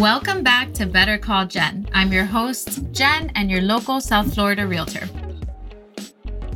Welcome 0.00 0.42
back 0.42 0.74
to 0.74 0.84
Better 0.84 1.16
Call 1.16 1.46
Jen. 1.46 1.88
I'm 1.94 2.12
your 2.12 2.26
host, 2.26 2.92
Jen, 2.92 3.32
and 3.34 3.50
your 3.50 3.62
local 3.62 3.98
South 4.02 4.34
Florida 4.34 4.66
realtor. 4.66 5.08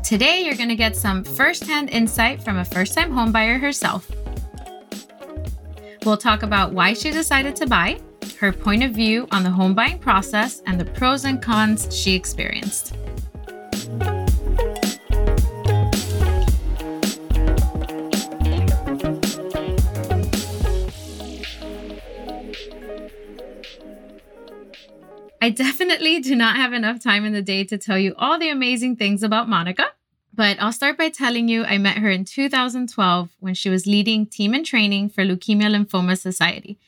Today, 0.05 0.43
you're 0.45 0.56
going 0.56 0.68
to 0.68 0.77
get 0.77 0.95
some 0.95 1.24
firsthand 1.24 1.88
insight 1.88 2.42
from 2.42 2.59
a 2.59 2.66
first 2.66 2.92
time 2.92 3.11
homebuyer 3.11 3.59
herself. 3.59 4.11
We'll 6.05 6.18
talk 6.18 6.42
about 6.42 6.73
why 6.73 6.92
she 6.92 7.11
decided 7.11 7.56
to 7.56 7.66
buy, 7.66 7.98
her 8.41 8.52
point 8.52 8.82
of 8.82 8.91
view 8.91 9.27
on 9.30 9.43
the 9.43 9.50
home 9.50 9.75
buying 9.75 9.98
process, 9.98 10.61
and 10.66 10.79
the 10.79 10.84
pros 10.84 11.25
and 11.25 11.41
cons 11.41 11.88
she 11.96 12.14
experienced. 12.14 12.95
I 25.50 25.52
definitely 25.52 26.20
do 26.20 26.36
not 26.36 26.54
have 26.54 26.72
enough 26.72 27.00
time 27.00 27.24
in 27.24 27.32
the 27.32 27.42
day 27.42 27.64
to 27.64 27.77
tell 27.77 27.98
you 27.98 28.14
all 28.16 28.38
the 28.38 28.50
amazing 28.50 28.95
things 28.95 29.24
about 29.24 29.48
Monica, 29.48 29.84
but 30.32 30.56
I'll 30.62 30.70
start 30.70 30.96
by 30.96 31.09
telling 31.09 31.48
you 31.48 31.64
I 31.64 31.76
met 31.76 31.98
her 31.98 32.09
in 32.09 32.24
2012 32.24 33.30
when 33.40 33.54
she 33.54 33.68
was 33.68 33.84
leading 33.84 34.26
Team 34.26 34.54
in 34.54 34.62
Training 34.62 35.09
for 35.09 35.24
Leukemia 35.24 35.66
Lymphoma 35.68 36.16
Society. 36.16 36.78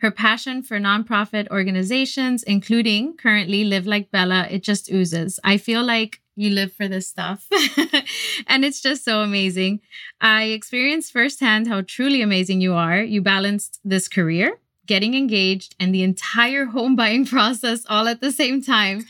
Her 0.00 0.10
passion 0.10 0.62
for 0.62 0.78
nonprofit 0.78 1.48
organizations, 1.48 2.42
including 2.42 3.16
currently 3.16 3.64
Live 3.64 3.86
Like 3.86 4.10
Bella, 4.10 4.46
it 4.50 4.62
just 4.62 4.92
oozes. 4.92 5.40
I 5.42 5.56
feel 5.56 5.82
like 5.82 6.20
you 6.36 6.50
live 6.50 6.74
for 6.74 6.88
this 6.88 7.08
stuff. 7.08 7.48
and 8.46 8.62
it's 8.62 8.82
just 8.82 9.06
so 9.06 9.22
amazing. 9.22 9.80
I 10.20 10.44
experienced 10.44 11.14
firsthand 11.14 11.66
how 11.66 11.80
truly 11.80 12.20
amazing 12.20 12.60
you 12.60 12.74
are. 12.74 13.02
You 13.02 13.22
balanced 13.22 13.80
this 13.84 14.06
career, 14.06 14.58
getting 14.86 15.14
engaged, 15.14 15.74
and 15.78 15.94
the 15.94 16.02
entire 16.02 16.66
home 16.66 16.96
buying 16.96 17.24
process 17.36 17.84
all 17.88 18.08
at 18.08 18.20
the 18.20 18.32
same 18.32 18.62
time. 18.62 19.06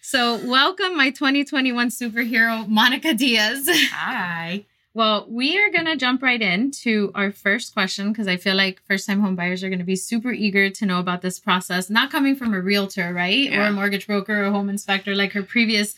So, 0.00 0.36
welcome, 0.46 0.96
my 0.96 1.10
2021 1.10 1.88
superhero, 1.88 2.68
Monica 2.68 3.14
Diaz. 3.14 3.68
Hi. 3.92 4.64
Well, 4.94 5.26
we 5.26 5.58
are 5.58 5.70
going 5.70 5.86
to 5.86 5.96
jump 5.96 6.22
right 6.22 6.40
into 6.40 7.12
our 7.14 7.32
first 7.32 7.72
question 7.72 8.12
because 8.12 8.28
I 8.28 8.36
feel 8.36 8.54
like 8.54 8.82
first 8.86 9.06
time 9.06 9.20
home 9.20 9.36
buyers 9.36 9.64
are 9.64 9.70
going 9.70 9.78
to 9.78 9.86
be 9.86 9.96
super 9.96 10.32
eager 10.32 10.68
to 10.68 10.84
know 10.84 11.00
about 11.00 11.22
this 11.22 11.40
process, 11.40 11.88
not 11.88 12.10
coming 12.10 12.36
from 12.36 12.52
a 12.52 12.60
realtor, 12.60 13.12
right? 13.14 13.50
Yeah. 13.50 13.62
Or 13.62 13.66
a 13.68 13.72
mortgage 13.72 14.06
broker 14.06 14.44
or 14.44 14.50
home 14.50 14.68
inspector 14.68 15.14
like 15.14 15.32
her 15.32 15.42
previous 15.42 15.94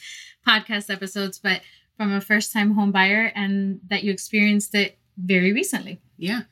podcast 0.47 0.91
episodes, 0.91 1.41
but 1.41 1.63
from 1.97 2.13
a 2.13 2.21
first 2.21 2.53
time 2.53 2.75
home 2.75 2.93
buyer 2.93 3.33
and 3.35 3.81
that 3.89 4.05
you 4.05 4.13
experienced 4.13 4.75
it 4.77 4.97
very 5.17 5.53
recently. 5.53 6.01
Yeah. 6.17 6.43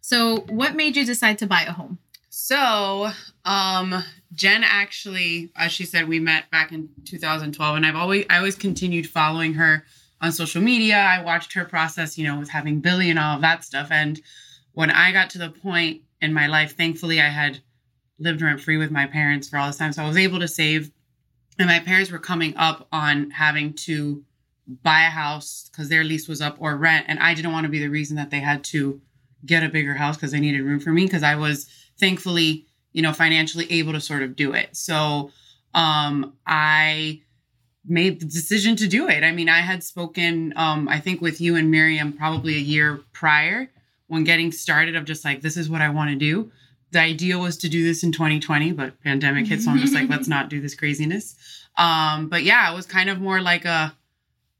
So, 0.00 0.40
what 0.48 0.76
made 0.76 0.96
you 0.96 1.04
decide 1.04 1.38
to 1.38 1.46
buy 1.46 1.62
a 1.62 1.72
home? 1.72 1.98
So, 2.38 3.08
um, 3.46 4.04
Jen 4.34 4.62
actually, 4.62 5.50
as 5.56 5.72
she 5.72 5.86
said, 5.86 6.06
we 6.06 6.20
met 6.20 6.50
back 6.50 6.70
in 6.70 6.90
2012, 7.06 7.76
and 7.76 7.86
I've 7.86 7.96
always, 7.96 8.26
I 8.28 8.36
always 8.36 8.54
continued 8.54 9.08
following 9.08 9.54
her 9.54 9.86
on 10.20 10.32
social 10.32 10.60
media. 10.60 10.98
I 10.98 11.22
watched 11.22 11.54
her 11.54 11.64
process, 11.64 12.18
you 12.18 12.26
know, 12.26 12.38
with 12.38 12.50
having 12.50 12.80
Billy 12.80 13.08
and 13.08 13.18
all 13.18 13.36
of 13.36 13.40
that 13.40 13.64
stuff. 13.64 13.88
And 13.90 14.20
when 14.74 14.90
I 14.90 15.12
got 15.12 15.30
to 15.30 15.38
the 15.38 15.48
point 15.48 16.02
in 16.20 16.34
my 16.34 16.46
life, 16.46 16.76
thankfully, 16.76 17.22
I 17.22 17.28
had 17.28 17.60
lived 18.18 18.42
rent 18.42 18.60
free 18.60 18.76
with 18.76 18.90
my 18.90 19.06
parents 19.06 19.48
for 19.48 19.56
all 19.56 19.68
this 19.68 19.78
time, 19.78 19.94
so 19.94 20.02
I 20.02 20.06
was 20.06 20.18
able 20.18 20.40
to 20.40 20.46
save. 20.46 20.90
And 21.58 21.68
my 21.68 21.80
parents 21.80 22.10
were 22.10 22.18
coming 22.18 22.54
up 22.58 22.86
on 22.92 23.30
having 23.30 23.72
to 23.86 24.22
buy 24.82 25.06
a 25.06 25.10
house 25.10 25.70
because 25.72 25.88
their 25.88 26.04
lease 26.04 26.28
was 26.28 26.42
up 26.42 26.58
or 26.58 26.76
rent, 26.76 27.06
and 27.08 27.18
I 27.18 27.32
didn't 27.32 27.52
want 27.52 27.64
to 27.64 27.70
be 27.70 27.80
the 27.80 27.88
reason 27.88 28.16
that 28.16 28.30
they 28.30 28.40
had 28.40 28.62
to 28.64 29.00
get 29.46 29.62
a 29.62 29.70
bigger 29.70 29.94
house 29.94 30.16
because 30.16 30.32
they 30.32 30.40
needed 30.40 30.60
room 30.60 30.80
for 30.80 30.90
me 30.90 31.06
because 31.06 31.22
I 31.22 31.36
was 31.36 31.66
thankfully, 31.98 32.66
you 32.92 33.02
know, 33.02 33.12
financially 33.12 33.70
able 33.70 33.92
to 33.92 34.00
sort 34.00 34.22
of 34.22 34.36
do 34.36 34.52
it. 34.52 34.76
So 34.76 35.30
um 35.74 36.34
I 36.46 37.20
made 37.88 38.20
the 38.20 38.26
decision 38.26 38.74
to 38.76 38.88
do 38.88 39.08
it. 39.08 39.22
I 39.22 39.30
mean, 39.32 39.48
I 39.48 39.60
had 39.60 39.82
spoken 39.84 40.52
um 40.56 40.88
I 40.88 41.00
think 41.00 41.20
with 41.20 41.40
you 41.40 41.56
and 41.56 41.70
Miriam 41.70 42.12
probably 42.12 42.54
a 42.56 42.60
year 42.60 43.00
prior 43.12 43.70
when 44.08 44.24
getting 44.24 44.52
started 44.52 44.96
of 44.96 45.04
just 45.04 45.24
like 45.24 45.40
this 45.40 45.56
is 45.56 45.68
what 45.68 45.82
I 45.82 45.90
want 45.90 46.10
to 46.10 46.16
do. 46.16 46.50
The 46.92 47.00
idea 47.00 47.38
was 47.38 47.56
to 47.58 47.68
do 47.68 47.84
this 47.84 48.02
in 48.02 48.12
2020, 48.12 48.72
but 48.72 49.00
pandemic 49.02 49.46
hit 49.46 49.60
so 49.60 49.70
I'm 49.70 49.78
just 49.78 49.94
like 49.94 50.08
let's 50.08 50.28
not 50.36 50.48
do 50.48 50.60
this 50.60 50.74
craziness. 50.74 51.36
Um 51.76 52.28
but 52.28 52.42
yeah, 52.42 52.70
it 52.70 52.74
was 52.74 52.86
kind 52.86 53.10
of 53.10 53.20
more 53.20 53.40
like 53.40 53.64
a 53.64 53.94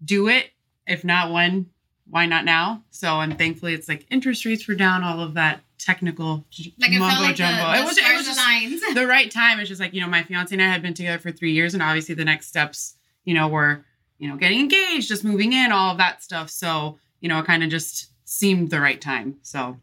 do 0.05 0.29
it 0.29 0.51
if 0.87 1.05
not 1.05 1.33
when 1.33 1.67
why 2.09 2.27
not 2.27 2.45
now? 2.45 2.83
So 2.91 3.21
and 3.21 3.37
thankfully 3.37 3.75
it's 3.75 3.89
like 3.89 4.07
interest 4.11 4.45
rates 4.45 4.69
were 4.69 4.75
down, 4.75 5.03
all 5.03 5.21
of 5.21 5.35
that 5.35 5.61
technical 5.78 6.44
Like 6.78 6.91
it 6.91 6.98
felt 6.98 7.00
mumbo 7.00 7.22
like 7.22 7.37
jumbo. 7.37 7.56
the, 7.56 7.72
the 7.72 7.78
it 7.78 7.84
was, 7.84 7.98
it 7.98 8.16
was 8.16 8.26
just 8.26 8.41
aligned. 8.41 8.97
the 8.97 9.06
right 9.06 9.31
time. 9.31 9.60
It's 9.60 9.69
just 9.69 9.81
like, 9.81 9.94
you 9.94 10.00
know, 10.00 10.09
my 10.09 10.22
fiance 10.22 10.54
and 10.54 10.62
I 10.62 10.69
had 10.69 10.82
been 10.82 10.94
together 10.94 11.19
for 11.19 11.31
three 11.32 11.53
years, 11.53 11.75
and 11.75 11.82
obviously 11.82 12.14
the 12.14 12.25
next 12.25 12.47
steps, 12.48 12.94
you 13.25 13.34
know, 13.34 13.48
were, 13.48 13.84
you 14.19 14.28
know, 14.28 14.37
getting 14.37 14.60
engaged, 14.60 15.09
just 15.09 15.25
moving 15.25 15.53
in, 15.53 15.72
all 15.72 15.92
of 15.92 15.98
that 15.98 16.22
stuff. 16.22 16.50
So, 16.50 16.98
you 17.20 17.28
know, 17.28 17.38
it 17.41 17.47
kind 17.47 17.62
of 17.62 17.70
just 17.70 18.10
seemed 18.25 18.70
the 18.70 18.81
right 18.81 19.00
time. 19.00 19.37
So 19.42 19.76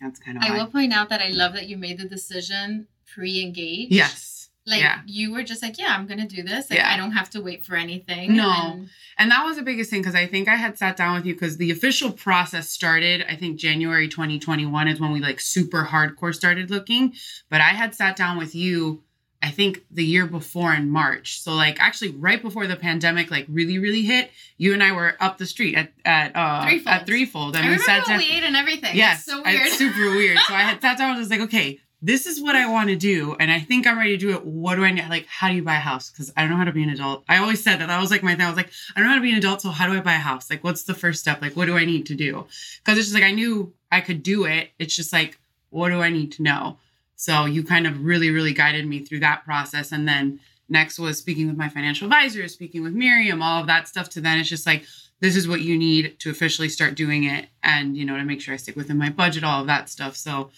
that's 0.00 0.18
kind 0.20 0.36
of 0.38 0.44
I 0.44 0.50
why. 0.50 0.58
will 0.58 0.66
point 0.66 0.92
out 0.92 1.08
that 1.08 1.20
I 1.20 1.28
love 1.28 1.52
that 1.54 1.68
you 1.68 1.76
made 1.76 1.98
the 1.98 2.08
decision 2.08 2.86
pre-engaged. 3.12 3.92
Yes. 3.92 4.29
Like 4.66 4.80
Yeah. 4.80 5.00
you 5.06 5.32
were 5.32 5.42
just 5.42 5.62
like, 5.62 5.78
yeah, 5.78 5.94
I'm 5.96 6.06
gonna 6.06 6.28
do 6.28 6.42
this. 6.42 6.70
Like 6.70 6.78
Yeah. 6.78 6.92
I 6.92 6.96
don't 6.96 7.12
have 7.12 7.30
to 7.30 7.40
wait 7.40 7.64
for 7.64 7.76
anything. 7.76 8.36
No. 8.36 8.50
And 8.52 8.90
And 9.18 9.30
that 9.30 9.44
was 9.44 9.56
the 9.56 9.62
biggest 9.62 9.90
thing 9.90 10.00
because 10.00 10.14
I 10.14 10.26
think 10.26 10.48
I 10.48 10.56
had 10.56 10.76
sat 10.78 10.96
down 10.96 11.14
with 11.16 11.24
you 11.26 11.34
because 11.34 11.56
the 11.56 11.70
official 11.70 12.12
process 12.12 12.68
started, 12.70 13.24
I 13.28 13.36
think 13.36 13.58
January 13.58 14.06
2021 14.08 14.88
is 14.88 15.00
when 15.00 15.12
we 15.12 15.20
like 15.20 15.40
super 15.40 15.84
hardcore 15.84 16.34
started 16.34 16.70
looking. 16.70 17.14
But 17.48 17.60
I 17.60 17.70
had 17.70 17.94
sat 17.94 18.16
down 18.16 18.36
with 18.38 18.54
you, 18.54 19.02
I 19.42 19.50
think 19.50 19.84
the 19.90 20.04
year 20.04 20.26
before 20.26 20.74
in 20.74 20.90
March. 20.90 21.40
So 21.40 21.54
like 21.54 21.80
actually 21.80 22.10
right 22.10 22.40
before 22.42 22.66
the 22.66 22.76
pandemic 22.76 23.30
like 23.30 23.46
really, 23.48 23.78
really 23.78 24.02
hit, 24.02 24.30
you 24.58 24.74
and 24.74 24.82
I 24.82 24.92
were 24.92 25.16
up 25.20 25.38
the 25.38 25.46
street 25.46 25.74
at 25.76 25.92
at 26.04 26.36
uh 26.36 26.64
Threefold. 26.64 26.94
at 26.94 27.06
Threefold. 27.06 27.56
I 27.56 27.60
And 27.60 27.68
we 27.68 27.72
remember 27.76 27.84
sat 27.86 28.06
down. 28.06 28.18
we 28.18 28.24
ate 28.30 28.42
and 28.44 28.56
everything. 28.56 28.94
Yes. 28.96 29.20
It's 29.20 29.26
so 29.26 29.42
it's 29.44 29.48
weird. 29.80 29.94
super 29.94 30.10
weird. 30.10 30.38
So 30.46 30.54
I 30.54 30.60
had 30.62 30.80
sat 30.82 30.98
down 30.98 31.10
and 31.12 31.18
was 31.18 31.30
like, 31.30 31.40
okay, 31.40 31.80
this 32.02 32.26
is 32.26 32.40
what 32.40 32.56
I 32.56 32.66
want 32.66 32.88
to 32.88 32.96
do, 32.96 33.36
and 33.38 33.50
I 33.50 33.60
think 33.60 33.86
I'm 33.86 33.98
ready 33.98 34.16
to 34.16 34.16
do 34.16 34.30
it. 34.30 34.44
What 34.44 34.76
do 34.76 34.84
I 34.84 34.90
need? 34.90 35.08
Like, 35.10 35.26
how 35.26 35.48
do 35.48 35.54
you 35.54 35.62
buy 35.62 35.76
a 35.76 35.80
house? 35.80 36.10
Because 36.10 36.32
I 36.36 36.42
don't 36.42 36.50
know 36.50 36.56
how 36.56 36.64
to 36.64 36.72
be 36.72 36.82
an 36.82 36.88
adult. 36.88 37.24
I 37.28 37.38
always 37.38 37.62
said 37.62 37.76
that. 37.80 37.88
That 37.88 38.00
was 38.00 38.10
like 38.10 38.22
my 38.22 38.34
thing. 38.34 38.46
I 38.46 38.48
was 38.48 38.56
like, 38.56 38.70
I 38.96 39.00
don't 39.00 39.08
know 39.08 39.10
how 39.10 39.16
to 39.16 39.22
be 39.22 39.32
an 39.32 39.38
adult, 39.38 39.60
so 39.60 39.70
how 39.70 39.86
do 39.86 39.92
I 39.92 40.00
buy 40.00 40.14
a 40.14 40.18
house? 40.18 40.48
Like, 40.48 40.64
what's 40.64 40.84
the 40.84 40.94
first 40.94 41.20
step? 41.20 41.42
Like, 41.42 41.56
what 41.56 41.66
do 41.66 41.76
I 41.76 41.84
need 41.84 42.06
to 42.06 42.14
do? 42.14 42.46
Because 42.78 42.98
it's 42.98 43.08
just 43.08 43.14
like 43.14 43.24
I 43.24 43.32
knew 43.32 43.74
I 43.92 44.00
could 44.00 44.22
do 44.22 44.44
it. 44.46 44.70
It's 44.78 44.96
just 44.96 45.12
like, 45.12 45.38
what 45.68 45.90
do 45.90 46.00
I 46.00 46.08
need 46.08 46.32
to 46.32 46.42
know? 46.42 46.78
So 47.16 47.44
you 47.44 47.62
kind 47.62 47.86
of 47.86 48.02
really, 48.02 48.30
really 48.30 48.54
guided 48.54 48.86
me 48.86 49.00
through 49.00 49.20
that 49.20 49.44
process, 49.44 49.92
and 49.92 50.08
then 50.08 50.40
next 50.70 50.98
was 50.98 51.18
speaking 51.18 51.48
with 51.48 51.56
my 51.56 51.68
financial 51.68 52.06
advisor, 52.06 52.48
speaking 52.48 52.82
with 52.82 52.94
Miriam, 52.94 53.42
all 53.42 53.60
of 53.60 53.66
that 53.66 53.88
stuff. 53.88 54.08
To 54.10 54.22
then 54.22 54.38
it's 54.38 54.48
just 54.48 54.66
like 54.66 54.84
this 55.20 55.36
is 55.36 55.46
what 55.46 55.60
you 55.60 55.76
need 55.76 56.18
to 56.20 56.30
officially 56.30 56.70
start 56.70 56.94
doing 56.94 57.24
it 57.24 57.46
and 57.62 57.96
you 57.96 58.04
know 58.04 58.16
to 58.16 58.24
make 58.24 58.40
sure 58.40 58.54
i 58.54 58.56
stick 58.56 58.74
within 58.74 58.96
my 58.98 59.10
budget 59.10 59.44
all 59.44 59.60
of 59.60 59.66
that 59.66 59.90
stuff 59.90 60.16
so 60.16 60.50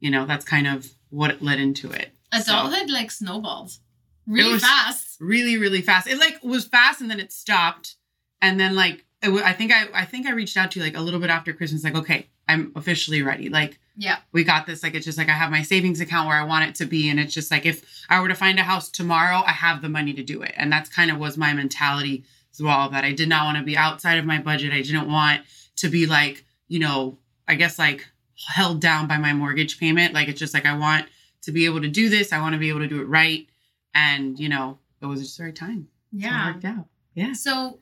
you 0.00 0.10
know 0.10 0.26
that's 0.26 0.44
kind 0.44 0.66
of 0.66 0.86
what 1.10 1.40
led 1.42 1.58
into 1.58 1.90
it. 1.90 2.12
So, 2.32 2.40
Adulthood 2.52 2.90
like 2.90 3.10
snowballs 3.10 3.80
really 4.26 4.58
fast. 4.58 5.16
really 5.20 5.56
really 5.56 5.80
fast. 5.82 6.06
It 6.06 6.18
like 6.18 6.42
was 6.42 6.66
fast 6.66 7.00
and 7.00 7.10
then 7.10 7.20
it 7.20 7.32
stopped. 7.32 7.94
And 8.42 8.58
then 8.60 8.74
like 8.74 9.04
it, 9.22 9.30
wa- 9.30 9.40
i 9.44 9.52
think 9.54 9.72
i 9.72 9.86
i 9.94 10.04
think 10.04 10.26
i 10.26 10.32
reached 10.32 10.56
out 10.58 10.70
to 10.72 10.78
you 10.78 10.84
like 10.84 10.96
a 10.96 11.00
little 11.00 11.18
bit 11.20 11.30
after 11.30 11.54
christmas 11.54 11.82
like 11.82 11.94
okay 11.94 12.26
i'm 12.48 12.70
officially 12.76 13.22
ready. 13.22 13.48
Like 13.48 13.78
Yeah. 13.96 14.18
we 14.32 14.44
got 14.44 14.66
this 14.66 14.82
like 14.82 14.94
it's 14.94 15.06
just 15.06 15.16
like 15.18 15.28
i 15.30 15.32
have 15.32 15.50
my 15.50 15.62
savings 15.62 16.00
account 16.00 16.28
where 16.28 16.36
i 16.36 16.44
want 16.44 16.68
it 16.68 16.74
to 16.76 16.84
be. 16.86 17.08
And 17.08 17.18
it's 17.18 17.32
just 17.32 17.50
like 17.50 17.64
if 17.64 18.04
i 18.10 18.20
were 18.20 18.28
to 18.28 18.34
find 18.34 18.58
a 18.58 18.62
house 18.62 18.90
tomorrow 18.90 19.42
i 19.46 19.52
have 19.52 19.80
the 19.82 19.88
money 19.88 20.12
to 20.14 20.22
do 20.22 20.42
it. 20.42 20.52
And 20.56 20.70
that's 20.70 20.90
kind 20.90 21.10
of 21.10 21.18
was 21.18 21.36
my 21.38 21.52
mentality 21.54 22.24
all 22.60 22.86
of 22.86 22.92
that 22.92 23.04
i 23.04 23.12
did 23.12 23.28
not 23.28 23.44
want 23.44 23.58
to 23.58 23.64
be 23.64 23.76
outside 23.76 24.18
of 24.18 24.24
my 24.24 24.40
budget. 24.40 24.72
I 24.72 24.80
didn't 24.82 25.10
want 25.10 25.42
to 25.76 25.88
be 25.90 26.06
like 26.06 26.44
you 26.68 26.78
know 26.78 27.18
i 27.48 27.54
guess 27.54 27.78
like 27.78 28.06
held 28.48 28.80
down 28.80 29.06
by 29.06 29.16
my 29.18 29.32
mortgage 29.32 29.78
payment 29.78 30.12
like 30.14 30.28
it's 30.28 30.38
just 30.38 30.54
like 30.54 30.66
i 30.66 30.76
want 30.76 31.06
to 31.42 31.52
be 31.52 31.64
able 31.64 31.80
to 31.80 31.88
do 31.88 32.08
this 32.08 32.32
i 32.32 32.40
want 32.40 32.52
to 32.52 32.58
be 32.58 32.68
able 32.68 32.80
to 32.80 32.86
do 32.88 33.00
it 33.00 33.04
right 33.08 33.46
and 33.94 34.38
you 34.38 34.48
know 34.48 34.78
it 35.00 35.06
was 35.06 35.20
just 35.20 35.38
the 35.38 35.44
right 35.44 35.54
time 35.56 35.88
So 36.12 36.18
it 36.18 36.22
Yeah. 36.22 36.52
worked 36.52 36.64
out 36.64 36.86
yeah 37.14 37.32
So 37.32 37.80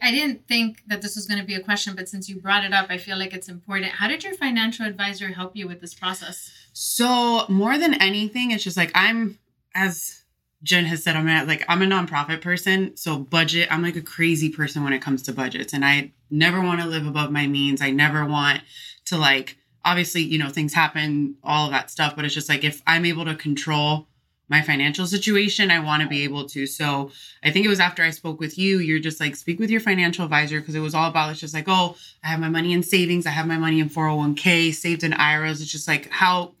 I 0.00 0.10
didn't 0.12 0.48
think 0.48 0.80
that 0.86 1.02
this 1.02 1.14
was 1.14 1.26
going 1.26 1.40
to 1.40 1.44
be 1.44 1.54
a 1.56 1.60
question, 1.60 1.94
but 1.94 2.08
since 2.08 2.26
you 2.26 2.40
brought 2.40 2.64
it 2.64 2.72
up, 2.72 2.86
I 2.88 2.96
feel 2.96 3.18
like 3.18 3.34
it's 3.34 3.50
important. 3.50 3.92
How 3.92 4.08
did 4.08 4.24
your 4.24 4.32
financial 4.32 4.86
advisor 4.86 5.28
help 5.28 5.54
you 5.54 5.68
with 5.68 5.82
this 5.82 5.92
process? 5.92 6.50
So 6.72 7.44
more 7.50 7.76
than 7.76 7.92
anything, 8.00 8.50
it's 8.50 8.64
just 8.64 8.78
like 8.78 8.90
I'm 8.94 9.38
as 9.74 10.22
Jen 10.62 10.86
has 10.86 11.02
said, 11.02 11.16
I'm 11.16 11.28
at 11.28 11.46
like 11.46 11.64
I'm 11.68 11.82
a 11.82 11.86
nonprofit 11.86 12.40
person. 12.40 12.96
So 12.96 13.18
budget, 13.18 13.68
I'm 13.70 13.82
like 13.82 13.96
a 13.96 14.00
crazy 14.00 14.48
person 14.48 14.82
when 14.84 14.94
it 14.94 15.02
comes 15.02 15.20
to 15.24 15.34
budgets. 15.34 15.74
And 15.74 15.84
I 15.84 16.12
never 16.30 16.62
want 16.62 16.80
to 16.80 16.86
live 16.86 17.06
above 17.06 17.30
my 17.30 17.46
means. 17.46 17.82
I 17.82 17.90
never 17.90 18.24
want 18.24 18.62
to 19.06 19.18
like 19.18 19.58
obviously, 19.84 20.22
you 20.22 20.38
know, 20.38 20.48
things 20.48 20.72
happen, 20.72 21.36
all 21.44 21.66
of 21.66 21.72
that 21.72 21.90
stuff. 21.90 22.16
But 22.16 22.24
it's 22.24 22.34
just 22.34 22.48
like 22.48 22.64
if 22.64 22.82
I'm 22.86 23.04
able 23.04 23.24
to 23.24 23.34
control 23.34 24.08
my 24.48 24.60
financial 24.60 25.06
situation, 25.06 25.70
I 25.70 25.80
want 25.80 26.02
to 26.02 26.08
be 26.08 26.22
able 26.22 26.46
to. 26.50 26.66
So 26.66 27.10
I 27.42 27.50
think 27.50 27.64
it 27.64 27.70
was 27.70 27.80
after 27.80 28.02
I 28.02 28.10
spoke 28.10 28.40
with 28.40 28.58
you, 28.58 28.78
you're 28.78 28.98
just 28.98 29.20
like, 29.20 29.36
speak 29.36 29.58
with 29.58 29.70
your 29.70 29.80
financial 29.80 30.24
advisor 30.24 30.60
because 30.60 30.74
it 30.74 30.80
was 30.80 30.94
all 30.94 31.08
about 31.08 31.30
it's 31.30 31.40
just 31.40 31.54
like, 31.54 31.64
oh, 31.68 31.96
I 32.22 32.28
have 32.28 32.40
my 32.40 32.50
money 32.50 32.72
in 32.72 32.82
savings, 32.82 33.26
I 33.26 33.30
have 33.30 33.46
my 33.46 33.56
money 33.56 33.80
in 33.80 33.88
401k, 33.88 34.74
saved 34.74 35.02
in 35.02 35.14
IRAs. 35.14 35.62
It's 35.62 35.70
just 35.70 35.88
like 35.88 36.10
how 36.10 36.54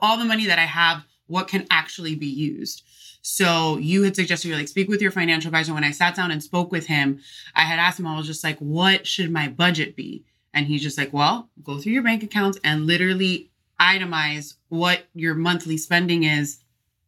all 0.00 0.18
the 0.18 0.24
money 0.24 0.46
that 0.46 0.58
I 0.58 0.66
have 0.66 1.04
what 1.26 1.48
can 1.48 1.66
actually 1.70 2.14
be 2.14 2.26
used. 2.26 2.84
So 3.22 3.76
you 3.76 4.02
had 4.02 4.16
suggested 4.16 4.48
you're 4.48 4.56
like 4.56 4.68
speak 4.68 4.88
with 4.88 5.02
your 5.02 5.10
financial 5.10 5.48
advisor. 5.48 5.74
When 5.74 5.84
I 5.84 5.90
sat 5.90 6.16
down 6.16 6.30
and 6.30 6.42
spoke 6.42 6.72
with 6.72 6.86
him, 6.86 7.20
I 7.54 7.62
had 7.62 7.78
asked 7.78 7.98
him, 7.98 8.06
I 8.06 8.16
was 8.16 8.26
just 8.26 8.44
like, 8.44 8.58
what 8.58 9.06
should 9.06 9.30
my 9.30 9.48
budget 9.48 9.96
be? 9.96 10.24
And 10.52 10.66
he's 10.66 10.82
just 10.82 10.98
like, 10.98 11.12
well, 11.12 11.48
go 11.62 11.78
through 11.78 11.92
your 11.92 12.02
bank 12.02 12.22
accounts 12.22 12.58
and 12.64 12.86
literally 12.86 13.50
itemize 13.80 14.56
what 14.68 15.04
your 15.14 15.34
monthly 15.34 15.76
spending 15.76 16.24
is. 16.24 16.58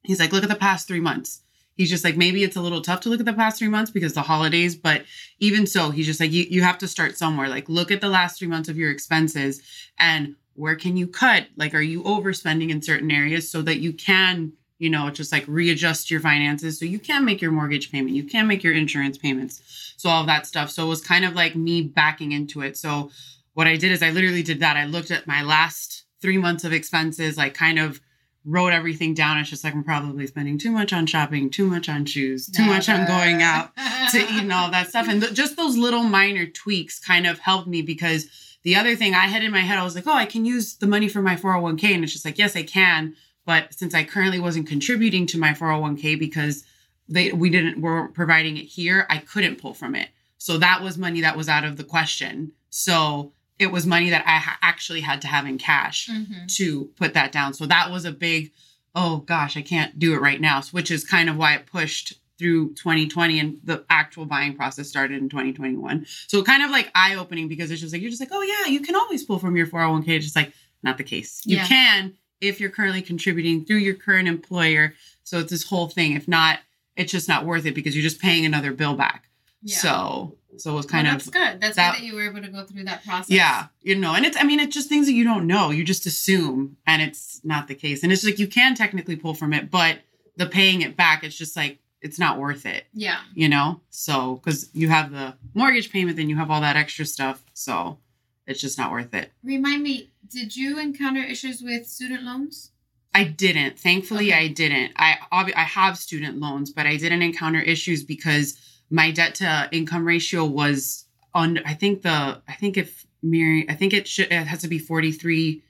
He's 0.02 0.20
like, 0.20 0.32
look 0.32 0.42
at 0.42 0.48
the 0.48 0.54
past 0.54 0.88
three 0.88 1.00
months. 1.00 1.42
He's 1.74 1.90
just 1.90 2.04
like, 2.04 2.16
maybe 2.16 2.44
it's 2.44 2.56
a 2.56 2.60
little 2.60 2.82
tough 2.82 3.00
to 3.00 3.08
look 3.08 3.20
at 3.20 3.26
the 3.26 3.32
past 3.32 3.58
three 3.58 3.68
months 3.68 3.90
because 3.90 4.12
the 4.12 4.22
holidays, 4.22 4.76
but 4.76 5.04
even 5.38 5.66
so, 5.66 5.90
he's 5.90 6.06
just 6.06 6.20
like, 6.20 6.30
you, 6.30 6.44
you 6.48 6.62
have 6.62 6.78
to 6.78 6.88
start 6.88 7.16
somewhere. 7.16 7.48
Like, 7.48 7.68
look 7.68 7.90
at 7.90 8.00
the 8.00 8.08
last 8.08 8.38
three 8.38 8.48
months 8.48 8.68
of 8.68 8.76
your 8.76 8.90
expenses 8.90 9.62
and 9.98 10.36
where 10.54 10.76
can 10.76 10.96
you 10.96 11.06
cut? 11.06 11.46
Like, 11.56 11.74
are 11.74 11.80
you 11.80 12.02
overspending 12.02 12.70
in 12.70 12.82
certain 12.82 13.10
areas 13.10 13.50
so 13.50 13.62
that 13.62 13.80
you 13.80 13.92
can, 13.94 14.52
you 14.82 14.90
know, 14.90 15.08
just 15.10 15.30
like 15.30 15.44
readjust 15.46 16.10
your 16.10 16.18
finances 16.18 16.76
so 16.76 16.84
you 16.84 16.98
can 16.98 17.24
make 17.24 17.40
your 17.40 17.52
mortgage 17.52 17.92
payment, 17.92 18.16
you 18.16 18.24
can 18.24 18.48
make 18.48 18.64
your 18.64 18.74
insurance 18.74 19.16
payments, 19.16 19.62
so 19.96 20.10
all 20.10 20.22
of 20.22 20.26
that 20.26 20.44
stuff. 20.44 20.70
So 20.70 20.84
it 20.84 20.88
was 20.88 21.00
kind 21.00 21.24
of 21.24 21.34
like 21.34 21.54
me 21.54 21.82
backing 21.82 22.32
into 22.32 22.62
it. 22.62 22.76
So 22.76 23.12
what 23.54 23.68
I 23.68 23.76
did 23.76 23.92
is 23.92 24.02
I 24.02 24.10
literally 24.10 24.42
did 24.42 24.58
that. 24.58 24.76
I 24.76 24.86
looked 24.86 25.12
at 25.12 25.28
my 25.28 25.44
last 25.44 26.02
three 26.20 26.36
months 26.36 26.64
of 26.64 26.72
expenses, 26.72 27.36
like 27.36 27.54
kind 27.54 27.78
of 27.78 28.00
wrote 28.44 28.72
everything 28.72 29.14
down. 29.14 29.38
It's 29.38 29.50
just 29.50 29.62
like 29.62 29.72
I'm 29.72 29.84
probably 29.84 30.26
spending 30.26 30.58
too 30.58 30.72
much 30.72 30.92
on 30.92 31.06
shopping, 31.06 31.48
too 31.48 31.66
much 31.66 31.88
on 31.88 32.04
shoes, 32.04 32.48
too 32.48 32.62
Never. 32.62 32.74
much 32.74 32.88
on 32.88 33.06
going 33.06 33.40
out 33.40 33.70
to 34.10 34.18
eat 34.18 34.42
and 34.42 34.52
all 34.52 34.68
that 34.72 34.88
stuff. 34.88 35.06
And 35.08 35.22
th- 35.22 35.32
just 35.32 35.56
those 35.56 35.76
little 35.76 36.02
minor 36.02 36.46
tweaks 36.46 36.98
kind 36.98 37.24
of 37.24 37.38
helped 37.38 37.68
me 37.68 37.82
because 37.82 38.26
the 38.64 38.74
other 38.74 38.96
thing 38.96 39.14
I 39.14 39.26
had 39.26 39.44
in 39.44 39.52
my 39.52 39.60
head, 39.60 39.78
I 39.78 39.84
was 39.84 39.94
like, 39.94 40.08
oh, 40.08 40.12
I 40.12 40.26
can 40.26 40.44
use 40.44 40.74
the 40.74 40.88
money 40.88 41.08
for 41.08 41.22
my 41.22 41.36
401k. 41.36 41.94
And 41.94 42.02
it's 42.02 42.12
just 42.12 42.24
like, 42.24 42.38
yes, 42.38 42.56
I 42.56 42.64
can. 42.64 43.14
But 43.44 43.74
since 43.74 43.94
I 43.94 44.04
currently 44.04 44.40
wasn't 44.40 44.68
contributing 44.68 45.26
to 45.28 45.38
my 45.38 45.52
401k 45.52 46.18
because 46.18 46.64
they 47.08 47.32
we 47.32 47.50
didn't 47.50 47.80
weren't 47.80 48.14
providing 48.14 48.56
it 48.56 48.64
here, 48.64 49.06
I 49.10 49.18
couldn't 49.18 49.60
pull 49.60 49.74
from 49.74 49.94
it. 49.94 50.08
So 50.38 50.58
that 50.58 50.82
was 50.82 50.98
money 50.98 51.20
that 51.20 51.36
was 51.36 51.48
out 51.48 51.64
of 51.64 51.76
the 51.76 51.84
question. 51.84 52.52
So 52.70 53.32
it 53.58 53.70
was 53.70 53.86
money 53.86 54.10
that 54.10 54.24
I 54.26 54.38
ha- 54.38 54.58
actually 54.62 55.00
had 55.00 55.20
to 55.22 55.28
have 55.28 55.46
in 55.46 55.58
cash 55.58 56.08
mm-hmm. 56.10 56.46
to 56.46 56.86
put 56.96 57.14
that 57.14 57.32
down. 57.32 57.54
So 57.54 57.66
that 57.66 57.90
was 57.90 58.04
a 58.04 58.12
big, 58.12 58.52
oh 58.94 59.18
gosh, 59.18 59.56
I 59.56 59.62
can't 59.62 59.98
do 59.98 60.14
it 60.14 60.20
right 60.20 60.40
now, 60.40 60.62
which 60.72 60.90
is 60.90 61.04
kind 61.04 61.30
of 61.30 61.36
why 61.36 61.54
it 61.54 61.66
pushed 61.66 62.14
through 62.38 62.74
2020 62.74 63.38
and 63.38 63.58
the 63.62 63.84
actual 63.88 64.26
buying 64.26 64.56
process 64.56 64.88
started 64.88 65.22
in 65.22 65.28
2021. 65.28 66.06
So 66.26 66.42
kind 66.42 66.64
of 66.64 66.70
like 66.70 66.90
eye 66.94 67.14
opening 67.14 67.46
because 67.46 67.70
it's 67.70 67.80
just 67.80 67.92
like, 67.92 68.02
you're 68.02 68.10
just 68.10 68.20
like, 68.20 68.30
oh 68.32 68.42
yeah, 68.42 68.66
you 68.66 68.80
can 68.80 68.96
always 68.96 69.22
pull 69.22 69.38
from 69.38 69.54
your 69.54 69.66
401k. 69.66 70.08
It's 70.08 70.24
just 70.24 70.36
like, 70.36 70.52
not 70.82 70.98
the 70.98 71.04
case. 71.04 71.40
You 71.44 71.58
yeah. 71.58 71.66
can 71.66 72.14
if 72.42 72.60
you're 72.60 72.70
currently 72.70 73.00
contributing 73.00 73.64
through 73.64 73.78
your 73.78 73.94
current 73.94 74.28
employer. 74.28 74.94
So 75.22 75.38
it's 75.38 75.50
this 75.50 75.64
whole 75.64 75.88
thing. 75.88 76.12
If 76.12 76.28
not, 76.28 76.58
it's 76.96 77.12
just 77.12 77.28
not 77.28 77.46
worth 77.46 77.64
it 77.64 77.74
because 77.74 77.96
you're 77.96 78.02
just 78.02 78.20
paying 78.20 78.44
another 78.44 78.72
bill 78.72 78.94
back. 78.94 79.28
Yeah. 79.62 79.76
So 79.76 80.36
so 80.58 80.72
it 80.72 80.74
was 80.74 80.86
kind 80.86 81.06
well, 81.06 81.14
that's 81.14 81.26
of 81.28 81.32
that's 81.32 81.52
good. 81.52 81.60
That's 81.60 81.76
that, 81.76 81.94
good 81.94 82.02
that 82.02 82.06
you 82.06 82.14
were 82.14 82.28
able 82.28 82.42
to 82.42 82.48
go 82.48 82.64
through 82.64 82.84
that 82.84 83.04
process. 83.04 83.30
Yeah, 83.30 83.66
you 83.80 83.94
know, 83.94 84.14
and 84.14 84.26
it's 84.26 84.36
I 84.36 84.42
mean 84.42 84.60
it's 84.60 84.74
just 84.74 84.88
things 84.88 85.06
that 85.06 85.12
you 85.12 85.24
don't 85.24 85.46
know. 85.46 85.70
You 85.70 85.84
just 85.84 86.04
assume, 86.04 86.76
and 86.86 87.00
it's 87.00 87.40
not 87.44 87.68
the 87.68 87.74
case. 87.74 88.02
And 88.02 88.12
it's 88.12 88.24
like 88.24 88.38
you 88.38 88.48
can 88.48 88.74
technically 88.74 89.16
pull 89.16 89.34
from 89.34 89.52
it, 89.52 89.70
but 89.70 90.00
the 90.36 90.46
paying 90.46 90.82
it 90.82 90.96
back, 90.96 91.24
it's 91.24 91.36
just 91.36 91.56
like 91.56 91.78
it's 92.00 92.18
not 92.18 92.38
worth 92.38 92.66
it. 92.66 92.84
Yeah. 92.92 93.20
You 93.34 93.48
know, 93.48 93.80
so 93.90 94.36
because 94.36 94.68
you 94.74 94.88
have 94.88 95.12
the 95.12 95.34
mortgage 95.54 95.90
payment, 95.90 96.16
then 96.16 96.28
you 96.28 96.36
have 96.36 96.50
all 96.50 96.60
that 96.60 96.76
extra 96.76 97.06
stuff, 97.06 97.42
so 97.54 97.98
it's 98.46 98.60
just 98.60 98.78
not 98.78 98.90
worth 98.90 99.14
it. 99.14 99.30
Remind 99.44 99.82
me, 99.82 100.10
did 100.28 100.56
you 100.56 100.78
encounter 100.78 101.22
issues 101.22 101.62
with 101.62 101.86
student 101.86 102.22
loans? 102.22 102.72
I 103.14 103.24
didn't. 103.24 103.78
Thankfully, 103.78 104.32
okay. 104.32 104.44
I 104.44 104.48
didn't. 104.48 104.92
I 104.96 105.16
I 105.30 105.62
have 105.62 105.98
student 105.98 106.38
loans, 106.38 106.72
but 106.72 106.86
I 106.86 106.96
didn't 106.96 107.22
encounter 107.22 107.60
issues 107.60 108.02
because 108.02 108.56
my 108.90 109.10
debt 109.10 109.34
to 109.36 109.68
income 109.72 110.06
ratio 110.06 110.44
was 110.44 111.04
on 111.34 111.58
I 111.64 111.74
think 111.74 112.02
the 112.02 112.42
I 112.48 112.52
think 112.54 112.76
if 112.76 113.06
Miri 113.22 113.68
I 113.68 113.74
think 113.74 113.92
it 113.92 114.08
should 114.08 114.32
it 114.32 114.46
has 114.46 114.60
to 114.62 114.68
be 114.68 114.78
43 114.78 115.62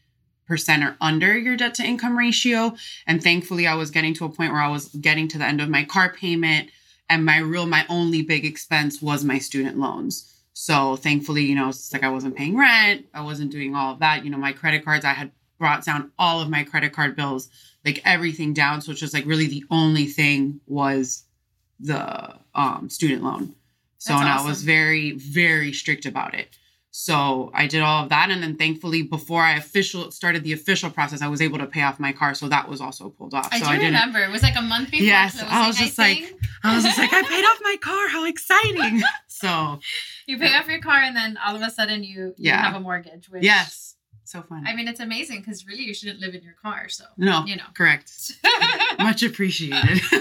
percent 0.46 0.82
or 0.82 0.96
under 1.00 1.36
your 1.36 1.56
debt 1.56 1.74
to 1.74 1.84
income 1.84 2.18
ratio 2.18 2.74
and 3.06 3.22
thankfully 3.22 3.66
I 3.66 3.74
was 3.74 3.90
getting 3.90 4.14
to 4.14 4.24
a 4.24 4.28
point 4.28 4.52
where 4.52 4.60
I 4.60 4.68
was 4.68 4.88
getting 4.88 5.28
to 5.28 5.38
the 5.38 5.44
end 5.44 5.60
of 5.60 5.68
my 5.68 5.84
car 5.84 6.12
payment 6.12 6.70
and 7.08 7.24
my 7.24 7.38
real 7.38 7.66
my 7.66 7.86
only 7.88 8.22
big 8.22 8.44
expense 8.44 9.00
was 9.00 9.24
my 9.24 9.38
student 9.38 9.78
loans 9.78 10.32
so 10.62 10.96
thankfully 10.96 11.42
you 11.42 11.54
know 11.54 11.68
it's 11.68 11.92
like 11.92 12.04
I 12.04 12.10
wasn't 12.10 12.36
paying 12.36 12.56
rent 12.56 13.06
I 13.12 13.22
wasn't 13.22 13.52
doing 13.52 13.74
all 13.74 13.92
of 13.92 13.98
that 14.00 14.24
you 14.24 14.30
know 14.30 14.38
my 14.38 14.52
credit 14.52 14.84
cards 14.84 15.04
I 15.04 15.12
had 15.12 15.30
brought 15.58 15.84
down 15.84 16.10
all 16.18 16.40
of 16.40 16.48
my 16.50 16.64
credit 16.64 16.92
card 16.92 17.16
bills 17.16 17.48
like 17.84 18.00
everything 18.04 18.52
down 18.52 18.80
so 18.80 18.92
it's 18.92 19.00
just 19.00 19.14
like 19.14 19.26
really 19.26 19.46
the 19.46 19.64
only 19.70 20.06
thing 20.06 20.60
was 20.66 21.24
the 21.82 22.34
um, 22.54 22.88
student 22.88 23.22
loan. 23.22 23.54
So 23.98 24.14
and 24.14 24.28
I 24.28 24.44
was 24.44 24.62
very, 24.62 25.12
very 25.12 25.72
strict 25.72 26.06
about 26.06 26.34
it. 26.34 26.56
So 26.94 27.50
I 27.54 27.66
did 27.68 27.80
all 27.80 28.02
of 28.02 28.10
that, 28.10 28.30
and 28.30 28.42
then 28.42 28.56
thankfully, 28.56 29.00
before 29.00 29.40
I 29.40 29.56
official 29.56 30.10
started 30.10 30.44
the 30.44 30.52
official 30.52 30.90
process, 30.90 31.22
I 31.22 31.28
was 31.28 31.40
able 31.40 31.56
to 31.58 31.66
pay 31.66 31.80
off 31.80 31.98
my 31.98 32.12
car, 32.12 32.34
so 32.34 32.50
that 32.50 32.68
was 32.68 32.82
also 32.82 33.08
pulled 33.08 33.32
off. 33.32 33.48
I 33.50 33.60
so 33.60 33.64
do 33.64 33.70
I 33.70 33.76
remember 33.76 34.18
it 34.18 34.30
was 34.30 34.42
like 34.42 34.56
a 34.56 34.62
month 34.62 34.90
before. 34.90 35.06
Yes, 35.06 35.40
so 35.40 35.46
I 35.48 35.66
was 35.66 35.78
just 35.78 35.96
like, 35.96 36.22
I 36.62 36.74
was 36.74 36.84
just 36.84 36.98
like, 36.98 37.10
I 37.10 37.22
paid 37.22 37.44
off 37.46 37.58
my 37.62 37.76
car. 37.80 38.08
How 38.08 38.26
exciting! 38.26 39.00
so 39.26 39.80
you 40.26 40.38
pay 40.38 40.54
off 40.54 40.68
your 40.68 40.82
car, 40.82 40.98
and 40.98 41.16
then 41.16 41.38
all 41.38 41.56
of 41.56 41.62
a 41.62 41.70
sudden 41.70 42.04
you, 42.04 42.26
you 42.26 42.34
yeah. 42.36 42.62
have 42.62 42.76
a 42.76 42.80
mortgage. 42.80 43.30
Which, 43.30 43.42
yes, 43.42 43.96
so 44.24 44.42
fun. 44.42 44.66
I 44.66 44.76
mean, 44.76 44.86
it's 44.86 45.00
amazing 45.00 45.40
because 45.40 45.66
really 45.66 45.84
you 45.84 45.94
shouldn't 45.94 46.20
live 46.20 46.34
in 46.34 46.42
your 46.42 46.56
car. 46.62 46.90
So 46.90 47.04
no, 47.16 47.46
you 47.46 47.56
know, 47.56 47.64
correct. 47.72 48.32
Much 48.98 49.22
appreciated 49.22 50.02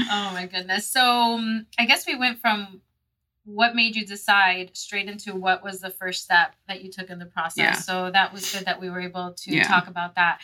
oh 0.00 0.30
my 0.32 0.48
goodness. 0.50 0.88
So 0.88 1.02
um, 1.02 1.66
I 1.78 1.84
guess 1.84 2.06
we 2.06 2.16
went 2.16 2.40
from 2.40 2.80
what 3.44 3.74
made 3.74 3.94
you 3.94 4.06
decide 4.06 4.70
straight 4.74 5.08
into 5.08 5.34
what 5.34 5.62
was 5.62 5.80
the 5.80 5.90
first 5.90 6.24
step 6.24 6.54
that 6.66 6.82
you 6.82 6.90
took 6.90 7.10
in 7.10 7.18
the 7.18 7.26
process. 7.26 7.58
Yeah. 7.58 7.72
So 7.74 8.10
that 8.10 8.32
was 8.32 8.52
good 8.52 8.64
that 8.64 8.80
we 8.80 8.90
were 8.90 9.00
able 9.00 9.34
to 9.34 9.54
yeah. 9.54 9.64
talk 9.64 9.86
about 9.86 10.14
that. 10.14 10.40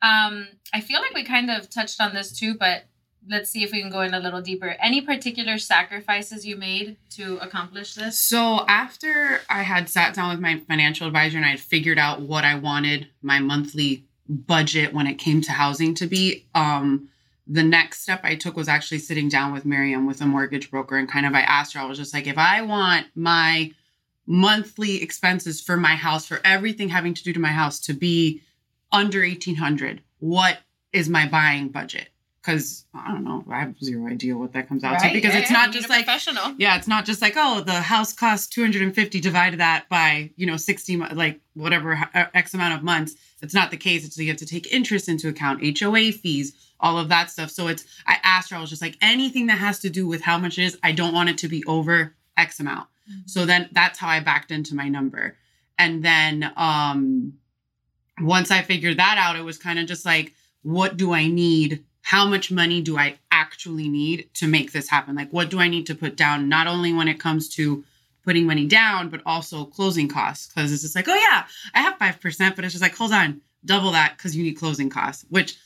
Um, 0.00 0.48
I 0.72 0.80
feel 0.80 1.00
like 1.00 1.14
we 1.14 1.24
kind 1.24 1.50
of 1.50 1.68
touched 1.68 2.00
on 2.00 2.14
this 2.14 2.38
too, 2.38 2.54
but 2.54 2.84
let's 3.28 3.50
see 3.50 3.62
if 3.62 3.72
we 3.72 3.80
can 3.80 3.90
go 3.90 4.00
in 4.00 4.14
a 4.14 4.20
little 4.20 4.40
deeper. 4.40 4.76
Any 4.80 5.00
particular 5.00 5.58
sacrifices 5.58 6.46
you 6.46 6.56
made 6.56 6.96
to 7.10 7.38
accomplish 7.38 7.94
this? 7.94 8.18
So 8.18 8.64
after 8.66 9.40
I 9.50 9.62
had 9.62 9.88
sat 9.88 10.14
down 10.14 10.30
with 10.30 10.40
my 10.40 10.60
financial 10.60 11.06
advisor 11.06 11.36
and 11.36 11.44
I 11.44 11.50
had 11.50 11.60
figured 11.60 11.98
out 11.98 12.22
what 12.22 12.44
I 12.44 12.54
wanted 12.54 13.08
my 13.22 13.40
monthly 13.40 14.04
budget 14.28 14.94
when 14.94 15.06
it 15.06 15.14
came 15.14 15.40
to 15.42 15.52
housing 15.52 15.94
to 15.94 16.06
be, 16.06 16.46
um, 16.54 17.08
the 17.48 17.62
next 17.62 18.02
step 18.02 18.20
I 18.24 18.36
took 18.36 18.56
was 18.56 18.68
actually 18.68 18.98
sitting 18.98 19.28
down 19.28 19.52
with 19.52 19.64
Miriam 19.64 20.06
with 20.06 20.20
a 20.20 20.26
mortgage 20.26 20.70
broker 20.70 20.96
and 20.96 21.08
kind 21.08 21.24
of 21.24 21.34
I 21.34 21.40
asked 21.40 21.72
her, 21.72 21.80
I 21.80 21.86
was 21.86 21.98
just 21.98 22.12
like, 22.12 22.26
if 22.26 22.36
I 22.36 22.60
want 22.62 23.06
my 23.14 23.72
monthly 24.26 25.02
expenses 25.02 25.60
for 25.60 25.78
my 25.78 25.96
house, 25.96 26.26
for 26.26 26.40
everything 26.44 26.90
having 26.90 27.14
to 27.14 27.24
do 27.24 27.32
to 27.32 27.40
my 27.40 27.48
house 27.48 27.80
to 27.80 27.94
be 27.94 28.42
under 28.92 29.20
1800, 29.20 30.02
what 30.18 30.58
is 30.92 31.08
my 31.08 31.26
buying 31.26 31.68
budget? 31.68 32.08
Because 32.42 32.84
I 32.94 33.08
don't 33.08 33.24
know, 33.24 33.44
I 33.50 33.60
have 33.60 33.78
zero 33.82 34.10
idea 34.10 34.36
what 34.36 34.52
that 34.52 34.68
comes 34.68 34.84
out 34.84 34.92
right? 34.92 35.08
to 35.08 35.14
because 35.14 35.34
yeah, 35.34 35.40
it's 35.40 35.50
not 35.50 35.72
just 35.72 35.88
like 35.88 36.04
professional. 36.04 36.54
Yeah, 36.56 36.76
it's 36.76 36.88
not 36.88 37.04
just 37.04 37.20
like 37.20 37.34
oh, 37.36 37.60
the 37.60 37.72
house 37.72 38.12
costs 38.12 38.46
250 38.46 39.20
divided 39.20 39.60
that 39.60 39.86
by 39.88 40.30
you 40.36 40.46
know 40.46 40.56
60 40.56 40.96
like 40.96 41.40
whatever 41.54 41.94
uh, 42.14 42.26
x 42.34 42.54
amount 42.54 42.74
of 42.74 42.82
months. 42.82 43.16
It's 43.42 43.54
not 43.54 43.70
the 43.70 43.76
case. 43.76 44.06
It's 44.06 44.16
you 44.16 44.28
have 44.28 44.38
to 44.38 44.46
take 44.46 44.72
interest 44.72 45.08
into 45.08 45.28
account, 45.28 45.78
HOA 45.78 46.12
fees, 46.12 46.54
all 46.80 46.98
of 46.98 47.08
that 47.08 47.30
stuff. 47.30 47.50
So 47.50 47.68
it's 47.68 47.84
I 48.06 48.18
asked 48.22 48.50
her, 48.50 48.56
I 48.56 48.60
was 48.60 48.70
just 48.70 48.82
like, 48.82 48.96
anything 49.00 49.46
that 49.46 49.58
has 49.58 49.80
to 49.80 49.90
do 49.90 50.06
with 50.06 50.22
how 50.22 50.38
much 50.38 50.58
it 50.58 50.64
is, 50.64 50.78
I 50.82 50.92
don't 50.92 51.14
want 51.14 51.30
it 51.30 51.38
to 51.38 51.48
be 51.48 51.64
over 51.64 52.14
X 52.36 52.60
amount. 52.60 52.88
Mm-hmm. 53.10 53.20
So 53.26 53.46
then 53.46 53.68
that's 53.72 53.98
how 53.98 54.08
I 54.08 54.20
backed 54.20 54.50
into 54.50 54.74
my 54.74 54.88
number. 54.88 55.36
And 55.78 56.04
then 56.04 56.52
um 56.56 57.34
once 58.20 58.50
I 58.50 58.62
figured 58.62 58.98
that 58.98 59.16
out, 59.18 59.36
it 59.36 59.44
was 59.44 59.58
kind 59.58 59.78
of 59.78 59.86
just 59.86 60.04
like, 60.04 60.34
what 60.62 60.96
do 60.96 61.12
I 61.12 61.28
need? 61.28 61.84
How 62.02 62.26
much 62.26 62.50
money 62.50 62.80
do 62.80 62.98
I 62.98 63.18
actually 63.30 63.88
need 63.88 64.28
to 64.34 64.48
make 64.48 64.72
this 64.72 64.88
happen? 64.88 65.14
Like, 65.14 65.30
what 65.32 65.50
do 65.50 65.60
I 65.60 65.68
need 65.68 65.86
to 65.86 65.94
put 65.94 66.16
down? 66.16 66.48
Not 66.48 66.66
only 66.66 66.92
when 66.92 67.06
it 67.06 67.20
comes 67.20 67.48
to 67.50 67.84
putting 68.24 68.46
money 68.46 68.66
down, 68.66 69.08
but 69.08 69.22
also 69.24 69.64
closing 69.64 70.08
costs. 70.08 70.52
Cause 70.52 70.72
it's 70.72 70.82
just 70.82 70.96
like, 70.96 71.08
oh 71.08 71.14
yeah, 71.14 71.46
I 71.74 71.80
have 71.80 71.98
5%, 71.98 72.56
but 72.56 72.64
it's 72.64 72.74
just 72.74 72.82
like, 72.82 72.94
hold 72.94 73.12
on, 73.12 73.40
double 73.64 73.92
that 73.92 74.16
because 74.16 74.36
you 74.36 74.42
need 74.42 74.54
closing 74.54 74.90
costs, 74.90 75.24
which 75.30 75.56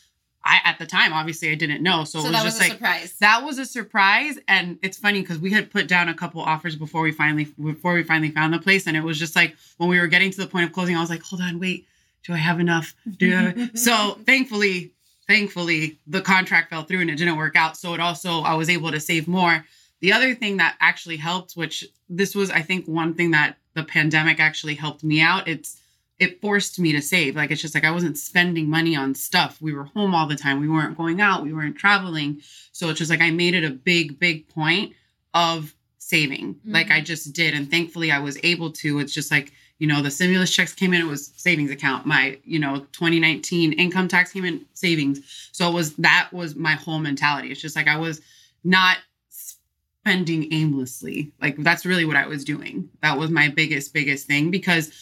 I 0.44 0.60
at 0.64 0.78
the 0.78 0.86
time 0.86 1.12
obviously 1.12 1.50
I 1.50 1.54
didn't 1.54 1.82
know, 1.82 2.04
so, 2.04 2.20
so 2.20 2.28
it 2.28 2.32
was 2.32 2.42
just 2.42 2.44
was 2.44 2.60
like 2.60 2.72
surprise. 2.72 3.12
that 3.20 3.44
was 3.44 3.58
a 3.58 3.64
surprise, 3.64 4.38
and 4.48 4.78
it's 4.82 4.98
funny 4.98 5.20
because 5.20 5.38
we 5.38 5.50
had 5.50 5.70
put 5.70 5.86
down 5.86 6.08
a 6.08 6.14
couple 6.14 6.40
offers 6.40 6.76
before 6.76 7.02
we 7.02 7.12
finally 7.12 7.44
before 7.62 7.94
we 7.94 8.02
finally 8.02 8.30
found 8.30 8.52
the 8.52 8.58
place, 8.58 8.86
and 8.86 8.96
it 8.96 9.02
was 9.02 9.18
just 9.18 9.36
like 9.36 9.56
when 9.76 9.88
we 9.88 9.98
were 10.00 10.06
getting 10.06 10.30
to 10.30 10.38
the 10.38 10.46
point 10.46 10.64
of 10.64 10.72
closing, 10.72 10.96
I 10.96 11.00
was 11.00 11.10
like, 11.10 11.22
hold 11.22 11.42
on, 11.42 11.58
wait, 11.58 11.86
do 12.24 12.32
I 12.32 12.38
have 12.38 12.60
enough? 12.60 12.94
Do 13.18 13.36
I 13.36 13.70
so 13.74 14.18
thankfully, 14.26 14.92
thankfully 15.26 15.98
the 16.06 16.20
contract 16.20 16.70
fell 16.70 16.82
through 16.82 17.00
and 17.00 17.10
it 17.10 17.16
didn't 17.16 17.36
work 17.36 17.56
out, 17.56 17.76
so 17.76 17.94
it 17.94 18.00
also 18.00 18.40
I 18.40 18.54
was 18.54 18.68
able 18.68 18.90
to 18.90 19.00
save 19.00 19.28
more. 19.28 19.64
The 20.00 20.12
other 20.12 20.34
thing 20.34 20.56
that 20.56 20.76
actually 20.80 21.18
helped, 21.18 21.52
which 21.52 21.84
this 22.08 22.34
was 22.34 22.50
I 22.50 22.62
think 22.62 22.86
one 22.86 23.14
thing 23.14 23.30
that 23.30 23.58
the 23.74 23.84
pandemic 23.84 24.40
actually 24.40 24.74
helped 24.74 25.04
me 25.04 25.20
out, 25.20 25.48
it's 25.48 25.81
it 26.18 26.40
forced 26.40 26.78
me 26.78 26.92
to 26.92 27.02
save. 27.02 27.36
Like 27.36 27.50
it's 27.50 27.60
just 27.60 27.74
like 27.74 27.84
I 27.84 27.90
wasn't 27.90 28.18
spending 28.18 28.70
money 28.70 28.94
on 28.94 29.14
stuff. 29.14 29.60
We 29.60 29.72
were 29.72 29.84
home 29.84 30.14
all 30.14 30.26
the 30.26 30.36
time. 30.36 30.60
We 30.60 30.68
weren't 30.68 30.96
going 30.96 31.20
out. 31.20 31.42
We 31.42 31.52
weren't 31.52 31.76
traveling. 31.76 32.42
So 32.72 32.88
it's 32.88 32.98
just 32.98 33.10
like 33.10 33.20
I 33.20 33.30
made 33.30 33.54
it 33.54 33.64
a 33.64 33.70
big, 33.70 34.18
big 34.18 34.48
point 34.48 34.92
of 35.34 35.74
saving. 35.98 36.54
Mm-hmm. 36.54 36.72
Like 36.72 36.90
I 36.90 37.00
just 37.00 37.32
did. 37.32 37.54
And 37.54 37.70
thankfully 37.70 38.12
I 38.12 38.18
was 38.18 38.38
able 38.42 38.70
to. 38.72 38.98
It's 38.98 39.12
just 39.12 39.30
like, 39.30 39.52
you 39.78 39.86
know, 39.86 40.00
the 40.00 40.10
stimulus 40.10 40.54
checks 40.54 40.74
came 40.74 40.94
in, 40.94 41.00
it 41.00 41.06
was 41.06 41.32
savings 41.36 41.70
account. 41.70 42.06
My, 42.06 42.38
you 42.44 42.58
know, 42.58 42.86
2019 42.92 43.72
income 43.72 44.06
tax 44.06 44.32
came 44.32 44.44
in 44.44 44.64
savings. 44.74 45.48
So 45.52 45.68
it 45.68 45.74
was 45.74 45.96
that 45.96 46.28
was 46.32 46.54
my 46.54 46.74
whole 46.74 47.00
mentality. 47.00 47.50
It's 47.50 47.60
just 47.60 47.74
like 47.74 47.88
I 47.88 47.96
was 47.96 48.20
not 48.62 48.98
spending 49.28 50.52
aimlessly. 50.52 51.32
Like 51.40 51.56
that's 51.58 51.84
really 51.84 52.04
what 52.04 52.16
I 52.16 52.26
was 52.26 52.44
doing. 52.44 52.88
That 53.02 53.18
was 53.18 53.30
my 53.30 53.48
biggest, 53.48 53.92
biggest 53.92 54.26
thing 54.26 54.50
because 54.50 54.92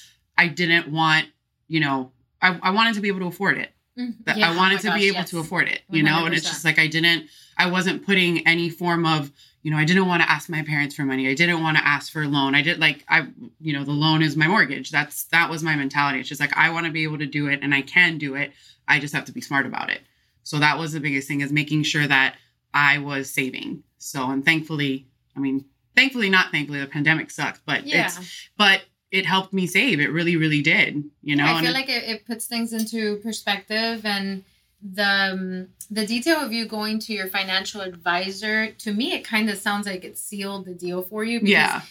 I 0.40 0.48
didn't 0.48 0.88
want, 0.90 1.26
you 1.68 1.80
know, 1.80 2.12
I, 2.40 2.58
I 2.62 2.70
wanted 2.70 2.94
to 2.94 3.02
be 3.02 3.08
able 3.08 3.20
to 3.20 3.26
afford 3.26 3.58
it. 3.58 3.68
Mm-hmm. 3.98 4.38
Yeah, 4.38 4.50
I 4.50 4.56
wanted 4.56 4.76
oh 4.76 4.82
to 4.82 4.86
gosh, 4.86 4.98
be 4.98 5.06
able 5.08 5.16
yes. 5.16 5.30
to 5.30 5.38
afford 5.38 5.68
it, 5.68 5.82
you 5.90 6.02
100%. 6.02 6.06
know, 6.06 6.24
and 6.24 6.34
it's 6.34 6.48
just 6.48 6.64
like 6.64 6.78
I 6.78 6.86
didn't, 6.86 7.26
I 7.58 7.70
wasn't 7.70 8.06
putting 8.06 8.46
any 8.46 8.70
form 8.70 9.04
of, 9.04 9.30
you 9.62 9.70
know, 9.70 9.76
I 9.76 9.84
didn't 9.84 10.08
want 10.08 10.22
to 10.22 10.30
ask 10.30 10.48
my 10.48 10.62
parents 10.62 10.94
for 10.94 11.02
money. 11.02 11.28
I 11.28 11.34
didn't 11.34 11.62
want 11.62 11.76
to 11.76 11.86
ask 11.86 12.10
for 12.10 12.22
a 12.22 12.26
loan. 12.26 12.54
I 12.54 12.62
did 12.62 12.80
like, 12.80 13.04
I, 13.06 13.26
you 13.60 13.74
know, 13.74 13.84
the 13.84 13.92
loan 13.92 14.22
is 14.22 14.34
my 14.34 14.46
mortgage. 14.46 14.90
That's, 14.90 15.24
that 15.24 15.50
was 15.50 15.62
my 15.62 15.76
mentality. 15.76 16.20
It's 16.20 16.28
just 16.30 16.40
like, 16.40 16.56
I 16.56 16.70
want 16.70 16.86
to 16.86 16.92
be 16.92 17.02
able 17.02 17.18
to 17.18 17.26
do 17.26 17.48
it 17.48 17.58
and 17.60 17.74
I 17.74 17.82
can 17.82 18.16
do 18.16 18.34
it. 18.34 18.52
I 18.88 18.98
just 18.98 19.12
have 19.12 19.26
to 19.26 19.32
be 19.32 19.42
smart 19.42 19.66
about 19.66 19.90
it. 19.90 20.00
So 20.42 20.58
that 20.58 20.78
was 20.78 20.94
the 20.94 21.00
biggest 21.00 21.28
thing 21.28 21.42
is 21.42 21.52
making 21.52 21.82
sure 21.82 22.06
that 22.06 22.36
I 22.72 22.96
was 22.96 23.28
saving. 23.28 23.82
So, 23.98 24.30
and 24.30 24.42
thankfully, 24.42 25.06
I 25.36 25.40
mean, 25.40 25.66
thankfully, 25.94 26.30
not 26.30 26.50
thankfully, 26.50 26.80
the 26.80 26.86
pandemic 26.86 27.30
sucked, 27.30 27.60
but 27.66 27.86
yeah. 27.86 28.06
it's, 28.06 28.48
but 28.56 28.80
it 29.10 29.26
helped 29.26 29.52
me 29.52 29.66
save. 29.66 30.00
It 30.00 30.12
really, 30.12 30.36
really 30.36 30.62
did. 30.62 31.04
You 31.22 31.36
know, 31.36 31.44
yeah, 31.44 31.56
I 31.56 31.62
feel 31.62 31.72
like 31.72 31.88
it, 31.88 32.04
it 32.04 32.26
puts 32.26 32.46
things 32.46 32.72
into 32.72 33.16
perspective 33.16 34.04
and 34.04 34.44
the 34.82 35.04
um, 35.04 35.68
the 35.90 36.06
detail 36.06 36.38
of 36.38 36.52
you 36.52 36.66
going 36.66 36.98
to 37.00 37.12
your 37.12 37.26
financial 37.26 37.80
advisor 37.80 38.70
to 38.72 38.92
me 38.92 39.12
it 39.12 39.24
kind 39.24 39.50
of 39.50 39.58
sounds 39.58 39.86
like 39.86 40.04
it 40.04 40.16
sealed 40.16 40.64
the 40.64 40.74
deal 40.74 41.02
for 41.02 41.22
you 41.24 41.40
yeah 41.42 41.82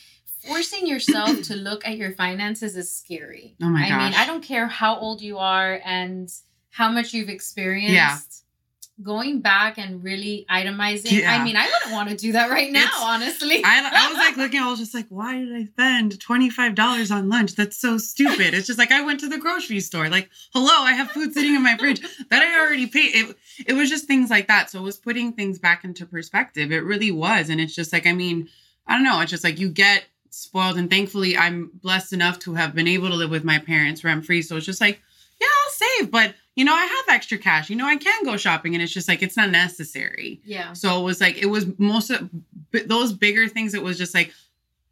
forcing 0.47 0.87
yourself 0.87 1.41
to 1.43 1.55
look 1.55 1.85
at 1.85 1.97
your 1.97 2.11
finances 2.13 2.75
is 2.75 2.91
scary 2.91 3.55
oh 3.61 3.69
my 3.69 3.85
i 3.85 3.89
gosh. 3.89 4.11
mean 4.11 4.13
i 4.19 4.25
don't 4.25 4.41
care 4.41 4.67
how 4.67 4.97
old 4.97 5.21
you 5.21 5.37
are 5.37 5.79
and 5.85 6.31
how 6.71 6.89
much 6.89 7.13
you've 7.13 7.29
experienced 7.29 7.93
yeah 7.93 8.17
going 9.01 9.39
back 9.39 9.77
and 9.77 10.03
really 10.03 10.45
itemizing. 10.49 11.11
Yeah. 11.11 11.33
I 11.33 11.43
mean, 11.43 11.55
I 11.55 11.65
wouldn't 11.65 11.91
want 11.91 12.09
to 12.09 12.15
do 12.15 12.33
that 12.33 12.49
right 12.49 12.71
now, 12.71 12.83
it's, 12.83 13.01
honestly. 13.01 13.61
I, 13.63 13.89
I 13.93 14.09
was 14.09 14.17
like 14.17 14.37
looking, 14.37 14.59
I 14.59 14.69
was 14.69 14.79
just 14.79 14.93
like, 14.93 15.07
why 15.09 15.37
did 15.37 15.55
I 15.55 15.65
spend 15.65 16.19
$25 16.19 17.15
on 17.15 17.29
lunch? 17.29 17.55
That's 17.55 17.77
so 17.77 17.97
stupid. 17.97 18.53
It's 18.53 18.67
just 18.67 18.79
like 18.79 18.91
I 18.91 19.01
went 19.01 19.21
to 19.21 19.29
the 19.29 19.37
grocery 19.37 19.79
store. 19.79 20.09
Like, 20.09 20.29
hello, 20.53 20.73
I 20.73 20.93
have 20.93 21.11
food 21.11 21.33
sitting 21.33 21.55
in 21.55 21.63
my 21.63 21.77
fridge 21.77 22.01
that 22.29 22.43
I 22.43 22.59
already 22.59 22.87
paid. 22.87 23.15
It, 23.15 23.37
it 23.67 23.73
was 23.73 23.89
just 23.89 24.05
things 24.05 24.29
like 24.29 24.47
that. 24.47 24.69
So 24.69 24.79
it 24.79 24.83
was 24.83 24.97
putting 24.97 25.33
things 25.33 25.59
back 25.59 25.83
into 25.83 26.05
perspective. 26.05 26.71
It 26.71 26.83
really 26.83 27.11
was. 27.11 27.49
And 27.49 27.61
it's 27.61 27.75
just 27.75 27.93
like, 27.93 28.05
I 28.05 28.13
mean, 28.13 28.49
I 28.85 28.95
don't 28.95 29.03
know. 29.03 29.21
It's 29.21 29.31
just 29.31 29.43
like 29.43 29.59
you 29.59 29.69
get 29.69 30.05
spoiled. 30.29 30.77
And 30.77 30.89
thankfully, 30.89 31.37
I'm 31.37 31.71
blessed 31.73 32.13
enough 32.13 32.39
to 32.39 32.53
have 32.55 32.75
been 32.75 32.87
able 32.87 33.09
to 33.09 33.15
live 33.15 33.31
with 33.31 33.43
my 33.43 33.59
parents 33.59 34.03
rent 34.03 34.25
free. 34.25 34.41
So 34.41 34.57
it's 34.57 34.65
just 34.65 34.81
like, 34.81 35.01
save. 35.79 36.11
But 36.11 36.35
you 36.55 36.65
know, 36.65 36.73
I 36.73 36.85
have 36.85 37.15
extra 37.15 37.37
cash. 37.37 37.69
You 37.69 37.75
know, 37.75 37.85
I 37.85 37.95
can 37.95 38.23
go 38.25 38.37
shopping, 38.37 38.73
and 38.73 38.83
it's 38.83 38.91
just 38.91 39.07
like 39.07 39.21
it's 39.21 39.37
not 39.37 39.49
necessary. 39.49 40.41
Yeah. 40.43 40.73
So 40.73 40.99
it 40.99 41.03
was 41.03 41.21
like 41.21 41.37
it 41.37 41.47
was 41.47 41.65
most 41.77 42.09
of 42.09 42.29
those 42.85 43.13
bigger 43.13 43.47
things. 43.47 43.73
It 43.73 43.83
was 43.83 43.97
just 43.97 44.13
like, 44.13 44.33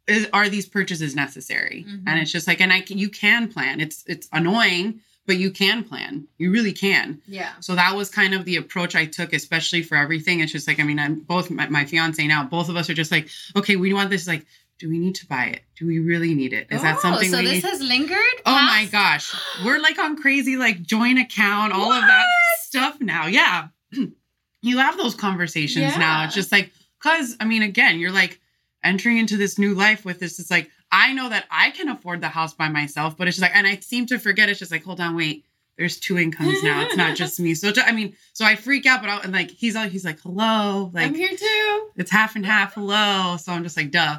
is, 0.06 0.28
are 0.32 0.48
these 0.48 0.66
purchases 0.66 1.14
necessary? 1.14 1.84
Mm-hmm. 1.86 2.08
And 2.08 2.20
it's 2.20 2.32
just 2.32 2.46
like, 2.46 2.60
and 2.60 2.72
I 2.72 2.84
you 2.88 3.10
can 3.10 3.48
plan. 3.52 3.80
It's 3.80 4.04
it's 4.06 4.28
annoying, 4.32 5.00
but 5.26 5.36
you 5.36 5.50
can 5.50 5.84
plan. 5.84 6.26
You 6.38 6.50
really 6.50 6.72
can. 6.72 7.20
Yeah. 7.26 7.52
So 7.60 7.74
that 7.74 7.94
was 7.94 8.08
kind 8.08 8.32
of 8.32 8.46
the 8.46 8.56
approach 8.56 8.96
I 8.96 9.04
took, 9.04 9.34
especially 9.34 9.82
for 9.82 9.94
everything. 9.96 10.40
It's 10.40 10.52
just 10.52 10.66
like, 10.66 10.80
I 10.80 10.84
mean, 10.84 10.98
I'm 10.98 11.20
both 11.20 11.50
my, 11.50 11.68
my 11.68 11.84
fiance 11.84 12.26
now. 12.26 12.44
Both 12.44 12.70
of 12.70 12.76
us 12.76 12.88
are 12.88 12.94
just 12.94 13.12
like, 13.12 13.28
okay, 13.54 13.76
we 13.76 13.92
want 13.92 14.08
this. 14.08 14.26
Like, 14.26 14.46
do 14.78 14.88
we 14.88 14.98
need 14.98 15.14
to 15.16 15.26
buy 15.26 15.46
it? 15.46 15.62
Do 15.76 15.86
we 15.86 15.98
really 15.98 16.34
need 16.34 16.52
it? 16.52 16.68
Is 16.70 16.80
oh, 16.80 16.82
that 16.82 17.00
something? 17.00 17.28
Oh, 17.28 17.38
so 17.38 17.42
this 17.42 17.62
need? 17.62 17.64
has 17.64 17.80
lingered. 17.80 18.42
Oh 18.46 18.52
my 18.52 18.88
gosh, 18.90 19.34
we're 19.64 19.80
like 19.80 19.98
on 19.98 20.16
crazy 20.16 20.56
like 20.56 20.82
joint 20.82 21.18
account, 21.18 21.72
all 21.72 21.88
what? 21.88 22.02
of 22.02 22.08
that 22.08 22.26
stuff 22.60 23.00
now. 23.00 23.26
Yeah, 23.26 23.68
you 24.62 24.78
have 24.78 24.96
those 24.96 25.14
conversations 25.14 25.92
yeah. 25.92 25.98
now. 25.98 26.24
It's 26.24 26.34
just 26.34 26.52
like 26.52 26.70
because 27.02 27.36
I 27.40 27.44
mean, 27.44 27.62
again, 27.62 27.98
you're 27.98 28.12
like 28.12 28.40
entering 28.84 29.18
into 29.18 29.36
this 29.36 29.58
new 29.58 29.74
life 29.74 30.04
with 30.04 30.20
this. 30.20 30.38
It's 30.38 30.50
like 30.50 30.70
I 30.90 31.12
know 31.12 31.28
that 31.28 31.46
I 31.50 31.70
can 31.70 31.88
afford 31.88 32.20
the 32.20 32.28
house 32.28 32.54
by 32.54 32.68
myself, 32.68 33.16
but 33.16 33.28
it's 33.28 33.36
just 33.36 33.42
like, 33.42 33.56
and 33.56 33.66
I 33.66 33.76
seem 33.76 34.06
to 34.06 34.18
forget. 34.18 34.48
It's 34.48 34.58
just 34.58 34.72
like, 34.72 34.84
hold 34.84 35.00
on, 35.00 35.16
wait. 35.16 35.44
There's 35.76 36.00
two 36.00 36.18
incomes 36.18 36.60
now. 36.64 36.82
It's 36.82 36.96
not 36.96 37.16
just 37.16 37.38
me. 37.40 37.54
So 37.54 37.72
I 37.84 37.92
mean, 37.92 38.16
so 38.32 38.44
I 38.44 38.56
freak 38.56 38.84
out, 38.84 39.00
but 39.00 39.10
I, 39.10 39.18
and 39.18 39.32
like 39.32 39.50
he's 39.50 39.76
all 39.76 39.88
he's 39.88 40.04
like, 40.04 40.20
hello, 40.20 40.90
like 40.92 41.06
I'm 41.06 41.14
here 41.14 41.36
too. 41.36 41.90
It's 41.96 42.10
half 42.10 42.34
and 42.36 42.44
half. 42.44 42.74
Hello. 42.74 43.36
So 43.36 43.52
I'm 43.52 43.62
just 43.62 43.76
like, 43.76 43.90
duh. 43.90 44.18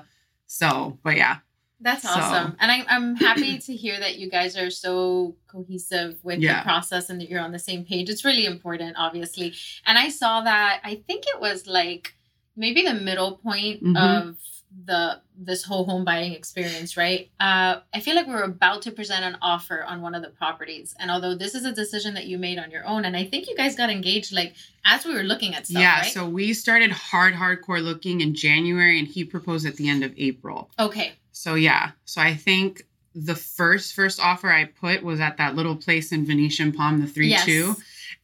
So, 0.51 0.97
but 1.03 1.15
yeah. 1.15 1.37
That's 1.79 2.03
awesome. 2.05 2.51
So. 2.51 2.57
And 2.59 2.71
I, 2.71 2.83
I'm 2.89 3.15
happy 3.15 3.59
to 3.59 3.75
hear 3.75 3.99
that 3.99 4.17
you 4.17 4.29
guys 4.29 4.57
are 4.57 4.71
so 4.71 5.35
cohesive 5.47 6.17
with 6.23 6.39
yeah. 6.39 6.59
the 6.59 6.63
process 6.63 7.09
and 7.09 7.21
that 7.21 7.29
you're 7.29 7.39
on 7.39 7.51
the 7.51 7.59
same 7.59 7.85
page. 7.85 8.09
It's 8.09 8.25
really 8.25 8.45
important, 8.45 8.95
obviously. 8.97 9.53
And 9.85 9.97
I 9.97 10.09
saw 10.09 10.41
that, 10.41 10.81
I 10.83 10.95
think 11.07 11.25
it 11.27 11.39
was 11.39 11.67
like 11.67 12.15
maybe 12.57 12.83
the 12.83 12.95
middle 12.95 13.37
point 13.37 13.83
mm-hmm. 13.83 13.95
of 13.95 14.37
the 14.85 15.19
this 15.35 15.63
whole 15.63 15.85
home 15.85 16.05
buying 16.05 16.33
experience, 16.33 16.95
right? 16.95 17.29
Uh, 17.39 17.79
I 17.93 17.99
feel 18.01 18.15
like 18.15 18.27
we 18.27 18.33
are 18.33 18.43
about 18.43 18.81
to 18.83 18.91
present 18.91 19.25
an 19.25 19.37
offer 19.41 19.83
on 19.83 20.01
one 20.01 20.13
of 20.13 20.21
the 20.21 20.29
properties, 20.29 20.95
and 20.99 21.09
although 21.09 21.35
this 21.35 21.55
is 21.55 21.65
a 21.65 21.71
decision 21.71 22.13
that 22.13 22.25
you 22.25 22.37
made 22.37 22.59
on 22.59 22.69
your 22.69 22.85
own, 22.85 23.05
and 23.05 23.17
I 23.17 23.25
think 23.25 23.47
you 23.47 23.55
guys 23.55 23.75
got 23.75 23.89
engaged 23.89 24.33
like 24.33 24.53
as 24.85 25.05
we 25.05 25.13
were 25.13 25.23
looking 25.23 25.55
at 25.55 25.65
stuff. 25.65 25.81
Yeah, 25.81 25.99
right? 25.99 26.11
so 26.11 26.27
we 26.27 26.53
started 26.53 26.91
hard, 26.91 27.33
hardcore 27.33 27.83
looking 27.83 28.21
in 28.21 28.35
January, 28.35 28.99
and 28.99 29.07
he 29.07 29.23
proposed 29.23 29.65
at 29.65 29.75
the 29.75 29.89
end 29.89 30.03
of 30.03 30.13
April. 30.17 30.69
Okay. 30.77 31.13
So 31.31 31.55
yeah, 31.55 31.91
so 32.05 32.21
I 32.21 32.35
think 32.35 32.85
the 33.15 33.35
first 33.35 33.93
first 33.93 34.19
offer 34.19 34.51
I 34.51 34.65
put 34.65 35.03
was 35.03 35.19
at 35.19 35.37
that 35.37 35.55
little 35.55 35.75
place 35.75 36.11
in 36.11 36.25
Venetian 36.25 36.71
Palm, 36.71 37.01
the 37.01 37.07
three 37.07 37.29
yes. 37.29 37.45
two 37.45 37.75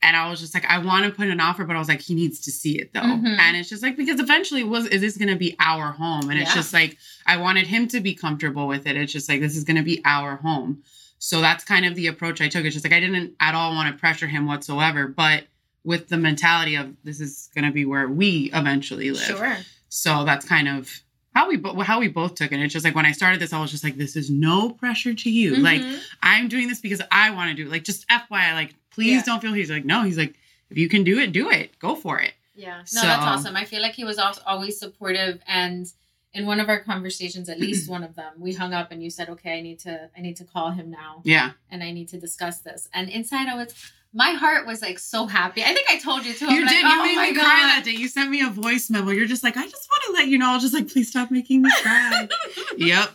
and 0.06 0.16
I 0.16 0.30
was 0.30 0.40
just 0.40 0.54
like, 0.54 0.66
I 0.66 0.78
want 0.78 1.04
to 1.06 1.12
put 1.12 1.30
an 1.30 1.40
offer, 1.40 1.66
but 1.66 1.76
I 1.76 1.80
was 1.80 1.90
like, 1.90 2.00
he 2.00 2.14
needs 2.14 2.40
to 2.42 2.52
see 2.52 2.78
it 2.78 2.94
though. 2.94 3.00
Mm-hmm. 3.00 3.26
And 3.26 3.58
it's 3.58 3.68
just 3.68 3.82
like 3.82 3.98
because 3.98 4.20
eventually 4.20 4.64
was 4.64 4.86
is 4.86 5.02
this 5.02 5.18
gonna 5.18 5.36
be 5.36 5.56
our 5.60 5.92
home? 5.92 6.30
And 6.30 6.34
yeah. 6.34 6.44
it's 6.44 6.54
just 6.54 6.74
like 6.74 6.98
I 7.26 7.38
wanted 7.38 7.66
him 7.66 7.88
to 7.88 8.00
be 8.00 8.14
comfortable 8.14 8.68
with 8.68 8.86
it. 8.86 8.96
It's 8.96 9.12
just 9.12 9.28
like 9.28 9.42
this 9.42 9.58
is 9.58 9.64
gonna 9.64 9.82
be 9.82 10.04
our 10.06 10.36
home. 10.36 10.84
So 11.18 11.42
that's 11.42 11.64
kind 11.64 11.88
of 11.88 11.96
the 11.96 12.06
approach 12.06 12.40
I 12.40 12.48
took. 12.50 12.66
It's 12.66 12.76
just 12.76 12.86
like 12.86 12.94
I 12.94 13.00
didn't 13.00 13.34
at 13.40 13.56
all 13.56 13.74
want 13.74 13.92
to 13.92 14.00
pressure 14.00 14.28
him 14.28 14.46
whatsoever, 14.46 15.08
but 15.08 15.46
with 15.84 16.08
the 16.08 16.18
mentality 16.18 16.76
of 16.76 16.94
this 17.04 17.20
is 17.20 17.50
gonna 17.56 17.72
be 17.72 17.84
where 17.86 18.08
we 18.08 18.52
eventually 18.54 19.10
live. 19.10 19.24
Sure. 19.24 19.58
So 19.90 20.24
that's 20.24 20.46
kind 20.46 20.68
of 20.68 21.02
how 21.34 21.50
we 21.50 21.58
bo- 21.58 21.82
how 21.82 22.00
we 22.00 22.10
both 22.10 22.36
took 22.36 22.52
it. 22.52 22.60
It's 22.60 22.74
just 22.74 22.86
like 22.86 22.96
when 22.96 23.08
I 23.08 23.12
started 23.12 23.42
this, 23.42 23.54
I 23.54 23.60
was 23.60 23.72
just 23.72 23.84
like, 23.84 23.98
this 23.98 24.16
is 24.16 24.30
no 24.30 24.70
pressure 24.70 25.16
to 25.16 25.30
you. 25.32 25.54
Mm-hmm. 25.54 25.64
Like 25.64 25.82
I'm 26.22 26.48
doing 26.48 26.68
this 26.68 26.80
because 26.80 27.02
I 27.12 27.32
want 27.32 27.50
to 27.50 27.56
do 27.56 27.68
it. 27.68 27.72
Like 27.72 27.84
just 27.84 28.08
FYI, 28.08 28.54
like 28.54 28.76
please 28.96 29.18
yeah. 29.18 29.24
don't 29.26 29.42
feel. 29.42 29.54
He's 29.54 29.70
like, 29.70 29.86
no. 29.86 30.04
He's 30.04 30.18
like, 30.18 30.36
if 30.70 30.78
you 30.78 30.90
can 30.90 31.04
do 31.04 31.20
it, 31.20 31.32
do 31.32 31.50
it. 31.50 31.78
Go 31.80 31.96
for 31.96 32.20
it. 32.20 32.34
Yeah. 32.56 32.78
No, 32.78 32.84
so, 32.86 33.02
that's 33.02 33.24
awesome. 33.24 33.56
I 33.56 33.66
feel 33.66 33.82
like 33.82 33.94
he 33.94 34.06
was 34.06 34.20
always 34.46 34.80
supportive 34.80 35.42
and 35.48 35.86
in 36.34 36.46
one 36.46 36.60
of 36.60 36.68
our 36.68 36.82
conversations 36.82 37.48
at 37.48 37.62
least 37.62 37.90
one 37.90 38.04
of 38.04 38.14
them 38.16 38.34
we 38.40 38.52
hung 38.54 38.74
up 38.74 38.92
and 38.92 39.02
you 39.02 39.10
said 39.10 39.30
okay 39.30 39.58
i 39.58 39.62
need 39.62 39.80
to 39.80 40.10
i 40.18 40.20
need 40.20 40.36
to 40.36 40.44
call 40.44 40.70
him 40.70 40.92
now 40.92 41.22
yeah 41.24 41.52
and 41.72 41.82
i 41.82 41.92
need 41.92 42.10
to 42.10 42.20
discuss 42.20 42.60
this 42.60 42.90
and 42.94 43.08
inside 43.10 43.48
i 43.48 43.56
was 43.56 43.74
my 44.16 44.32
heart 44.32 44.66
was 44.66 44.82
like 44.82 44.98
so 44.98 45.26
happy. 45.28 45.62
I 45.62 45.74
think 45.74 45.92
I 45.92 46.00
told 46.00 46.26
you 46.26 46.34
too. 46.34 46.46
You 46.46 46.62
I'm 46.62 46.68
did. 46.68 46.84
Like, 46.84 46.94
you 46.94 47.00
oh 47.00 47.04
made 47.04 47.32
me 47.32 47.36
God. 47.36 47.44
cry 47.44 47.60
that 47.76 47.82
day. 47.84 47.92
You 47.92 48.08
sent 48.08 48.32
me 48.32 48.42
a 48.42 48.50
voice 48.50 48.90
memo. 48.90 49.12
You're 49.12 49.28
just 49.28 49.44
like, 49.44 49.58
I 49.58 49.68
just 49.68 49.90
want 49.92 50.04
to 50.06 50.12
let 50.14 50.30
you 50.30 50.38
know. 50.38 50.52
I 50.52 50.54
was 50.54 50.64
just 50.64 50.74
like, 50.74 50.88
please 50.88 51.10
stop 51.10 51.32
making 51.32 51.62
me 51.62 51.70
cry. 51.82 52.30
yep. 52.78 53.12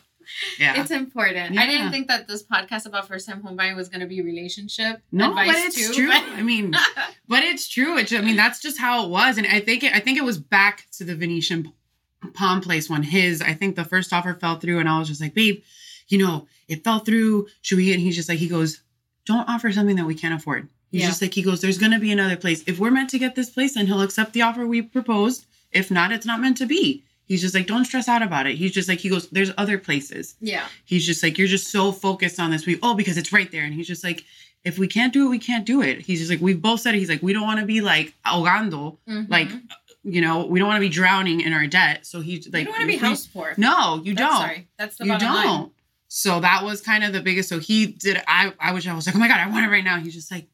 Yeah. 0.59 0.81
It's 0.81 0.91
important. 0.91 1.55
Yeah. 1.55 1.63
I 1.63 1.67
didn't 1.67 1.91
think 1.91 2.09
that 2.09 2.29
this 2.29 2.43
podcast 2.43 2.87
about 2.87 3.09
first 3.09 3.29
time 3.29 3.43
home 3.43 3.57
buying 3.57 3.77
was 3.77 3.89
going 3.89 4.01
to 4.01 4.07
be 4.07 4.23
relationship 4.23 5.03
no, 5.13 5.35
but 5.35 5.47
it's 5.49 5.77
too, 5.77 5.93
true. 5.93 6.09
But... 6.09 6.23
I 6.23 6.43
mean, 6.43 6.75
but 7.29 7.43
it's 7.43 7.69
true. 7.69 7.99
It's, 7.99 8.13
I 8.13 8.21
mean, 8.21 8.37
that's 8.37 8.61
just 8.61 8.79
how 8.79 9.05
it 9.05 9.11
was. 9.11 9.39
And 9.39 9.47
I 9.47 9.61
think 9.61 9.83
it, 9.85 9.93
I 9.95 10.01
think 10.01 10.19
it 10.19 10.25
was 10.25 10.39
back 10.39 10.87
to 10.93 11.05
the 11.05 11.15
Venetian 11.15 11.73
Palm 12.35 12.61
place 12.61 12.89
when 12.89 13.03
his, 13.03 13.43
I 13.43 13.55
think 13.55 13.77
the 13.77 13.85
first 13.85 14.13
offer 14.13 14.35
fell 14.35 14.57
through 14.57 14.79
and 14.79 14.89
I 14.89 14.99
was 14.99 15.09
just 15.09 15.21
like, 15.21 15.35
babe, 15.35 15.63
you 16.09 16.19
know, 16.19 16.47
it 16.69 16.85
fell 16.85 17.01
through. 17.01 17.49
Should 17.63 17.79
we? 17.79 17.93
And 17.93 18.01
he's 18.01 18.17
just 18.17 18.29
like, 18.29 18.39
he 18.39 18.49
goes, 18.49 18.83
don't 19.27 19.49
offer 19.49 19.71
something 19.73 19.97
that 19.97 20.07
we 20.07 20.15
can't 20.15 20.35
afford. 20.35 20.69
He's 20.91 21.03
yeah. 21.03 21.09
just 21.09 21.23
like, 21.23 21.35
he 21.35 21.43
goes, 21.43 21.61
there's 21.61 21.79
going 21.79 21.93
to 21.93 22.01
be 22.01 22.11
another 22.11 22.37
place. 22.37 22.65
If 22.67 22.79
we're 22.81 22.91
meant 22.91 23.11
to 23.11 23.19
get 23.19 23.37
this 23.37 23.51
place, 23.51 23.75
then 23.75 23.87
he'll 23.87 24.03
accept 24.03 24.33
the 24.33 24.43
offer 24.43 24.67
we 24.67 24.83
proposed. 24.83 25.47
If 25.71 25.91
not, 25.91 26.11
it's 26.11 26.27
not 26.27 26.41
meant 26.41 26.57
to 26.57 26.67
be. 26.67 27.05
He's 27.31 27.43
just 27.43 27.55
like, 27.55 27.69
don't 27.69 27.85
stress 27.85 28.09
out 28.09 28.23
about 28.23 28.49
it. 28.49 28.57
He's 28.57 28.73
just 28.73 28.89
like, 28.89 28.99
he 28.99 29.09
goes, 29.09 29.31
there's 29.31 29.53
other 29.57 29.79
places. 29.79 30.35
Yeah. 30.41 30.67
He's 30.85 31.07
just 31.07 31.23
like, 31.23 31.39
you're 31.39 31.47
just 31.47 31.71
so 31.71 31.93
focused 31.93 32.41
on 32.41 32.51
this. 32.51 32.67
We, 32.67 32.81
oh, 32.83 32.95
because 32.95 33.17
it's 33.17 33.33
right 33.33 33.49
there. 33.53 33.63
And 33.63 33.73
he's 33.73 33.87
just 33.87 34.03
like, 34.03 34.25
if 34.65 34.81
we 34.81 34.89
can't 34.89 35.13
do 35.13 35.27
it, 35.27 35.29
we 35.29 35.39
can't 35.39 35.65
do 35.65 35.81
it. 35.81 36.01
He's 36.01 36.19
just 36.19 36.29
like, 36.29 36.41
we've 36.41 36.61
both 36.61 36.81
said 36.81 36.97
it. 36.97 36.99
He's 36.99 37.09
like, 37.09 37.23
we 37.23 37.33
don't 37.33 37.45
want 37.45 37.61
to 37.61 37.67
be 37.67 37.83
like 37.83 38.15
ahogando, 38.27 38.99
mm-hmm. 39.09 39.31
like, 39.31 39.49
you 40.03 40.21
know, 40.21 40.45
we 40.45 40.59
don't 40.59 40.67
want 40.67 40.79
to 40.79 40.81
be 40.81 40.89
drowning 40.89 41.41
in 41.41 41.53
our 41.53 41.69
debt. 41.69 42.05
So 42.05 42.21
he's 42.21 42.53
like, 42.53 42.63
you 42.63 42.65
don't 42.65 42.73
want 42.73 42.81
to 42.81 42.87
be 42.89 42.97
house 42.97 43.29
poor. 43.29 43.55
No, 43.57 44.03
you 44.03 44.17
That's, 44.17 44.29
don't. 44.29 44.41
Sorry, 44.41 44.69
that's 44.77 44.97
the 44.97 45.05
you 45.05 45.17
don't. 45.17 45.23
Line. 45.23 45.71
So 46.09 46.41
that 46.41 46.65
was 46.65 46.81
kind 46.81 47.05
of 47.05 47.13
the 47.13 47.21
biggest. 47.21 47.49
So 47.49 47.61
he 47.61 47.87
did. 47.87 48.21
I 48.27 48.53
I 48.59 48.73
wish 48.73 48.89
I 48.89 48.95
was 48.97 49.07
like, 49.07 49.15
oh 49.15 49.21
my 49.21 49.29
god, 49.29 49.39
I 49.39 49.49
want 49.49 49.65
it 49.65 49.69
right 49.69 49.85
now. 49.85 50.01
He's 50.01 50.15
just 50.15 50.33
like, 50.33 50.49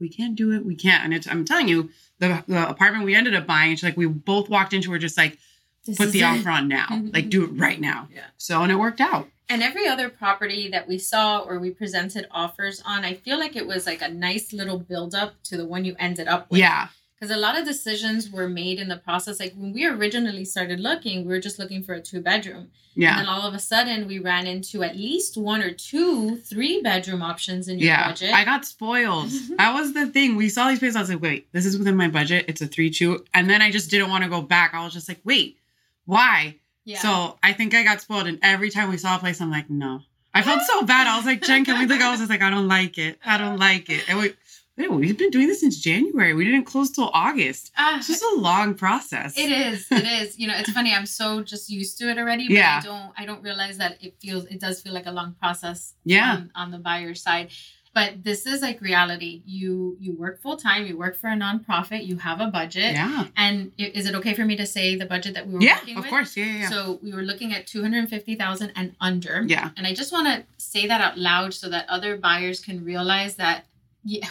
we 0.00 0.08
can't 0.08 0.34
do 0.34 0.50
it. 0.50 0.66
We 0.66 0.74
can't. 0.74 1.04
And 1.04 1.14
it's, 1.14 1.28
I'm 1.28 1.44
telling 1.44 1.68
you, 1.68 1.90
the, 2.18 2.42
the 2.48 2.68
apartment 2.68 3.04
we 3.04 3.14
ended 3.14 3.36
up 3.36 3.46
buying, 3.46 3.70
it's 3.70 3.84
like 3.84 3.96
we 3.96 4.06
both 4.06 4.48
walked 4.48 4.72
into. 4.72 4.90
We're 4.90 4.98
just 4.98 5.16
like, 5.16 5.38
This 5.86 5.96
put 5.98 6.12
the 6.12 6.20
it. 6.20 6.24
offer 6.24 6.50
on 6.50 6.68
now. 6.68 6.86
like 7.12 7.28
do 7.28 7.44
it 7.44 7.48
right 7.48 7.80
now. 7.80 8.08
Yeah. 8.14 8.24
So 8.36 8.62
and 8.62 8.70
it 8.72 8.76
worked 8.76 9.00
out. 9.00 9.28
And 9.48 9.62
every 9.62 9.86
other 9.86 10.08
property 10.08 10.68
that 10.70 10.88
we 10.88 10.96
saw 10.98 11.40
or 11.40 11.58
we 11.58 11.70
presented 11.70 12.26
offers 12.30 12.80
on, 12.86 13.04
I 13.04 13.14
feel 13.14 13.38
like 13.38 13.54
it 13.56 13.66
was 13.66 13.84
like 13.86 14.00
a 14.00 14.08
nice 14.08 14.52
little 14.52 14.78
build 14.78 15.14
up 15.14 15.34
to 15.44 15.56
the 15.58 15.66
one 15.66 15.84
you 15.84 15.94
ended 15.98 16.26
up 16.28 16.50
with. 16.50 16.60
Yeah. 16.60 16.88
Because 17.20 17.36
a 17.36 17.38
lot 17.38 17.58
of 17.58 17.64
decisions 17.66 18.30
were 18.30 18.48
made 18.48 18.78
in 18.80 18.88
the 18.88 18.96
process. 18.96 19.38
Like 19.38 19.52
when 19.54 19.72
we 19.72 19.84
originally 19.86 20.44
started 20.44 20.80
looking, 20.80 21.22
we 21.26 21.28
were 21.28 21.40
just 21.40 21.58
looking 21.58 21.82
for 21.82 21.92
a 21.94 22.00
two 22.00 22.20
bedroom. 22.20 22.70
Yeah. 22.94 23.10
And 23.10 23.20
then 23.20 23.26
all 23.28 23.46
of 23.46 23.54
a 23.54 23.58
sudden 23.58 24.06
we 24.08 24.18
ran 24.18 24.46
into 24.46 24.82
at 24.82 24.96
least 24.96 25.36
one 25.36 25.62
or 25.62 25.70
two 25.70 26.36
three 26.38 26.80
bedroom 26.80 27.22
options 27.22 27.68
in 27.68 27.78
your 27.78 27.88
Yeah. 27.88 28.08
budget. 28.08 28.32
I 28.34 28.44
got 28.44 28.64
spoiled. 28.64 29.30
that 29.58 29.74
was 29.74 29.92
the 29.92 30.06
thing. 30.06 30.36
We 30.36 30.48
saw 30.48 30.68
these 30.68 30.78
places. 30.78 30.96
I 30.96 31.00
was 31.00 31.10
like, 31.10 31.22
wait, 31.22 31.52
this 31.52 31.66
is 31.66 31.76
within 31.78 31.96
my 31.96 32.08
budget. 32.08 32.46
It's 32.48 32.60
a 32.62 32.66
three 32.66 32.90
two. 32.90 33.24
And 33.34 33.48
then 33.50 33.60
I 33.62 33.70
just 33.70 33.90
didn't 33.90 34.08
want 34.10 34.24
to 34.24 34.30
go 34.30 34.40
back. 34.42 34.72
I 34.74 34.82
was 34.82 34.92
just 34.94 35.08
like, 35.08 35.20
wait, 35.24 35.58
why? 36.04 36.58
yeah. 36.84 36.98
So 36.98 37.38
I 37.42 37.52
think 37.52 37.74
I 37.74 37.84
got 37.84 38.00
spoiled. 38.00 38.26
And 38.26 38.38
every 38.42 38.70
time 38.70 38.90
we 38.90 38.96
saw 38.98 39.16
a 39.16 39.18
place, 39.18 39.40
I'm 39.40 39.50
like, 39.50 39.70
no. 39.70 40.00
I 40.34 40.42
felt 40.42 40.62
so 40.62 40.82
bad. 40.92 41.06
I 41.06 41.16
was 41.16 41.26
like, 41.26 41.42
Jen, 41.42 41.64
can 41.64 41.78
we 41.78 41.86
look? 41.86 42.00
I 42.00 42.10
was 42.10 42.20
just 42.20 42.30
like, 42.30 42.42
I 42.42 42.50
don't 42.50 42.68
like 42.68 42.98
it. 42.98 43.18
I 43.24 43.38
don't 43.38 43.58
like 43.58 43.88
it. 43.90 44.02
And 44.08 44.18
we, 44.18 44.34
wait, 44.76 44.90
we've 44.90 45.18
been 45.18 45.30
doing 45.30 45.46
this 45.46 45.60
since 45.60 45.78
January. 45.78 46.32
We 46.34 46.44
didn't 46.44 46.64
close 46.64 46.90
till 46.90 47.10
August. 47.12 47.70
Ah, 47.76 47.98
It's 47.98 48.08
just 48.08 48.22
a 48.22 48.34
long 48.40 48.74
process. 48.74 49.36
It 49.38 49.52
is. 49.52 49.86
It 49.92 50.04
is. 50.04 50.38
You 50.38 50.48
know, 50.48 50.54
it's 50.56 50.72
funny. 50.72 50.92
I'm 50.94 51.06
so 51.06 51.42
just 51.42 51.68
used 51.70 51.98
to 51.98 52.08
it 52.10 52.18
already. 52.18 52.48
But 52.48 52.54
Yeah. 52.54 52.80
I 52.82 52.86
don't. 52.86 53.12
I 53.18 53.26
don't 53.26 53.42
realize 53.42 53.78
that 53.78 54.02
it 54.02 54.16
feels. 54.20 54.46
It 54.46 54.58
does 54.60 54.80
feel 54.82 54.92
like 54.94 55.06
a 55.06 55.12
long 55.12 55.36
process. 55.38 55.94
Yeah. 56.04 56.32
On, 56.32 56.50
on 56.56 56.70
the 56.70 56.78
buyer 56.78 57.14
side, 57.14 57.50
but 57.94 58.24
this 58.24 58.46
is 58.46 58.62
like 58.62 58.80
reality. 58.80 59.42
You 59.44 59.96
you 60.00 60.14
work 60.14 60.40
full 60.40 60.56
time. 60.56 60.86
You 60.86 60.96
work 60.96 61.16
for 61.16 61.28
a 61.28 61.36
nonprofit. 61.36 62.06
You 62.06 62.16
have 62.18 62.40
a 62.40 62.46
budget. 62.46 62.92
Yeah. 62.94 63.26
And 63.36 63.72
is 63.78 64.06
it 64.06 64.14
okay 64.14 64.34
for 64.34 64.44
me 64.44 64.56
to 64.56 64.66
say 64.66 64.96
the 64.96 65.06
budget 65.06 65.34
that 65.34 65.46
we 65.46 65.54
were 65.54 65.62
Yeah, 65.62 65.78
of 65.80 65.96
with? 65.96 66.06
course. 66.06 66.36
Yeah, 66.36 66.46
yeah, 66.46 66.58
yeah. 66.60 66.68
So 66.70 66.98
we 67.02 67.12
were 67.12 67.22
looking 67.22 67.52
at 67.52 67.66
two 67.66 67.82
hundred 67.82 68.08
fifty 68.08 68.34
thousand 68.34 68.72
and 68.76 68.94
under. 69.00 69.44
yeah. 69.46 69.70
And 69.76 69.86
I 69.86 69.94
just 69.94 70.10
want 70.12 70.26
to 70.28 70.44
say 70.56 70.86
that 70.86 71.00
out 71.00 71.18
loud 71.18 71.52
so 71.54 71.68
that 71.68 71.86
other 71.88 72.16
buyers 72.16 72.60
can 72.60 72.84
realize 72.84 73.36
that 73.36 73.66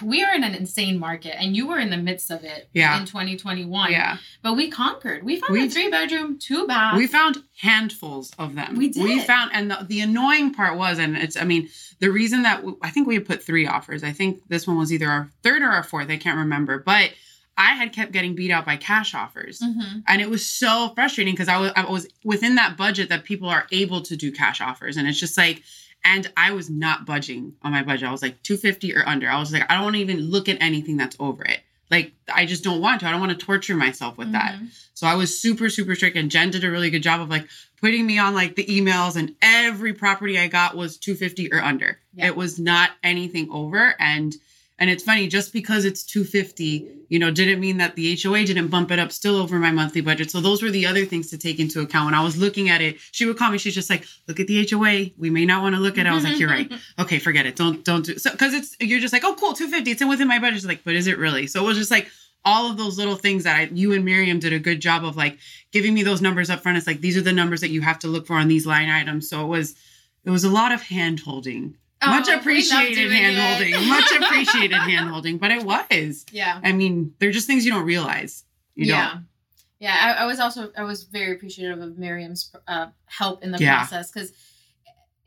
we 0.04 0.22
are 0.22 0.36
in 0.36 0.44
an 0.44 0.54
insane 0.54 1.00
market 1.00 1.34
and 1.42 1.56
you 1.56 1.66
were 1.66 1.80
in 1.80 1.90
the 1.92 1.98
midst 1.98 2.30
of 2.30 2.44
it 2.44 2.68
Yeah. 2.74 3.00
in 3.00 3.06
2021. 3.06 3.90
Yeah. 3.92 4.18
But 4.42 4.56
we 4.56 4.70
conquered. 4.70 5.24
We 5.24 5.40
found 5.40 5.54
We- 5.54 5.66
a 5.68 5.70
three 5.70 5.90
bedroom, 5.90 6.38
two 6.40 6.68
bath. 6.68 6.98
We 6.98 7.08
found 7.08 7.42
handfuls 7.62 8.32
of 8.38 8.56
them. 8.56 8.76
We 8.76 8.90
did 8.90 9.02
We 9.04 9.22
found, 9.22 9.52
and 9.54 9.72
the, 9.72 9.86
the 9.88 10.02
annoying 10.02 10.54
part 10.54 10.78
was, 10.78 11.00
and 11.00 11.16
it's, 11.16 11.38
I 11.38 11.46
mean, 11.46 11.70
the 12.02 12.12
reason 12.12 12.42
that 12.44 12.58
w- 12.58 12.78
I 12.82 12.90
think 12.90 13.08
we 13.08 13.16
had 13.16 13.26
put 13.26 13.42
three 13.44 13.66
offers. 13.66 14.04
I 14.04 14.12
think 14.12 14.42
this 14.50 14.68
one 14.68 14.78
was 14.78 14.92
either 14.92 15.08
our 15.08 15.30
third 15.44 15.62
or 15.62 15.70
our 15.70 15.84
fourth. 15.84 16.10
I 16.10 16.18
can't 16.18 16.38
remember, 16.38 16.80
but 16.80 17.12
I 17.58 17.74
had 17.74 17.94
kept 17.94 18.12
getting 18.12 18.36
beat 18.36 18.52
out 18.52 18.66
by 18.66 18.76
cash 18.78 19.14
offers. 19.14 19.60
Mhm. 19.62 20.04
And 20.08 20.22
it 20.22 20.30
was 20.30 20.46
so 20.46 20.92
frustrating 20.96 21.34
because 21.34 21.48
I 21.48 21.58
was, 21.58 21.72
I 21.76 21.86
was 21.86 22.08
within 22.24 22.56
that 22.56 22.76
budget 22.76 23.10
that 23.10 23.24
people 23.24 23.48
are 23.50 23.68
able 23.72 24.02
to 24.02 24.16
do 24.18 24.32
cash 24.32 24.62
offers. 24.62 24.98
And 24.98 25.08
it's 25.08 25.20
just 25.20 25.38
like, 25.38 25.64
and 26.04 26.32
I 26.36 26.52
was 26.52 26.70
not 26.70 27.06
budging 27.06 27.54
on 27.62 27.72
my 27.72 27.84
budget. 27.84 28.08
I 28.08 28.12
was 28.12 28.24
like 28.24 28.42
250 28.42 28.96
or 28.96 29.08
under. 29.08 29.30
I 29.30 29.38
was 29.40 29.54
like, 29.54 29.70
I 29.70 29.76
don't 29.76 29.84
want 29.84 29.96
to 29.96 30.02
even 30.02 30.20
look 30.22 30.50
at 30.50 30.58
anything 30.60 30.98
that's 30.98 31.16
over 31.20 31.44
it. 31.44 31.60
Like, 31.92 32.14
I 32.34 32.46
just 32.46 32.64
don't 32.64 32.82
want 32.82 33.02
to. 33.02 33.08
I 33.08 33.12
don't 33.12 33.20
want 33.20 33.38
to 33.38 33.46
torture 33.46 33.76
myself 33.76 34.18
with 34.18 34.32
that. 34.32 34.56
Mhm. 34.56 34.70
So 34.94 35.06
I 35.06 35.16
was 35.16 35.38
super, 35.38 35.70
super 35.70 35.94
strict. 35.94 36.16
And 36.16 36.32
Jen 36.32 36.50
did 36.50 36.64
a 36.64 36.72
really 36.72 36.90
good 36.90 37.04
job 37.04 37.20
of 37.22 37.30
like 37.30 37.48
putting 37.82 38.08
me 38.08 38.18
on 38.18 38.34
like 38.34 38.56
the 38.56 38.66
emails, 38.66 39.16
and 39.18 39.36
every 39.42 39.94
property 39.94 40.40
I 40.40 40.48
got 40.48 40.78
was 40.78 40.98
250 40.98 41.52
or 41.52 41.60
under. 41.60 42.00
Yeah. 42.14 42.28
It 42.28 42.36
was 42.38 42.58
not 42.58 42.92
anything 43.04 43.50
over. 43.52 43.94
And 44.00 44.34
and 44.82 44.90
it's 44.90 45.04
funny, 45.04 45.28
just 45.28 45.54
because 45.54 45.86
it's 45.86 46.02
250, 46.02 46.90
you 47.08 47.20
know, 47.20 47.30
didn't 47.30 47.60
mean 47.60 47.78
that 47.78 47.96
the 47.96 48.20
HOA 48.20 48.46
didn't 48.46 48.70
bump 48.70 48.90
it 48.90 48.98
up 48.98 49.12
still 49.12 49.36
over 49.36 49.60
my 49.60 49.70
monthly 49.70 50.02
budget. 50.02 50.32
So 50.32 50.42
those 50.42 50.64
were 50.64 50.72
the 50.72 50.88
other 50.88 51.06
things 51.06 51.30
to 51.30 51.38
take 51.38 51.60
into 51.60 51.82
account. 51.82 52.06
When 52.06 52.16
I 52.16 52.24
was 52.24 52.36
looking 52.36 52.68
at 52.68 52.82
it, 52.82 52.98
she 53.12 53.28
would 53.28 53.38
call 53.38 53.52
me, 53.52 53.60
she's 53.60 53.76
just 53.76 53.92
like, 53.92 54.08
look 54.28 54.40
at 54.40 54.48
the 54.48 54.68
HOA. 54.68 55.12
We 55.20 55.30
may 55.30 55.46
not 55.46 55.62
want 55.62 55.76
to 55.76 55.82
look 55.82 56.00
at 56.00 56.08
it. 56.08 56.10
I 56.10 56.16
was 56.16 56.24
like, 56.24 56.40
you're 56.40 56.50
right. 56.50 56.72
Okay, 57.00 57.20
forget 57.20 57.46
it. 57.46 57.56
Don't 57.56 57.86
don't 57.86 58.06
do 58.06 58.18
so 58.18 58.32
because 58.32 58.54
it's 58.54 58.76
you're 58.80 59.00
just 59.00 59.14
like, 59.14 59.24
oh 59.24 59.36
cool, 59.36 59.54
250. 59.54 59.92
It's 59.92 60.02
in 60.02 60.10
within 60.10 60.28
my 60.28 60.40
budget. 60.40 60.58
It's 60.58 60.66
like, 60.66 60.84
but 60.84 60.96
is 60.96 61.06
it 61.06 61.20
really? 61.20 61.46
So 61.46 61.64
it 61.64 61.68
was 61.68 61.78
just 61.78 61.92
like 61.92 62.10
all 62.44 62.70
of 62.70 62.78
those 62.78 62.98
little 62.98 63.16
things 63.16 63.44
that 63.44 63.56
I, 63.56 63.64
you 63.72 63.94
and 63.94 64.04
Miriam 64.04 64.40
did 64.40 64.52
a 64.52 64.60
good 64.60 64.80
job 64.82 65.06
of 65.06 65.16
like 65.16 65.38
giving 65.72 65.94
me 65.94 66.02
those 66.02 66.22
numbers 66.22 66.50
up 66.50 66.62
front. 66.62 66.80
It's 66.80 66.88
like 66.88 67.02
these 67.02 67.18
are 67.18 67.22
the 67.22 67.34
numbers 67.34 67.62
that 67.62 67.70
you 67.70 67.82
have 67.82 68.00
to 68.00 68.08
look 68.08 68.26
for 68.26 68.36
on 68.36 68.48
these 68.48 68.66
line 68.66 68.90
items. 68.90 69.30
So 69.30 69.44
it 69.46 69.48
was 69.48 69.76
it 70.26 70.32
was 70.32 70.44
a 70.44 70.50
lot 70.50 70.72
of 70.72 70.82
hand 70.82 71.20
holding. 71.20 71.78
Much 72.06 72.28
Oh, 72.28 72.32
love 72.32 72.42
appreciated 72.42 72.96
doing 72.96 73.12
hand 73.12 73.38
holding. 73.38 73.88
Much 73.90 74.12
appreciated 74.12 74.78
hand 74.78 75.10
holding. 75.10 75.38
But 75.38 75.52
it 75.52 75.64
was. 75.64 76.26
Yeah. 76.32 76.60
I 76.64 76.72
mean, 76.72 77.14
they're 77.20 77.32
just 77.32 77.48
things 77.48 77.66
you 77.66 77.72
don't 77.72 77.86
realize. 77.86 78.44
You 78.76 78.86
yeah. 78.88 79.10
don't. 79.12 79.26
Yeah. 79.80 80.16
I, 80.18 80.24
I 80.24 80.26
was 80.26 80.40
also 80.40 80.72
I 80.78 80.84
was 80.84 81.04
very 81.04 81.34
appreciative 81.34 81.80
of 81.80 81.98
Miriam's 81.98 82.52
uh, 82.68 82.88
help 83.06 83.44
in 83.44 83.52
the 83.52 83.60
Yeah. 83.60 83.78
process 83.78 84.12
because 84.12 84.32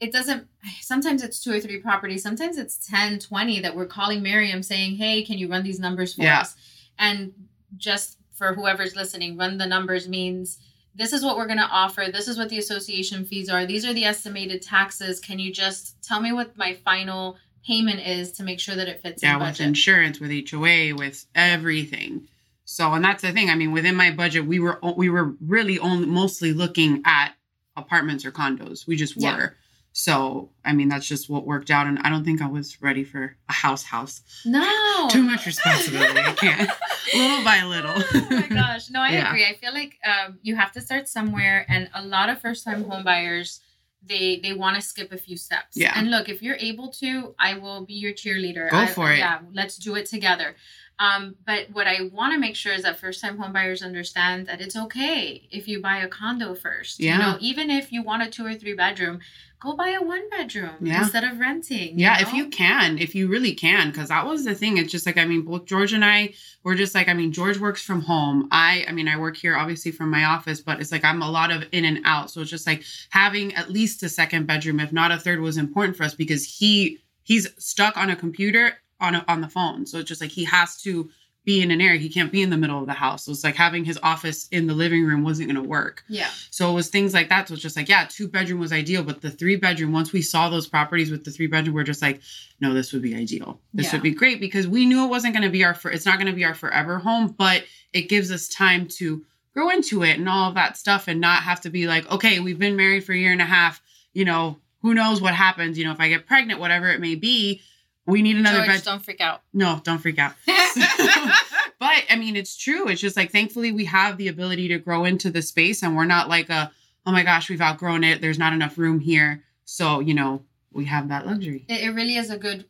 it 0.01 0.13
doesn't 0.13 0.49
sometimes 0.81 1.23
it's 1.23 1.41
two 1.43 1.53
or 1.53 1.61
three 1.61 1.79
properties 1.81 2.23
sometimes 2.23 2.59
it's 2.59 2.85
10 2.91 3.21
20 3.21 3.61
that 3.61 3.77
we're 3.77 3.87
calling 3.87 4.23
miriam 4.23 4.61
saying 4.63 4.97
hey 4.97 5.23
can 5.23 5.39
you 5.39 5.49
run 5.49 5.63
these 5.63 5.79
numbers 5.79 6.15
for 6.15 6.23
Yeah. 6.23 6.41
us 6.41 6.57
and 6.99 7.33
just 7.77 8.19
for 8.35 8.55
whoever's 8.55 8.97
listening 8.97 9.39
run 9.39 9.57
the 9.57 9.67
numbers 9.67 10.09
means 10.09 10.59
this 10.95 11.13
is 11.13 11.25
what 11.25 11.37
we're 11.37 11.47
going 11.47 11.59
to 11.59 11.65
offer 11.65 12.07
this 12.13 12.29
is 12.29 12.39
what 12.39 12.49
the 12.49 12.59
association 12.59 13.25
fees 13.25 13.49
are 13.49 13.67
these 13.67 13.85
are 13.85 13.93
the 13.93 14.05
estimated 14.05 14.63
taxes 14.63 15.21
can 15.21 15.39
you 15.39 15.53
just 15.53 16.01
tell 16.03 16.21
me 16.21 16.33
what 16.33 16.57
my 16.57 16.75
final 16.85 17.37
payment 17.67 18.01
is 18.07 18.33
to 18.33 18.43
make 18.43 18.61
sure 18.61 18.75
that 18.77 18.89
it 18.89 19.01
fits 19.01 19.23
yeah 19.23 19.35
in 19.35 19.41
with 19.41 19.61
insurance 19.61 20.21
with 20.21 20.51
HOA 20.51 20.95
with 20.95 21.27
everything. 21.35 22.29
So 22.65 22.93
and 22.93 23.05
that's 23.05 23.23
the 23.23 23.33
thing 23.33 23.51
I 23.51 23.55
mean 23.55 23.73
within 23.73 23.95
my 23.95 24.11
budget 24.11 24.47
we 24.47 24.59
were 24.59 24.79
we 24.97 25.09
were 25.09 25.35
really 25.41 25.79
only 25.79 26.07
mostly 26.07 26.53
looking 26.53 27.03
at 27.05 27.35
apartments 27.77 28.25
or 28.25 28.33
condos 28.33 28.87
we 28.87 28.97
just 28.97 29.17
were. 29.17 29.23
Yeah. 29.23 29.49
So 29.97 30.51
I 30.65 30.73
mean 30.73 30.89
that's 30.89 31.07
just 31.07 31.31
what 31.31 31.47
worked 31.47 31.71
out 31.71 31.87
and 31.87 32.01
I 32.01 32.11
don't 32.11 32.25
think 32.25 32.43
I 32.43 32.49
was 32.49 32.83
ready 32.83 33.05
for 33.05 33.37
a 33.49 33.53
house 33.53 33.85
house. 33.85 34.23
No. 34.45 35.09
Too 35.09 35.23
much 35.23 35.47
responsibility 35.47 36.19
I 36.21 36.33
can't. 36.33 36.69
Little 37.15 37.45
by 37.45 37.63
little. 37.65 37.95
Oh 37.97 38.27
my 38.31 38.49
gosh. 38.49 38.91
No 38.91 39.01
i 39.01 39.11
Yeah. 39.11 39.29
agree. 39.29 39.45
I 39.47 39.55
feel 39.55 39.73
like 39.73 39.97
um, 40.05 40.39
you 40.43 40.57
have 40.57 40.73
to 40.73 40.81
start 40.81 41.07
somewhere 41.09 41.65
and 41.69 41.89
a 41.95 42.05
lot 42.05 42.29
of 42.29 42.41
first 42.41 42.65
time 42.65 42.85
homebuyers, 42.85 43.61
they 44.05 44.41
they 44.43 44.53
want 44.53 44.75
to 44.75 44.83
skip 44.83 45.13
a 45.13 45.17
few 45.17 45.37
steps. 45.37 45.77
Yeah. 45.77 45.93
and 45.97 46.11
look 46.11 46.29
if 46.29 46.43
you're 46.43 46.57
able 46.71 46.89
to 47.03 47.35
i 47.39 47.57
will 47.57 47.87
be 47.87 47.95
your 47.95 48.13
cheerleader. 48.13 48.71
Go 48.71 48.79
I- 48.79 48.87
for 48.87 49.13
it. 49.13 49.19
yeah 49.19 49.39
let's 49.53 49.77
do 49.79 49.95
it 49.95 50.07
together 50.07 50.57
um, 50.99 51.35
but 51.47 51.67
what 51.73 51.87
i 51.87 51.97
want 52.13 52.33
to 52.33 52.39
make 52.39 52.57
sure 52.57 52.73
is 52.73 52.83
that 52.83 52.99
first 53.01 53.21
time 53.21 53.39
homebuyers 53.39 53.85
understand 53.85 54.47
that 54.47 54.61
it's 54.61 54.77
okay 54.77 55.47
if 55.51 55.67
you 55.69 55.81
buy 55.81 55.99
a 55.99 56.09
condo 56.09 56.55
first 56.55 57.01
Yeah. 57.01 57.13
you 57.15 57.19
know 57.23 57.37
even 57.41 57.71
if 57.71 57.91
you 57.93 58.03
want 58.03 58.23
a 58.23 58.31
two 58.31 58.47
or 58.47 58.55
three 58.55 58.75
bedroom 58.75 59.21
go 59.61 59.75
buy 59.75 59.91
a 59.91 60.03
one 60.03 60.29
bedroom 60.31 60.77
Yeah. 60.83 61.01
instead 61.03 61.25
of 61.25 61.39
renting 61.41 61.99
Yeah, 61.99 62.21
if 62.21 62.29
know? 62.33 62.39
you 62.39 62.49
can, 62.49 62.99
if 62.99 63.15
you 63.15 63.29
really 63.29 63.55
can, 63.55 63.91
because 63.91 64.11
that 64.11 64.27
was 64.27 64.45
the 64.45 64.55
thing. 64.55 64.77
It's 64.77 64.93
just 64.93 65.07
like 65.07 65.17
I 65.17 65.25
mean, 65.25 65.41
both 65.43 65.65
George 65.65 65.95
and 65.95 66.05
I 66.05 66.35
were 66.65 66.75
just 66.75 66.95
like 66.95 67.09
I 67.09 67.15
mean, 67.15 67.33
George 67.33 67.59
works 67.59 67.81
from 67.83 68.03
home. 68.03 68.49
I 68.53 68.85
I 68.87 68.93
mean, 68.93 69.09
I 69.09 69.17
work 69.19 69.39
here 69.39 69.57
obviously 69.57 69.91
from 69.91 70.11
my 70.11 70.25
office, 70.25 70.61
but 70.61 70.81
it's 70.81 70.93
like 70.93 71.03
I'm 71.03 71.23
a 71.23 71.31
lot 71.31 71.51
of 71.51 71.65
in 71.73 71.87
and 71.87 72.01
out. 72.05 72.31
So 72.31 72.43
it's 72.43 72.51
just 72.51 72.67
like 72.67 72.85
having 73.09 73.55
at 73.55 73.71
least 73.71 74.03
a 74.03 74.09
second 74.11 74.47
bedroom, 74.47 74.81
if 74.81 74.93
not 74.93 75.11
a 75.13 75.19
third, 75.19 75.41
was 75.41 75.57
important 75.57 75.97
for 75.97 76.03
us 76.03 76.15
because 76.15 76.45
he 76.59 76.99
he's 77.23 77.49
stuck 77.57 77.97
on 77.97 78.11
a 78.11 78.17
computer 78.17 78.75
on 79.05 79.15
a, 79.15 79.25
on 79.29 79.41
the 79.41 79.49
phone. 79.49 79.87
So 79.87 79.99
it's 79.99 80.09
just 80.09 80.21
like 80.21 80.31
he 80.31 80.45
has 80.45 80.81
to 80.83 81.11
be 81.45 81.61
in 81.61 81.71
an 81.71 81.81
area. 81.81 82.01
He 82.01 82.09
can't 82.09 82.33
be 82.33 82.41
in 82.41 82.49
the 82.49 82.57
middle 82.57 82.81
of 82.81 82.87
the 82.87 82.95
house. 82.95 83.27
So 83.27 83.33
it's 83.33 83.45
like 83.45 83.55
having 83.55 83.85
his 83.85 83.99
office 84.03 84.49
in 84.51 84.67
the 84.67 84.73
living 84.73 85.05
room 85.05 85.23
wasn't 85.25 85.49
going 85.51 85.63
to 85.63 85.69
work. 85.69 86.03
yeah 86.09 86.31
So 86.51 86.71
it 86.71 86.75
was 86.75 86.89
things 86.89 87.13
like 87.13 87.29
that. 87.29 87.49
So 87.49 87.55
it's 87.55 87.63
just 87.63 87.77
like, 87.77 87.89
yeah, 87.89 88.07
two 88.09 88.29
bedroom 88.29 88.61
was 88.61 88.73
ideal, 88.73 89.03
but 89.03 89.21
the 89.21 89.31
three 89.31 89.57
bedroom, 89.57 89.93
once 89.93 90.11
we 90.13 90.23
saw 90.23 90.49
those 90.49 90.67
properties 90.67 91.11
with 91.11 91.25
the 91.25 91.31
three 91.31 91.47
bedroom, 91.47 91.75
we're 91.75 91.85
just 91.85 92.01
like, 92.01 92.21
no, 92.61 92.73
this 92.73 92.95
would 92.95 93.03
be 93.03 93.15
ideal. 93.15 93.61
This 93.75 93.87
Yeah. 93.87 93.93
would 93.93 94.03
be 94.03 94.13
great 94.13 94.41
because 94.41 94.67
we 94.67 94.87
knew 94.87 95.05
it 95.05 95.09
wasn't 95.09 95.35
going 95.35 95.45
to 95.45 95.51
be 95.51 95.65
our, 95.65 95.75
for, 95.75 95.91
it's 95.91 96.07
not 96.07 96.17
going 96.17 96.29
to 96.29 96.33
be 96.33 96.45
our 96.47 96.55
forever 96.55 96.99
home, 96.99 97.35
but 97.37 97.65
it 97.93 98.09
gives 98.09 98.33
us 98.33 98.49
time 98.49 98.89
to 98.89 99.23
grow 99.53 99.69
into 99.69 100.03
it 100.03 100.19
and 100.19 100.29
all 100.31 100.49
of 100.49 100.55
that 100.55 100.79
stuff 100.79 101.09
and 101.09 101.21
not 101.21 101.43
have 101.43 101.61
to 101.61 101.69
be 101.71 101.87
like, 101.87 102.11
okay, 102.11 102.41
we've 102.41 102.59
been 102.59 102.75
married 102.77 103.05
for 103.05 103.13
a 103.13 103.17
year 103.19 103.33
and 103.33 103.43
a 103.43 103.45
half, 103.45 103.83
you 104.15 104.25
know, 104.25 104.59
who 104.81 104.95
knows 104.95 105.21
what 105.21 105.35
happens, 105.35 105.77
you 105.79 105.85
know, 105.85 105.93
if 105.93 106.01
I 106.01 106.09
get 106.09 106.27
pregnant, 106.27 106.59
whatever 106.59 106.89
it 106.91 107.01
may 107.01 107.15
be, 107.17 107.61
we 108.07 108.23
need 108.23 108.37
another 108.37 108.59
George, 108.59 108.69
bed. 108.69 108.83
don't 108.85 109.05
freak 109.05 109.21
out 109.21 109.41
No, 109.53 109.81
don't 109.85 109.99
freak 109.99 110.19
out. 110.19 110.33
but 110.47 112.03
I 112.11 112.17
mean, 112.19 112.37
it's 112.37 112.57
true. 112.57 112.89
It's 112.89 113.01
just 113.01 113.17
like 113.17 113.31
thankfully 113.33 113.73
we 113.73 113.85
have 113.87 114.17
the 114.17 114.29
ability 114.29 114.69
to 114.69 114.79
grow 114.79 115.05
into 115.05 115.31
the 115.31 115.43
space, 115.43 115.83
and 115.83 115.97
we're 115.97 116.05
not 116.05 116.29
like 116.29 116.49
a 116.51 116.71
oh 117.07 117.13
my 117.13 117.23
gosh, 117.23 117.49
we've 117.51 117.61
outgrown 117.61 118.05
it. 118.05 118.21
There's 118.21 118.39
not 118.39 118.53
enough 118.53 118.79
room 118.79 119.01
here, 119.01 119.43
so 119.65 120.01
you 120.01 120.15
know 120.15 120.43
we 120.73 120.87
have 120.87 121.09
that 121.09 121.27
luxury. 121.27 121.65
it, 121.69 121.83
it 121.83 121.91
really 121.91 122.17
is 122.17 122.31
a 122.31 122.39
good 122.39 122.65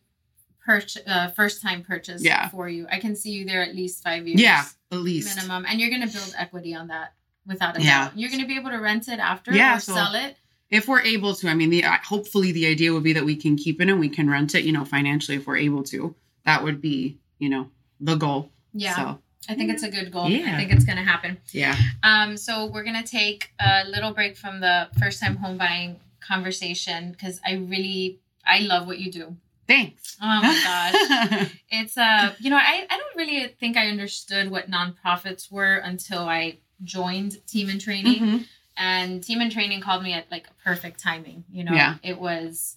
uh, 1.07 1.29
first 1.29 1.61
time 1.63 1.83
purchase 1.83 2.23
Yeah. 2.25 2.49
for 2.49 2.69
you. 2.69 2.87
I 2.91 2.99
can 2.99 3.15
see 3.17 3.31
you 3.33 3.45
there 3.45 3.63
at 3.63 3.75
least 3.75 4.03
five 4.03 4.27
years. 4.27 4.41
Yeah, 4.41 4.65
at 4.93 4.99
least. 4.99 5.37
minimum, 5.37 5.67
and 5.69 5.81
you're 5.81 5.91
gonna 5.91 6.07
build 6.07 6.35
equity 6.39 6.75
on 6.75 6.89
that 6.89 7.13
without 7.47 7.77
a 7.77 7.83
Yeah. 7.83 8.05
doubt. 8.07 8.19
You're 8.19 8.31
gonna 8.31 8.47
be 8.47 8.57
able 8.57 8.71
to 8.71 8.79
rent 8.79 9.09
it 9.09 9.19
after 9.19 9.53
Yeah, 9.53 9.77
or 9.77 9.81
so- 9.81 9.95
sell 9.95 10.15
it 10.15 10.37
if 10.75 10.87
we're 10.89 11.01
able 11.15 11.33
to 11.35 11.49
i 11.49 11.55
mean 11.55 11.71
the 11.71 11.83
hopefully 12.15 12.51
the 12.53 12.67
idea 12.75 12.93
would 12.93 13.03
be 13.11 13.13
that 13.19 13.25
we 13.25 13.37
can 13.45 13.55
keep 13.65 13.81
it 13.81 13.89
and 13.89 13.99
we 14.01 14.09
can 14.17 14.27
rent 14.37 14.55
it 14.55 14.63
you 14.69 14.73
know 14.77 14.85
financially 14.85 15.37
if 15.39 15.47
we're 15.47 15.57
able 15.69 15.83
to 15.83 16.15
that 16.49 16.63
would 16.65 16.81
be 16.81 17.19
you 17.39 17.49
know 17.49 17.65
the 18.01 18.17
goal 18.25 18.51
Yeah. 18.87 18.97
so 18.97 19.05
I 19.47 19.55
think 19.55 19.69
it's 19.75 19.83
a 19.83 19.91
good 19.91 20.11
goal. 20.11 20.29
Yeah. 20.31 20.55
I 20.55 20.57
think 20.59 20.73
it's 20.73 20.87
going 20.89 20.97
to 20.97 21.05
happen. 21.05 21.37
yeah 21.53 21.77
Um, 22.03 22.31
so 22.47 22.53
we're 22.73 22.83
gonna 22.89 23.03
take 23.21 23.41
a 23.61 23.85
little 23.95 24.13
break 24.19 24.35
from 24.43 24.55
the 24.61 24.77
first 24.99 25.21
time 25.23 25.37
home 25.37 25.59
buying 25.59 25.91
conversation 26.21 27.13
because 27.13 27.41
I 27.47 27.53
really 27.55 28.19
I 28.47 28.59
love 28.61 28.87
what 28.87 28.99
you 28.99 29.11
do. 29.13 29.37
thanks 29.67 30.17
Oh 30.21 30.41
my 30.49 30.55
gosh. 30.69 31.51
It's 31.71 31.97
uh 31.97 32.35
you 32.41 32.49
know, 32.51 32.57
I, 32.57 32.87
I 32.93 32.97
don't 33.01 33.17
really 33.17 33.49
think 33.61 33.77
I 33.77 33.87
understood 33.95 34.51
what 34.51 34.71
nonprofits 34.71 35.53
were 35.57 35.77
until 35.77 36.23
I 36.41 36.59
joined 36.83 37.33
Team 37.47 37.69
in 37.71 37.79
Training. 37.79 38.21
Mhm. 38.23 38.45
And 38.77 39.23
Team 39.23 39.41
in 39.41 39.51
Training 39.51 39.81
called 39.81 40.03
me 40.03 40.13
at 40.13 40.31
like 40.31 40.47
perfect 40.65 41.01
timing. 41.01 41.45
You 41.51 41.65
know, 41.65 41.73
Yeah. 41.75 41.97
it 42.03 42.19
was 42.21 42.77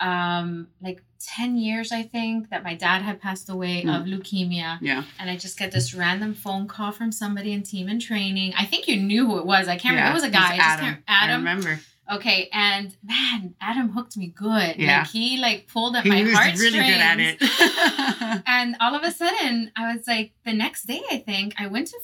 um 0.00 0.68
like 0.80 1.02
10 1.20 1.56
years 1.58 1.92
I 1.92 2.02
think 2.04 2.48
that 2.48 2.64
my 2.64 2.74
dad 2.74 3.02
had 3.02 3.20
passed 3.20 3.50
away 3.50 3.82
Mm. 3.84 4.00
of 4.00 4.06
leukemia 4.06 4.78
yeah 4.80 5.04
and 5.18 5.28
I 5.28 5.36
just 5.36 5.58
get 5.58 5.72
this 5.72 5.92
random 5.92 6.32
phone 6.32 6.66
call 6.66 6.90
from 6.92 7.12
somebody 7.12 7.52
in 7.52 7.62
team 7.62 7.86
in 7.90 8.00
training. 8.00 8.54
I 8.56 8.64
think 8.64 8.88
you 8.88 8.96
knew 8.96 9.26
who 9.26 9.38
it 9.38 9.44
was. 9.44 9.68
I 9.68 9.76
can't 9.76 9.96
yeah 9.96 10.08
remember. 10.08 10.10
It 10.10 10.22
was 10.22 10.24
a 10.24 10.30
guy. 10.30 10.54
I 10.54 10.56
just 10.56 10.82
adam. 10.82 11.02
i 11.06 11.34
remember 11.36 11.80
Okay, 12.10 12.48
and 12.52 12.96
man, 13.04 13.54
Adam 13.60 13.90
hooked 13.90 14.16
me 14.16 14.26
good. 14.34 14.74
Yeah. 14.78 15.00
Like 15.00 15.08
he 15.10 15.36
like 15.36 15.68
pulled 15.68 15.94
at 15.94 16.02
he 16.02 16.08
my 16.10 16.22
was 16.24 16.32
heartstrings. 16.32 16.60
really 16.74 16.78
good 16.90 17.00
at 17.00 17.20
it 17.20 17.36
And 18.46 18.74
all 18.80 18.96
of 18.96 19.04
a 19.04 19.12
sudden, 19.12 19.70
I 19.76 19.94
was 19.94 20.08
like, 20.08 20.32
the 20.44 20.52
next 20.52 20.86
day, 20.86 21.02
I 21.12 21.18
think 21.18 21.54
I 21.58 21.68
went 21.68 21.86
to 21.88 21.96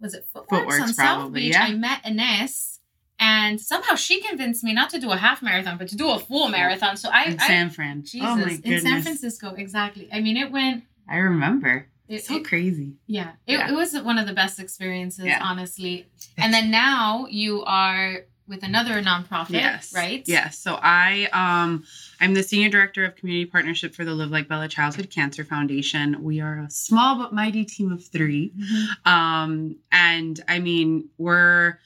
was 0.00 0.12
it 0.12 0.26
Footworks, 0.34 0.48
Footworks, 0.50 0.80
on 0.82 0.88
South 0.88 0.96
probably, 1.20 1.40
Beach. 1.44 1.54
yeah. 1.54 1.62
I 1.64 1.72
met 1.72 2.04
Ines, 2.04 2.73
and 3.18 3.60
somehow 3.60 3.94
she 3.94 4.20
convinced 4.20 4.64
me 4.64 4.72
not 4.72 4.90
to 4.90 4.98
do 5.00 5.10
a 5.10 5.16
half 5.16 5.42
marathon, 5.42 5.78
but 5.78 5.88
to 5.88 5.96
do 5.96 6.10
a 6.10 6.18
full 6.18 6.48
marathon. 6.48 6.96
So 6.96 7.08
I, 7.12 7.24
in 7.24 7.40
I 7.40 7.46
san 7.46 7.70
fran 7.70 8.02
Jesus, 8.02 8.20
oh 8.28 8.36
my 8.36 8.58
in 8.64 8.80
San 8.80 9.02
Francisco, 9.02 9.54
exactly. 9.54 10.08
I 10.12 10.20
mean, 10.20 10.36
it 10.36 10.50
went. 10.50 10.84
i 11.08 11.16
remember 11.18 11.86
It, 12.08 12.24
so 12.24 12.36
it- 12.36 12.44
crazy 12.44 12.94
yeah, 13.06 13.32
it, 13.46 13.52
Yeah. 13.58 13.68
it 13.70 13.74
was 13.74 13.94
one 14.00 14.18
of 14.18 14.26
the 14.26 14.32
best 14.34 14.58
experiences, 14.60 15.24
Yeah. 15.26 15.40
honestly. 15.42 16.06
And 16.36 16.52
then 16.52 16.70
now 16.70 17.26
you 17.30 17.62
are 17.64 18.24
with 18.46 18.62
another 18.62 19.02
nonprofit, 19.02 19.52
yes 19.52 19.90
right? 19.94 20.22
yes 20.26 20.58
so 20.58 20.78
i 20.82 21.26
um 21.32 21.82
i'm 22.20 22.34
the 22.34 22.42
senior 22.42 22.68
director 22.68 23.02
of 23.06 23.16
community 23.16 23.46
partnership 23.46 23.94
for 23.94 24.04
the 24.04 24.12
live 24.14 24.30
like 24.30 24.48
bella 24.48 24.68
childhood 24.68 25.08
cancer 25.08 25.44
foundation 25.44 26.22
we 26.22 26.42
are 26.42 26.58
a 26.58 26.70
small 26.70 27.16
but 27.16 27.32
mighty 27.32 27.64
team 27.64 27.90
of 27.90 28.04
three 28.04 28.52
Mhm. 28.54 29.06
um 29.10 29.76
and 29.90 30.44
i 30.46 30.58
mean 30.58 31.08
we're 31.16 31.78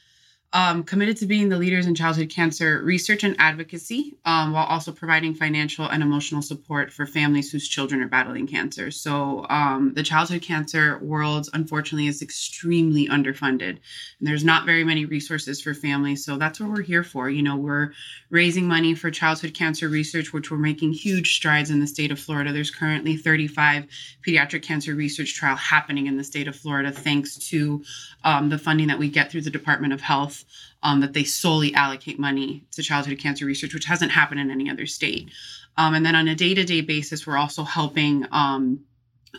um, 0.51 0.83
committed 0.83 1.17
to 1.17 1.27
being 1.27 1.49
the 1.49 1.57
leaders 1.57 1.85
in 1.85 1.93
childhood 1.93 2.29
cancer 2.29 2.81
research 2.83 3.23
and 3.23 3.35
advocacy 3.37 4.17
um, 4.25 4.51
while 4.51 4.65
also 4.65 4.91
providing 4.91 5.35
financial 5.35 5.85
and 5.85 6.01
emotional 6.01 6.41
support 6.41 6.91
for 6.91 7.05
families 7.05 7.51
whose 7.51 7.67
children 7.67 8.01
are 8.01 8.07
battling 8.07 8.47
cancer. 8.47 8.89
So 8.89 9.45
um, 9.49 9.93
the 9.93 10.01
childhood 10.01 10.41
cancer 10.41 10.97
world 10.99 11.49
unfortunately 11.53 12.07
is 12.07 12.23
extremely 12.23 13.07
underfunded. 13.07 13.77
And 14.19 14.27
there's 14.27 14.43
not 14.43 14.65
very 14.65 14.83
many 14.83 15.05
resources 15.05 15.61
for 15.61 15.75
families. 15.75 16.25
So 16.25 16.37
that's 16.37 16.59
what 16.59 16.71
we're 16.71 16.81
here 16.81 17.03
for. 17.03 17.29
You 17.29 17.43
know 17.43 17.55
we're 17.55 17.93
raising 18.31 18.67
money 18.67 18.95
for 18.95 19.11
childhood 19.11 19.53
cancer 19.53 19.87
research 19.87 20.33
which 20.33 20.49
we're 20.49 20.57
making 20.57 20.93
huge 20.93 21.35
strides 21.35 21.69
in 21.69 21.79
the 21.79 21.87
state 21.87 22.11
of 22.11 22.19
florida. 22.19 22.51
There's 22.51 22.71
currently 22.71 23.17
35 23.17 23.85
pediatric 24.25 24.63
cancer 24.63 24.95
research 24.95 25.35
trial 25.35 25.55
happening 25.55 26.07
in 26.07 26.17
the 26.17 26.23
state 26.23 26.47
of 26.47 26.55
florida 26.55 26.91
thanks 26.91 27.37
to 27.49 27.83
um, 28.23 28.49
the 28.49 28.57
funding 28.57 28.87
that 28.87 28.99
we 28.99 29.09
get 29.09 29.31
through 29.31 29.41
the 29.41 29.49
department 29.49 29.93
of 29.93 30.01
health 30.01 30.38
um, 30.83 31.01
that 31.01 31.13
they 31.13 31.23
solely 31.23 31.73
allocate 31.73 32.19
money 32.19 32.65
to 32.71 32.83
childhood 32.83 33.19
cancer 33.19 33.45
research 33.45 33.73
which 33.73 33.85
hasn't 33.85 34.11
happened 34.11 34.39
in 34.39 34.51
any 34.51 34.69
other 34.69 34.85
state. 34.85 35.31
Um, 35.77 35.93
and 35.93 36.05
then 36.05 36.15
on 36.15 36.27
a 36.27 36.35
day-to-day 36.35 36.81
basis 36.81 37.25
we're 37.25 37.37
also 37.37 37.63
helping 37.63 38.25
um, 38.31 38.81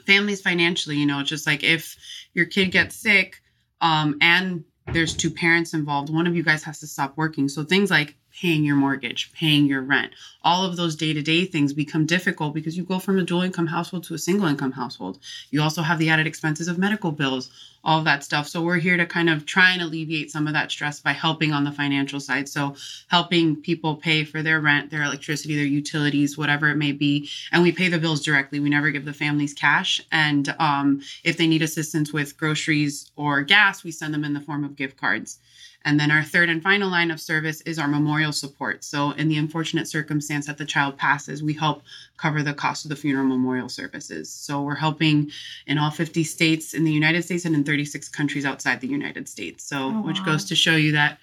families 0.06 0.40
financially 0.40 0.96
you 0.96 1.06
know 1.06 1.22
just 1.22 1.46
like 1.46 1.62
if 1.62 1.96
your 2.34 2.46
kid 2.46 2.70
gets 2.70 2.96
sick 2.96 3.42
um, 3.80 4.16
and 4.20 4.64
there's 4.92 5.14
two 5.14 5.30
parents 5.30 5.74
involved 5.74 6.12
one 6.12 6.26
of 6.26 6.34
you 6.36 6.42
guys 6.42 6.64
has 6.64 6.80
to 6.80 6.86
stop 6.86 7.16
working. 7.16 7.48
So 7.48 7.64
things 7.64 7.90
like 7.90 8.16
paying 8.38 8.64
your 8.64 8.76
mortgage 8.76 9.32
paying 9.32 9.66
your 9.66 9.82
rent. 9.82 10.12
All 10.42 10.64
of 10.64 10.76
those 10.76 10.96
day-to-day 10.96 11.44
things 11.46 11.72
become 11.72 12.06
difficult 12.06 12.54
because 12.54 12.76
you 12.76 12.84
go 12.84 12.98
from 12.98 13.18
a 13.18 13.22
dual 13.22 13.42
income 13.42 13.66
household 13.66 14.04
to 14.04 14.14
a 14.14 14.18
single 14.18 14.46
income 14.46 14.72
household. 14.72 15.18
You 15.50 15.62
also 15.62 15.82
have 15.82 15.98
the 15.98 16.10
added 16.10 16.26
expenses 16.26 16.68
of 16.68 16.78
medical 16.78 17.12
bills 17.12 17.50
all 17.82 17.98
of 17.98 18.04
that 18.04 18.22
stuff. 18.22 18.46
So 18.46 18.62
we're 18.62 18.78
here 18.78 18.96
to 18.96 19.06
kind 19.06 19.30
of 19.30 19.46
try 19.46 19.72
and 19.72 19.82
alleviate 19.82 20.30
some 20.30 20.46
of 20.46 20.52
that 20.52 20.70
stress 20.70 21.00
by 21.00 21.12
helping 21.12 21.52
on 21.52 21.64
the 21.64 21.72
financial 21.72 22.20
side. 22.20 22.48
So 22.48 22.76
helping 23.08 23.56
people 23.56 23.96
pay 23.96 24.24
for 24.24 24.42
their 24.42 24.60
rent 24.60 24.90
their 24.90 25.02
electricity 25.02 25.56
their 25.56 25.64
utilities 25.64 26.36
whatever 26.36 26.68
it 26.68 26.76
may 26.76 26.92
be. 26.92 27.28
And 27.52 27.62
we 27.62 27.72
pay 27.72 27.88
the 27.88 27.98
bills 27.98 28.22
directly. 28.22 28.60
We 28.60 28.68
never 28.68 28.90
give 28.90 29.04
the 29.04 29.12
families 29.12 29.54
cash. 29.54 30.00
And 30.12 30.54
um, 30.58 31.00
if 31.24 31.36
they 31.36 31.46
need 31.46 31.62
assistance 31.62 32.12
with 32.12 32.36
groceries 32.36 33.10
or 33.16 33.42
gas 33.42 33.82
we 33.82 33.90
send 33.90 34.12
them 34.12 34.24
in 34.24 34.34
the 34.34 34.40
form 34.40 34.64
of 34.64 34.76
gift 34.76 34.96
cards 34.96 35.38
and 35.84 35.98
then 35.98 36.10
our 36.10 36.22
third 36.22 36.48
and 36.50 36.62
final 36.62 36.90
line 36.90 37.10
of 37.10 37.20
service 37.20 37.62
is 37.62 37.78
our 37.78 37.88
memorial 37.88 38.32
support. 38.32 38.84
So, 38.84 39.12
in 39.12 39.28
the 39.28 39.38
unfortunate 39.38 39.88
circumstance 39.88 40.46
that 40.46 40.58
the 40.58 40.64
child 40.66 40.96
passes, 40.98 41.42
we 41.42 41.54
help 41.54 41.82
cover 42.18 42.42
the 42.42 42.52
cost 42.54 42.84
of 42.84 42.90
the 42.90 42.96
funeral 42.96 43.26
memorial 43.26 43.68
services. 43.68 44.30
So, 44.30 44.62
we're 44.62 44.74
helping 44.74 45.30
in 45.66 45.78
all 45.78 45.90
50 45.90 46.22
states 46.24 46.74
in 46.74 46.84
the 46.84 46.92
United 46.92 47.22
States 47.24 47.44
and 47.44 47.54
in 47.54 47.64
36 47.64 48.08
countries 48.10 48.44
outside 48.44 48.80
the 48.80 48.88
United 48.88 49.28
States. 49.28 49.64
So, 49.64 49.78
Oh, 49.88 50.02
which 50.02 50.18
wow. 50.20 50.26
goes 50.26 50.44
to 50.46 50.54
show 50.54 50.76
you 50.76 50.92
that 50.92 51.18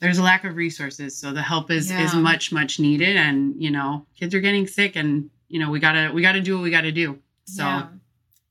there's 0.00 0.18
a 0.18 0.22
lack 0.22 0.44
of 0.44 0.56
resources. 0.56 1.16
So, 1.16 1.32
the 1.32 1.42
help 1.42 1.70
is 1.70 1.90
is 1.90 2.14
much 2.14 2.52
much 2.52 2.80
needed 2.80 3.16
and, 3.16 3.54
you 3.62 3.70
know, 3.70 4.04
kids 4.18 4.34
are 4.34 4.40
getting 4.40 4.66
sick 4.66 4.96
and, 4.96 5.30
you 5.48 5.58
know, 5.60 5.70
we 5.70 5.78
got 5.80 5.92
to 5.92 6.10
we 6.12 6.22
got 6.22 6.32
to 6.32 6.40
do 6.40 6.56
what 6.56 6.62
we 6.64 6.70
got 6.70 6.82
to 6.82 6.92
do. 6.92 7.18
So, 7.44 7.62
Yeah. 7.64 7.86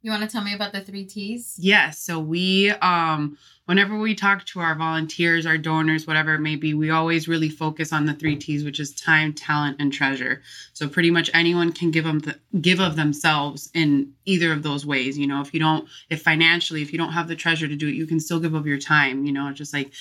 You 0.06 0.12
want 0.12 0.22
to 0.22 0.30
tell 0.30 0.44
me 0.44 0.54
about 0.54 0.72
the 0.72 0.82
three 0.82 1.04
T's? 1.04 1.56
Yes. 1.58 1.98
So 1.98 2.20
we, 2.20 2.70
um, 2.70 3.40
whenever 3.66 3.98
we 3.98 4.14
talk 4.14 4.46
to 4.46 4.60
our 4.60 4.76
volunteers, 4.76 5.48
our 5.48 5.58
donors, 5.58 6.06
whatever 6.06 6.36
it 6.36 6.42
may 6.42 6.56
be, 6.56 6.76
we 6.76 6.92
always 6.92 7.28
really 7.28 7.50
focus 7.50 7.92
on 7.92 8.06
the 8.06 8.14
three 8.14 8.36
T's, 8.36 8.64
which 8.64 8.80
is 8.80 8.94
time, 8.94 9.34
talent, 9.34 9.78
and 9.80 9.92
treasure. 9.92 10.44
So 10.74 10.88
pretty 10.88 11.10
much 11.10 11.32
anyone 11.34 11.72
can 11.72 11.90
give 11.90 12.04
them 12.04 12.20
the, 12.20 12.40
give 12.62 12.80
of 12.80 12.96
themselves 12.96 13.72
in 13.74 14.14
either 14.26 14.54
of 14.54 14.62
those 14.62 14.86
ways. 14.86 15.18
You 15.18 15.26
know, 15.26 15.42
if 15.42 15.56
you 15.56 15.60
don't, 15.60 15.90
if 16.12 16.22
financially, 16.22 16.84
if 16.84 16.92
you 16.92 17.00
don't 17.00 17.14
have 17.14 17.28
the 17.28 17.36
treasure 17.36 17.68
to 17.68 17.76
do 17.76 17.88
it, 17.88 17.96
you 17.96 18.06
can 18.06 18.20
still 18.20 18.40
give 18.40 18.54
of 18.54 18.68
your 18.68 18.78
time. 18.78 19.26
You 19.26 19.32
know, 19.32 19.52
just 19.54 19.74
like 19.74 19.92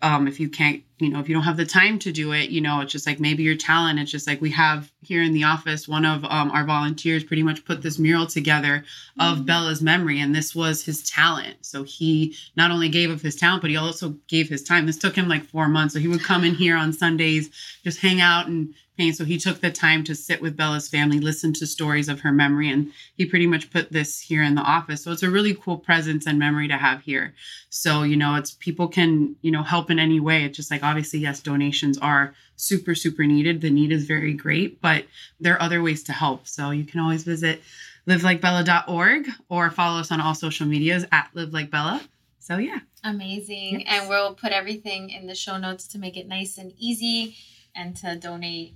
um, 0.00 0.28
if 0.28 0.38
you 0.38 0.48
can't, 0.48 0.82
you 0.98 1.08
know, 1.10 1.18
if 1.18 1.28
you 1.28 1.34
don't 1.34 1.44
have 1.44 1.56
the 1.56 1.66
time 1.66 1.98
to 2.00 2.12
do 2.12 2.32
it, 2.32 2.50
you 2.50 2.60
know, 2.60 2.80
it's 2.80 2.92
just 2.92 3.06
like 3.06 3.18
maybe 3.18 3.42
your 3.42 3.56
talent. 3.56 3.98
It's 3.98 4.10
just 4.10 4.26
like 4.26 4.40
we 4.40 4.50
have 4.50 4.90
here 5.02 5.22
in 5.22 5.32
the 5.32 5.44
office, 5.44 5.88
one 5.88 6.04
of 6.04 6.24
um, 6.24 6.50
our 6.52 6.64
volunteers 6.64 7.24
pretty 7.24 7.42
much 7.42 7.64
put 7.64 7.82
this 7.82 7.98
mural 7.98 8.26
together 8.26 8.84
of 9.18 9.38
Mhm. 9.38 9.46
Bella's 9.46 9.82
memory, 9.82 10.20
and 10.20 10.34
this 10.34 10.54
was 10.54 10.84
his 10.84 11.02
talent. 11.02 11.56
So 11.62 11.82
he 11.82 12.36
not 12.56 12.70
only 12.70 12.88
gave 12.88 13.10
of 13.10 13.22
his 13.22 13.36
talent, 13.36 13.62
but 13.62 13.70
he 13.70 13.76
also 13.76 14.16
gave 14.28 14.48
his 14.48 14.62
time. 14.62 14.86
This 14.86 14.98
took 14.98 15.16
him 15.16 15.28
like 15.28 15.44
four 15.44 15.68
months. 15.68 15.94
So 15.94 16.00
he 16.00 16.08
would 16.08 16.22
come 16.22 16.44
in 16.44 16.54
here 16.54 16.76
on 16.76 16.92
Sundays, 16.92 17.50
just 17.82 17.98
hang 18.00 18.20
out 18.20 18.46
and 18.46 18.74
paint. 18.98 19.16
So 19.16 19.24
he 19.24 19.38
took 19.38 19.60
the 19.60 19.70
time 19.70 20.04
to 20.04 20.14
sit 20.14 20.42
with 20.42 20.56
Bella's 20.56 20.88
family, 20.88 21.20
listen 21.20 21.54
to 21.54 21.66
stories 21.66 22.08
of 22.08 22.20
her 22.20 22.32
memory, 22.32 22.68
and 22.68 22.92
he 23.16 23.24
pretty 23.24 23.46
much 23.46 23.70
put 23.70 23.90
this 23.90 24.20
here 24.20 24.42
in 24.42 24.54
the 24.54 24.60
office. 24.60 25.02
So 25.02 25.12
it's 25.12 25.22
a 25.22 25.30
really 25.30 25.54
cool 25.54 25.78
presence 25.78 26.26
and 26.26 26.38
memory 26.38 26.68
to 26.68 26.76
have 26.76 27.00
here. 27.00 27.32
So, 27.70 28.02
you 28.02 28.16
know, 28.16 28.34
it's 28.34 28.50
people 28.50 28.88
can, 28.88 29.36
you 29.40 29.50
know, 29.50 29.62
help 29.62 29.90
in 29.90 29.98
any 29.98 30.20
way. 30.20 30.44
It's 30.44 30.56
just 30.56 30.70
like 30.70 30.82
obviously, 30.82 31.20
yes, 31.20 31.40
donations 31.40 31.96
are 31.96 32.34
super, 32.56 32.94
super 32.94 33.24
needed. 33.24 33.60
The 33.60 33.70
need 33.70 33.92
is 33.92 34.04
very 34.04 34.34
great, 34.34 34.82
but 34.82 35.06
there 35.40 35.54
are 35.54 35.62
other 35.62 35.80
ways 35.80 36.02
to 36.04 36.12
help. 36.12 36.46
So 36.46 36.70
you 36.72 36.84
can 36.84 37.00
always 37.00 37.22
visit 37.22 37.62
livelikebella.org 38.08 39.28
or 39.48 39.70
follow 39.70 40.00
us 40.00 40.10
on 40.10 40.20
all 40.20 40.34
social 40.34 40.66
medias 40.66 41.06
at 41.12 41.30
live 41.34 41.52
like 41.52 41.70
bella. 41.70 42.02
So 42.40 42.56
yeah. 42.56 42.80
Amazing. 43.04 43.80
Yes. 43.80 43.88
And 43.88 44.08
we'll 44.08 44.34
put 44.34 44.50
everything 44.50 45.10
in 45.10 45.26
the 45.26 45.34
show 45.34 45.56
notes 45.56 45.86
to 45.88 45.98
make 45.98 46.16
it 46.16 46.26
nice 46.26 46.58
and 46.58 46.72
easy 46.78 47.36
and 47.76 47.94
to 47.96 48.16
donate. 48.16 48.74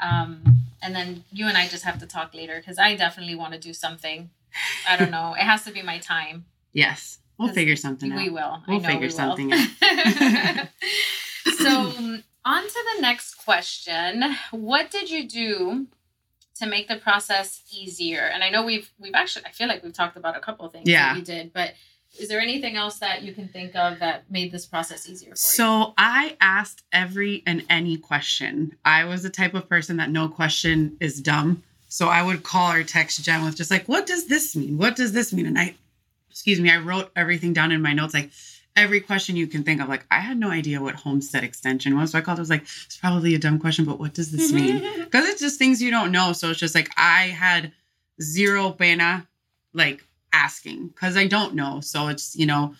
Um, 0.00 0.42
and 0.82 0.94
then 0.94 1.24
you 1.32 1.46
and 1.46 1.56
I 1.56 1.66
just 1.68 1.84
have 1.84 1.98
to 2.00 2.06
talk 2.06 2.34
later 2.34 2.56
because 2.58 2.78
I 2.78 2.94
definitely 2.96 3.34
want 3.34 3.52
to 3.54 3.58
do 3.58 3.72
something. 3.72 4.30
I 4.88 4.96
don't 4.96 5.10
know. 5.10 5.34
It 5.34 5.42
has 5.42 5.64
to 5.64 5.72
be 5.72 5.82
my 5.82 5.98
time. 5.98 6.44
Yes. 6.72 7.18
We'll 7.38 7.52
figure 7.52 7.76
something 7.76 8.12
out. 8.12 8.18
We 8.18 8.30
will. 8.30 8.62
We'll 8.66 8.80
know 8.80 8.88
figure 8.88 9.00
we 9.00 9.06
will. 9.06 9.12
something 9.12 9.52
out. 9.52 9.68
so, 11.58 11.92
on 12.44 12.62
to 12.62 12.84
the 12.96 13.00
next 13.02 13.34
question. 13.44 14.24
What 14.50 14.90
did 14.90 15.10
you 15.10 15.28
do 15.28 15.86
to 16.56 16.66
make 16.66 16.88
the 16.88 16.96
process 16.96 17.62
easier? 17.72 18.22
And 18.22 18.42
I 18.42 18.50
know 18.50 18.64
we've 18.64 18.90
we've 18.98 19.14
actually 19.14 19.44
I 19.46 19.50
feel 19.50 19.68
like 19.68 19.82
we've 19.84 19.92
talked 19.92 20.16
about 20.16 20.36
a 20.36 20.40
couple 20.40 20.66
of 20.66 20.72
things 20.72 20.88
Yeah. 20.88 21.12
that 21.12 21.18
you 21.18 21.24
did, 21.24 21.52
but 21.52 21.74
is 22.18 22.28
there 22.28 22.40
anything 22.40 22.76
else 22.76 22.98
that 22.98 23.22
you 23.22 23.32
can 23.32 23.48
think 23.48 23.76
of 23.76 23.98
that 23.98 24.30
made 24.30 24.50
this 24.50 24.66
process 24.66 25.08
easier 25.08 25.28
for 25.28 25.32
you? 25.32 25.36
So 25.36 25.94
I 25.98 26.36
asked 26.40 26.82
every 26.92 27.42
and 27.46 27.64
any 27.68 27.96
question. 27.96 28.76
I 28.84 29.04
was 29.04 29.22
the 29.22 29.30
type 29.30 29.54
of 29.54 29.68
person 29.68 29.98
that 29.98 30.10
no 30.10 30.28
question 30.28 30.96
is 31.00 31.20
dumb. 31.20 31.62
So 31.88 32.08
I 32.08 32.22
would 32.22 32.42
call 32.42 32.72
or 32.72 32.84
text 32.84 33.22
Jen 33.24 33.44
with 33.44 33.56
just 33.56 33.70
like, 33.70 33.86
what 33.88 34.06
does 34.06 34.26
this 34.26 34.56
mean? 34.56 34.78
What 34.78 34.96
does 34.96 35.12
this 35.12 35.32
mean? 35.32 35.46
And 35.46 35.58
I, 35.58 35.74
excuse 36.30 36.60
me, 36.60 36.70
I 36.70 36.78
wrote 36.78 37.10
everything 37.16 37.52
down 37.52 37.72
in 37.72 37.82
my 37.82 37.92
notes, 37.92 38.14
like 38.14 38.30
every 38.76 39.00
question 39.00 39.36
you 39.36 39.46
can 39.46 39.64
think 39.64 39.80
of. 39.80 39.88
Like, 39.88 40.06
I 40.10 40.20
had 40.20 40.38
no 40.38 40.50
idea 40.50 40.80
what 40.80 40.94
homestead 40.94 41.44
extension 41.44 41.96
was. 41.96 42.12
So 42.12 42.18
I 42.18 42.20
called, 42.20 42.38
I 42.38 42.42
was 42.42 42.50
like, 42.50 42.62
it's 42.62 42.96
probably 42.96 43.34
a 43.34 43.38
dumb 43.38 43.58
question, 43.58 43.84
but 43.84 43.98
what 43.98 44.14
does 44.14 44.30
this 44.30 44.52
mean? 44.52 44.82
Because 45.08 45.26
it's 45.26 45.40
just 45.40 45.58
things 45.58 45.82
you 45.82 45.90
don't 45.90 46.12
know. 46.12 46.32
So 46.32 46.50
it's 46.50 46.60
just 46.60 46.74
like, 46.74 46.90
I 46.96 47.28
had 47.28 47.72
zero 48.20 48.70
pena, 48.70 49.26
like 49.72 50.04
asking, 50.32 50.88
because 50.88 51.16
I 51.16 51.26
don't 51.26 51.54
know. 51.54 51.80
So 51.80 52.08
it's, 52.08 52.36
you 52.36 52.46
know, 52.46 52.74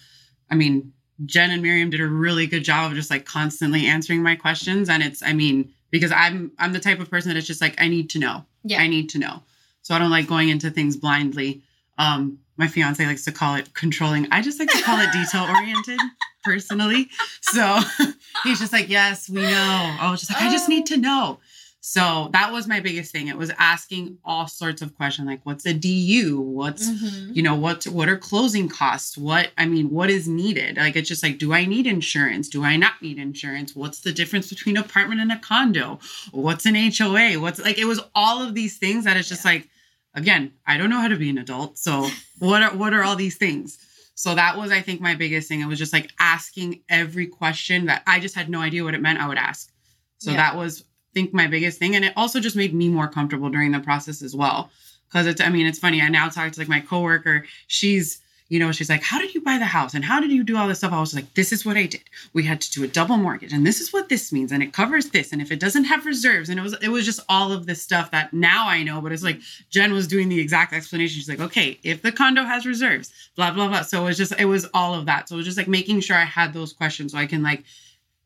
I 0.51 0.55
mean, 0.55 0.93
Jen 1.27 1.51
and 1.51 1.63
Miriam 1.63 1.91
did 1.91 2.01
a 2.01 2.07
really 2.07 2.47
good 2.47 2.65
job 2.65 2.91
of 2.91 2.97
just 2.97 3.11
like 3.11 3.25
constantly 3.25 3.87
answering 3.87 4.23
my 4.23 4.37
questions. 4.37 4.89
And 4.89 5.03
it's, 5.03 5.23
I 5.23 5.33
mean, 5.33 5.73
because 5.91 6.13
I'm 6.13 6.53
I'm 6.59 6.73
the 6.73 6.81
type 6.81 7.01
of 7.01 7.11
person 7.11 7.31
that 7.31 7.39
it's 7.39 7.47
just 7.47 7.61
like 7.61 7.81
I 7.81 7.89
need 7.89 8.11
to 8.11 8.19
know. 8.19 8.45
Yeah. 8.65 8.81
I 8.81 8.89
need 8.89 9.09
to 9.11 9.19
know. 9.19 9.43
So 9.83 9.95
I 9.95 9.99
don't 9.99 10.11
like 10.11 10.27
going 10.27 10.49
into 10.49 10.71
things 10.71 10.97
blindly. 10.97 11.63
Um, 11.97 12.39
my 12.57 12.69
fiance 12.69 13.05
likes 13.05 13.25
to 13.25 13.33
call 13.33 13.55
it 13.55 13.73
controlling. 13.75 14.29
I 14.31 14.43
just 14.43 14.59
like 14.59 14.69
to 14.71 14.83
call 14.83 14.99
it 15.01 15.11
detail 15.13 15.45
oriented 15.45 15.99
personally. 16.45 17.09
So 17.41 17.81
he's 18.45 18.59
just 18.59 18.73
like, 18.73 18.89
yes, 18.89 19.29
we 19.29 19.43
know. 19.43 19.97
I 20.01 20.11
was 20.11 20.21
just 20.21 20.33
like, 20.33 20.43
I 20.43 20.51
just 20.51 20.69
need 20.69 20.87
to 20.87 20.97
know. 20.97 21.39
So 21.81 22.29
that 22.33 22.53
was 22.53 22.67
my 22.67 22.81
biggest 22.81 23.13
thing. 23.13 23.29
It 23.29 23.39
was 23.39 23.51
asking 23.57 24.19
all 24.25 24.49
sorts 24.49 24.83
of 24.83 24.97
questions 24.97 25.27
like 25.29 25.41
what's 25.45 25.65
a 25.65 25.73
DU? 25.73 26.41
What's 26.41 26.89
Mhm. 26.89 27.35
you 27.37 27.43
know 27.43 27.55
what 27.55 27.85
what 27.85 28.09
are 28.09 28.17
closing 28.17 28.69
costs? 28.69 29.17
What 29.17 29.53
i 29.57 29.65
mean 29.65 29.89
what 29.91 30.11
is 30.11 30.27
needed? 30.27 30.77
Like 30.77 30.97
it's 30.97 31.09
just 31.09 31.23
like 31.23 31.39
do 31.39 31.53
i 31.53 31.65
need 31.65 31.87
insurance? 31.87 32.49
Do 32.49 32.65
i 32.65 32.77
not 32.77 33.01
need 33.01 33.19
insurance? 33.19 33.77
What's 33.77 34.01
the 34.01 34.13
difference 34.13 34.49
between 34.49 34.77
apartment 34.77 35.21
and 35.21 35.31
a 35.31 35.39
condo? 35.39 36.01
What's 36.33 36.67
an 36.67 36.75
hoa 36.75 37.39
what's 37.39 37.61
like 37.61 37.79
it 37.79 37.85
was 37.87 38.01
all 38.15 38.43
of 38.43 38.55
these 38.55 38.77
things 38.77 39.05
that 39.05 39.17
it's 39.17 39.29
just 39.29 39.45
like 39.45 39.69
again 40.15 40.53
i 40.67 40.77
don't 40.77 40.91
know 40.91 41.01
how 41.01 41.09
to 41.09 41.17
be 41.17 41.31
an 41.31 41.39
adult 41.39 41.79
so 41.79 42.09
what 42.41 42.63
are 42.63 42.75
what 42.77 42.93
are 42.93 43.05
all 43.05 43.17
these 43.17 43.37
things? 43.37 43.79
So 44.17 44.35
that 44.35 44.59
was 44.59 44.73
i 44.73 44.83
think 44.83 45.01
my 45.01 45.15
biggest 45.15 45.47
thing. 45.49 45.61
It 45.61 45.67
was 45.69 45.79
just 45.79 45.93
like 45.93 46.11
asking 46.19 46.83
every 46.89 47.29
question 47.29 47.87
that 47.87 48.03
i 48.05 48.19
just 48.19 48.35
had 48.35 48.51
no 48.51 48.61
idea 48.61 48.83
what 48.83 48.95
it 48.95 49.01
meant 49.01 49.21
i 49.21 49.29
would 49.29 49.39
ask. 49.39 49.71
So 50.19 50.33
Yeah. 50.33 50.39
that 50.39 50.57
was 50.57 50.83
think 51.15 51.33
my 51.33 51.47
biggest 51.47 51.79
thing 51.79 51.97
and 51.97 52.05
it 52.05 52.13
also 52.17 52.41
just 52.41 52.57
made 52.57 52.75
me 52.75 52.89
more 52.89 53.09
comfortable 53.09 53.49
during 53.49 53.73
the 53.73 53.81
process 53.81 54.23
as 54.23 54.35
well. 54.35 54.71
Because 55.09 55.27
it's 55.27 55.41
i 55.41 55.49
mean 55.49 55.67
it's 55.67 55.79
funny 55.79 56.03
i 56.03 56.09
now 56.09 56.29
talk 56.29 56.53
to 56.53 56.61
like 56.61 56.69
my 56.69 56.81
coworker 56.81 57.47
she's 57.67 58.21
you 58.49 58.59
know 58.59 58.73
she's 58.73 58.89
like 58.91 59.03
how 59.03 59.19
did 59.19 59.35
you 59.35 59.41
buy 59.41 59.59
the 59.59 59.65
house? 59.65 59.95
And 59.95 60.05
how 60.05 60.21
did 60.21 60.31
you 60.31 60.43
do 60.43 60.57
all 60.57 60.69
this 60.69 60.79
stuff? 60.79 60.93
I 60.93 61.01
was 61.01 61.15
like 61.15 61.33
this 61.35 61.53
is 61.53 61.65
what 61.65 61.77
i 61.77 61.87
did. 61.87 62.03
We 62.33 62.45
had 62.45 62.61
to 62.61 62.71
do 62.71 62.85
a 62.85 62.89
double 62.89 63.17
mortgage 63.17 63.53
and 63.53 63.67
this 63.67 63.81
is 63.81 63.93
what 63.93 64.09
this 64.09 64.33
means 64.33 64.53
and 64.53 64.63
it 64.63 64.73
covers 64.73 65.11
this 65.11 65.33
and 65.33 65.41
if 65.41 65.51
it 65.51 65.61
doesn't 65.61 65.85
have 65.85 66.07
reserves 66.07 66.49
and 66.49 66.59
it 66.59 66.63
was 66.63 66.75
it 66.83 66.89
was 66.89 67.05
just 67.05 67.21
all 67.29 67.53
of 67.53 67.67
this 67.67 67.83
stuff 67.83 68.11
that 68.11 68.33
now 68.33 68.69
i 68.69 68.83
know 68.83 69.01
but 69.01 69.13
it's 69.13 69.23
like 69.23 69.41
jen 69.71 69.93
was 69.93 70.07
doing 70.07 70.29
the 70.29 70.41
exact 70.41 70.73
explanation. 70.73 71.19
She's 71.19 71.29
like 71.29 71.41
okay 71.41 71.79
if 71.83 72.03
the 72.03 72.13
condo 72.13 72.45
has 72.45 72.67
reserves 72.67 73.13
blah 73.37 73.51
blah 73.51 73.69
blah. 73.69 73.83
So 73.83 74.03
it 74.03 74.05
was 74.05 74.17
just 74.17 74.39
it 74.39 74.47
was 74.47 74.67
all 74.75 74.95
of 74.95 75.07
that. 75.07 75.29
So 75.29 75.35
it 75.35 75.39
was 75.39 75.47
just 75.47 75.59
like 75.59 75.69
making 75.69 76.01
sure 76.01 76.17
i 76.17 76.25
had 76.25 76.53
those 76.53 76.73
questions 76.73 77.13
so 77.13 77.19
i 77.19 77.27
can 77.27 77.43
like 77.43 77.65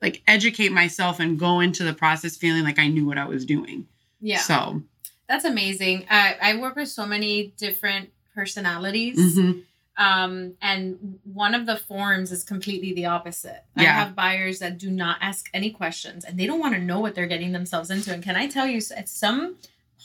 like 0.02 0.22
educate 0.26 0.72
myself 0.72 1.20
and 1.20 1.38
go 1.38 1.60
into 1.60 1.84
the 1.84 1.94
process 1.94 2.36
feeling 2.36 2.64
like 2.64 2.78
i 2.78 2.88
knew 2.88 3.06
what 3.06 3.16
i 3.18 3.24
was 3.24 3.44
doing 3.46 3.86
Yeah. 4.20 4.38
so 4.38 4.82
That's 5.28 5.44
amazing. 5.46 6.04
I, 6.10 6.36
I 6.42 6.56
work 6.56 6.76
with 6.76 6.88
so 6.88 7.06
many 7.06 7.54
different 7.56 8.10
personalities. 8.34 9.16
mhm. 9.18 9.62
Um, 9.98 10.54
and 10.62 11.18
one 11.24 11.54
of 11.54 11.66
the 11.66 11.76
forms 11.76 12.32
is 12.32 12.44
completely 12.44 12.92
the 12.94 13.06
opposite. 13.06 13.62
Yeah. 13.76 13.82
I 13.90 13.92
have 14.00 14.14
buyers 14.14 14.58
that 14.60 14.78
do 14.78 14.90
not 14.90 15.18
ask 15.20 15.48
any 15.52 15.70
questions 15.70 16.24
and 16.24 16.38
they 16.38 16.46
don't 16.46 16.60
want 16.60 16.74
to 16.74 16.80
know 16.80 16.98
what 17.00 17.14
they're 17.14 17.26
getting 17.34 17.52
themselves 17.52 17.90
into. 17.90 18.12
And 18.12 18.22
can 18.22 18.34
I 18.36 18.46
tell 18.48 18.66
you, 18.66 18.80
some 18.80 19.56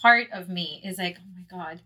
part 0.01 0.27
of 0.33 0.49
me 0.49 0.81
is 0.83 0.97
like, 0.97 1.17
oh 1.19 1.29
my 1.35 1.45
God, 1.57 1.79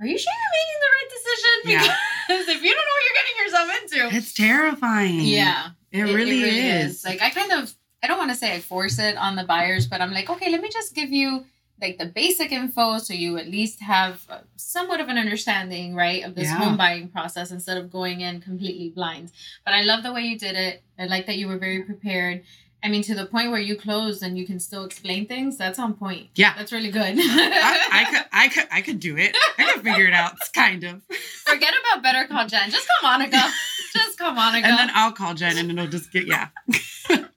are 0.00 0.06
you 0.06 0.18
sure 0.18 0.32
you're 0.40 0.56
making 0.58 0.80
the 0.84 0.92
right 0.96 1.10
decision? 1.16 1.88
Yeah. 1.90 1.96
Because 2.28 2.48
if 2.56 2.62
you 2.62 2.70
don't 2.70 2.86
know 2.88 2.96
what 2.96 3.04
you're 3.06 3.18
getting 3.20 3.38
yourself 3.44 3.68
into, 4.10 4.16
it's 4.16 4.32
terrifying 4.32 5.20
yeah, 5.20 5.70
it, 5.92 6.14
really, 6.14 6.58
is. 6.58 7.04
Like 7.04 7.22
I 7.22 7.30
kind 7.30 7.52
of, 7.52 7.74
I 8.02 8.06
don't 8.06 8.18
want 8.18 8.30
to 8.30 8.36
say 8.36 8.54
I 8.54 8.60
force 8.60 8.98
it 8.98 9.16
on 9.16 9.36
the 9.36 9.44
buyers, 9.44 9.86
but 9.86 10.00
I'm 10.00 10.12
like, 10.12 10.28
okay, 10.30 10.50
let 10.50 10.60
me 10.60 10.68
just 10.70 10.94
give 10.94 11.10
you 11.10 11.44
like 11.80 11.98
the 11.98 12.06
basic 12.06 12.52
info 12.52 12.98
so 12.98 13.12
you 13.12 13.36
at 13.38 13.48
least 13.48 13.80
have 13.80 14.24
uh, 14.30 14.38
somewhat 14.56 15.00
of 15.00 15.08
an 15.08 15.18
understanding, 15.18 15.94
right, 15.94 16.24
of 16.24 16.34
this 16.34 16.48
Yeah. 16.48 16.56
home 16.56 16.76
buying 16.76 17.08
process 17.08 17.50
instead 17.50 17.76
of 17.76 17.90
going 17.90 18.20
in 18.20 18.40
completely 18.40 18.90
blind. 18.90 19.32
But 19.64 19.74
I 19.74 19.82
love 19.82 20.02
the 20.02 20.12
way 20.12 20.22
you 20.22 20.38
did 20.38 20.54
it. 20.56 20.82
I 20.98 21.06
like 21.06 21.26
that 21.26 21.36
you 21.36 21.48
were 21.48 21.58
very 21.58 21.82
prepared. 21.82 22.44
I 22.84 22.88
mean, 22.88 23.02
to 23.02 23.14
the 23.14 23.26
point 23.26 23.50
where 23.50 23.60
you 23.60 23.76
closed 23.76 24.22
and 24.22 24.36
you 24.36 24.44
can 24.44 24.58
still 24.58 24.84
explain 24.84 25.26
things. 25.26 25.56
That's 25.56 25.78
on 25.78 25.94
point. 25.94 26.30
Yeah. 26.34 26.54
That's 26.56 26.72
really 26.72 26.90
good. 26.90 27.14
I, 27.16 27.88
I 27.92 28.04
could 28.10 28.24
I 28.32 28.48
could 28.48 28.68
I 28.72 28.80
could 28.82 29.00
do 29.00 29.16
it. 29.16 29.36
I 29.58 29.72
could 29.72 29.84
figure 29.84 30.06
it 30.06 30.14
out. 30.14 30.34
Kind 30.52 30.82
of. 30.84 31.02
Forget 31.44 31.72
about 31.80 32.02
better 32.02 32.26
call 32.26 32.46
Jen. 32.46 32.70
Just 32.70 32.88
call 32.88 33.10
Monica. 33.10 33.40
Just 33.92 34.18
call 34.18 34.32
Monica. 34.32 34.66
And 34.66 34.78
then 34.78 34.90
I'll 34.94 35.12
call 35.12 35.34
Jen 35.34 35.58
and 35.58 35.70
it'll 35.70 35.86
just 35.86 36.12
get 36.12 36.26
yeah. 36.26 36.48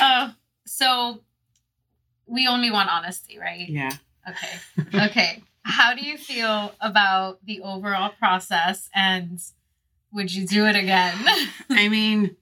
Uh, 0.00 0.30
so 0.64 1.20
we 2.26 2.46
only 2.46 2.70
want 2.70 2.88
honesty, 2.88 3.36
right? 3.38 3.68
Yeah. 3.68 3.90
Okay. 4.28 5.06
Okay. 5.06 5.42
How 5.62 5.94
do 5.94 6.02
you 6.02 6.16
feel 6.16 6.72
about 6.80 7.44
the 7.44 7.60
overall 7.60 8.10
process 8.10 8.88
and 8.94 9.40
would 10.12 10.32
you 10.32 10.46
do 10.46 10.66
it 10.66 10.76
again? 10.76 11.16
I 11.70 11.88
mean, 11.88 12.36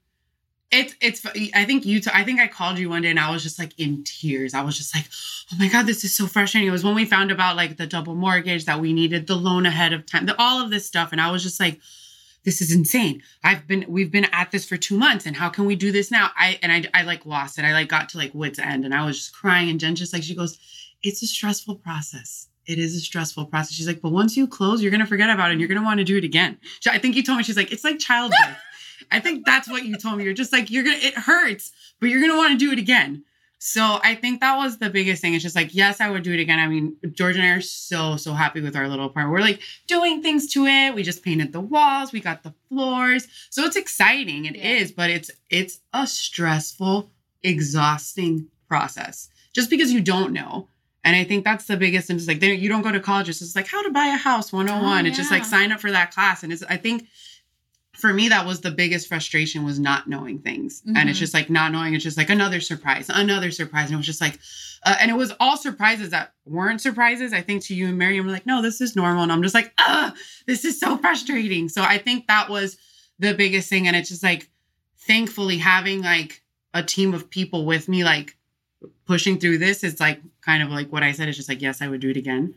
it's 0.72 0.94
it's. 1.00 1.26
I 1.54 1.64
think 1.64 1.84
you. 1.84 2.00
T- 2.00 2.10
I 2.12 2.24
think 2.24 2.40
I 2.40 2.48
called 2.48 2.78
you 2.78 2.88
one 2.88 3.02
day 3.02 3.10
and 3.10 3.20
I 3.20 3.30
was 3.30 3.42
just 3.42 3.58
like 3.58 3.78
in 3.78 4.02
tears. 4.04 4.54
I 4.54 4.62
was 4.62 4.76
just 4.76 4.94
like, 4.94 5.06
oh 5.52 5.56
my 5.58 5.68
god, 5.68 5.86
this 5.86 6.02
is 6.02 6.16
so 6.16 6.26
frustrating. 6.26 6.66
It 6.66 6.72
was 6.72 6.82
when 6.82 6.94
we 6.94 7.04
found 7.04 7.30
about 7.30 7.56
like 7.56 7.76
the 7.76 7.86
double 7.86 8.14
mortgage 8.14 8.64
that 8.64 8.80
we 8.80 8.92
needed 8.92 9.26
the 9.26 9.36
loan 9.36 9.66
ahead 9.66 9.92
of 9.92 10.06
time, 10.06 10.26
the, 10.26 10.40
all 10.40 10.62
of 10.62 10.70
this 10.70 10.86
stuff, 10.86 11.12
and 11.12 11.20
I 11.20 11.30
was 11.30 11.42
just 11.42 11.60
like, 11.60 11.78
this 12.44 12.62
is 12.62 12.74
insane. 12.74 13.22
I've 13.44 13.66
been 13.66 13.84
we've 13.86 14.10
been 14.10 14.26
at 14.32 14.50
this 14.50 14.64
for 14.64 14.78
two 14.78 14.96
months, 14.96 15.26
and 15.26 15.36
how 15.36 15.50
can 15.50 15.66
we 15.66 15.76
do 15.76 15.92
this 15.92 16.10
now? 16.10 16.30
I 16.36 16.58
and 16.62 16.72
I 16.72 16.84
I 16.94 17.02
like 17.02 17.26
lost 17.26 17.58
it. 17.58 17.64
I 17.64 17.72
like 17.72 17.88
got 17.88 18.08
to 18.10 18.18
like 18.18 18.34
wits 18.34 18.58
end, 18.58 18.86
and 18.86 18.94
I 18.94 19.04
was 19.04 19.18
just 19.18 19.34
crying. 19.34 19.68
And 19.68 19.78
Jen 19.78 19.94
just 19.94 20.12
like 20.12 20.22
she 20.22 20.34
goes, 20.34 20.58
it's 21.02 21.22
a 21.22 21.26
stressful 21.26 21.76
process. 21.76 22.48
It 22.64 22.78
is 22.78 22.96
a 22.96 23.00
stressful 23.00 23.46
process. 23.46 23.74
She's 23.74 23.88
like, 23.88 24.00
but 24.00 24.12
once 24.12 24.36
you 24.36 24.46
close, 24.46 24.82
you're 24.82 24.92
gonna 24.92 25.06
forget 25.06 25.28
about 25.28 25.50
it, 25.50 25.52
and 25.52 25.60
you're 25.60 25.68
gonna 25.68 25.84
want 25.84 25.98
to 25.98 26.04
do 26.04 26.16
it 26.16 26.24
again. 26.24 26.58
I 26.88 26.98
think 26.98 27.14
you 27.14 27.22
told 27.22 27.38
me 27.38 27.44
she's 27.44 27.56
like, 27.56 27.72
it's 27.72 27.84
like 27.84 27.98
childbirth. 27.98 28.56
I 29.10 29.20
think 29.20 29.44
that's 29.46 29.68
what 29.68 29.84
you 29.84 29.96
told 29.96 30.18
me. 30.18 30.24
You're 30.24 30.32
just 30.34 30.52
like, 30.52 30.70
you're 30.70 30.84
gonna, 30.84 30.96
it 31.00 31.14
hurts, 31.14 31.72
but 32.00 32.08
you're 32.10 32.20
gonna 32.20 32.36
want 32.36 32.52
to 32.58 32.64
do 32.64 32.72
it 32.72 32.78
again. 32.78 33.24
So 33.64 34.00
I 34.02 34.16
think 34.16 34.40
that 34.40 34.56
was 34.56 34.78
the 34.78 34.90
biggest 34.90 35.22
thing. 35.22 35.34
It's 35.34 35.42
just 35.44 35.54
like, 35.54 35.72
yes, 35.72 36.00
I 36.00 36.10
would 36.10 36.24
do 36.24 36.32
it 36.32 36.40
again. 36.40 36.58
I 36.58 36.66
mean, 36.66 36.96
George 37.12 37.36
and 37.36 37.44
I 37.44 37.50
are 37.50 37.60
so, 37.60 38.16
so 38.16 38.32
happy 38.32 38.60
with 38.60 38.74
our 38.74 38.88
little 38.88 39.06
apartment. 39.06 39.32
We're 39.32 39.40
like 39.40 39.60
doing 39.86 40.20
things 40.20 40.52
to 40.54 40.66
it. 40.66 40.94
We 40.96 41.04
just 41.04 41.22
painted 41.22 41.52
the 41.52 41.60
walls, 41.60 42.10
we 42.12 42.18
got 42.20 42.42
the 42.42 42.54
floors. 42.68 43.28
So 43.50 43.62
it's 43.64 43.76
exciting. 43.76 44.46
It 44.46 44.56
is, 44.56 44.90
Yeah. 44.90 44.94
but 44.96 45.10
it's 45.10 45.30
it's 45.48 45.78
a 45.92 46.08
stressful, 46.08 47.10
exhausting 47.44 48.48
process. 48.68 49.28
Just 49.52 49.70
because 49.70 49.92
you 49.92 50.00
don't 50.00 50.32
know. 50.32 50.68
And 51.04 51.14
I 51.16 51.24
think 51.24 51.44
that's 51.44 51.66
the 51.66 51.76
biggest 51.76 52.06
thing. 52.06 52.16
It's 52.16 52.28
like 52.28 52.40
they, 52.40 52.54
you 52.54 52.68
don't 52.68 52.82
go 52.82 52.92
to 52.92 53.00
college. 53.00 53.28
It's 53.28 53.40
just 53.40 53.56
like 53.56 53.66
how 53.66 53.82
to 53.82 53.90
buy 53.90 54.06
a 54.06 54.16
house 54.16 54.52
101. 54.52 55.04
Oh, 55.04 55.08
It's 55.08 55.16
just 55.16 55.30
like 55.32 55.44
sign 55.44 55.72
up 55.72 55.80
for 55.80 55.90
that 55.90 56.12
class. 56.12 56.42
And 56.42 56.52
it's 56.52 56.62
I 56.64 56.76
think 56.76 57.06
for 58.02 58.12
me 58.12 58.28
that 58.28 58.44
was 58.44 58.60
the 58.60 58.70
biggest 58.72 59.06
frustration 59.08 59.64
was 59.64 59.78
not 59.78 60.08
knowing 60.08 60.40
things. 60.40 60.82
And 60.96 61.08
it's 61.08 61.18
Mhm. 61.18 61.20
just 61.20 61.34
like 61.34 61.48
not 61.48 61.70
knowing 61.72 61.94
it's 61.94 62.02
just 62.04 62.16
like 62.16 62.30
another 62.30 62.60
surprise 62.60 63.08
another 63.08 63.50
surprise. 63.52 63.86
And 63.86 63.94
it 63.94 63.96
was 63.96 64.06
just 64.06 64.20
like 64.20 64.38
uh, 64.84 64.96
and 65.00 65.10
it 65.12 65.14
was 65.14 65.32
all 65.38 65.56
surprises 65.56 66.10
that 66.10 66.32
weren't 66.44 66.80
surprises. 66.80 67.32
I 67.32 67.40
think 67.40 67.62
to 67.66 67.74
you 67.74 67.86
and 67.86 67.96
miriam 67.96 68.26
were 68.26 68.32
like 68.32 68.44
no 68.46 68.60
this 68.60 68.80
is 68.80 68.96
normal. 68.96 69.22
And 69.22 69.30
i'm 69.32 69.42
just 69.42 69.54
like 69.54 69.72
ah 69.78 70.12
this 70.46 70.64
is 70.64 70.78
so 70.80 70.98
frustrating. 70.98 71.68
So 71.68 71.82
i 71.82 71.96
think 71.96 72.26
that 72.26 72.50
was 72.50 72.76
the 73.20 73.34
biggest 73.34 73.68
thing. 73.70 73.86
And 73.86 73.96
it's 73.96 74.08
just 74.10 74.22
like 74.24 74.50
thankfully 74.98 75.58
having 75.58 76.02
like 76.02 76.42
a 76.74 76.82
team 76.82 77.14
of 77.14 77.30
people 77.30 77.64
with 77.66 77.88
me 77.88 78.02
like 78.04 78.36
pushing 79.06 79.38
through 79.38 79.58
this 79.58 79.84
it's 79.84 80.00
like 80.00 80.20
kind 80.40 80.62
of 80.62 80.70
like 80.70 80.90
what 80.90 81.02
i 81.04 81.12
said 81.12 81.28
it's 81.28 81.36
just 81.36 81.48
like 81.48 81.62
yes 81.62 81.80
i 81.82 81.86
would 81.88 82.00
do 82.00 82.10
it 82.10 82.16
again. 82.16 82.54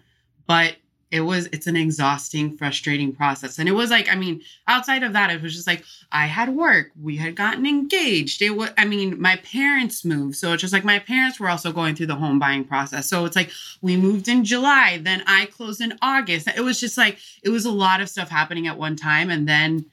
But 0.47 0.75
it 1.11 1.21
was 1.21 1.47
it's 1.47 1.67
an 1.67 1.75
exhausting 1.75 2.57
frustrating 2.57 3.13
process. 3.13 3.59
And 3.59 3.69
it 3.69 3.73
was 3.73 3.89
like 3.89 4.09
i 4.11 4.15
mean 4.15 4.41
outside 4.67 5.03
of 5.03 5.13
that 5.13 5.29
it 5.29 5.41
was 5.41 5.53
just 5.53 5.67
like 5.67 5.83
i 6.11 6.25
had 6.25 6.49
work 6.49 6.91
we 7.01 7.17
had 7.17 7.35
gotten 7.35 7.65
engaged. 7.65 8.41
It 8.41 8.51
was 8.51 8.69
i 8.77 8.85
mean 8.85 9.21
my 9.21 9.37
parents 9.37 10.03
moved. 10.03 10.37
So 10.37 10.53
it's 10.53 10.61
just 10.61 10.73
like 10.73 10.83
my 10.83 10.99
parents 10.99 11.39
were 11.39 11.49
also 11.49 11.71
going 11.71 11.95
through 11.95 12.07
the 12.07 12.15
home 12.15 12.39
buying 12.39 12.65
process. 12.65 13.07
So 13.07 13.25
it's 13.25 13.35
like 13.35 13.51
we 13.81 13.97
moved 13.97 14.27
in 14.27 14.43
july 14.43 14.99
then 15.01 15.23
i 15.27 15.45
closed 15.45 15.81
in 15.81 15.97
august. 16.01 16.47
It 16.47 16.61
was 16.61 16.79
just 16.79 16.97
like 16.97 17.19
it 17.43 17.49
was 17.49 17.65
a 17.65 17.71
lot 17.71 18.01
of 18.01 18.09
stuff 18.09 18.29
happening 18.29 18.67
at 18.67 18.77
one 18.77 18.95
time 18.95 19.29
and 19.29 19.47
then 19.47 19.85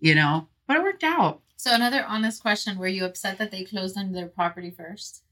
you 0.00 0.14
know 0.14 0.48
but 0.66 0.76
it 0.76 0.82
worked 0.84 1.02
out. 1.02 1.40
So 1.56 1.74
another 1.74 2.04
honest 2.06 2.40
question, 2.40 2.78
were 2.78 2.88
you 2.88 3.04
upset 3.04 3.36
that 3.36 3.50
they 3.50 3.64
closed 3.64 3.98
on 3.98 4.12
their 4.12 4.28
property 4.28 4.70
first? 4.70 5.24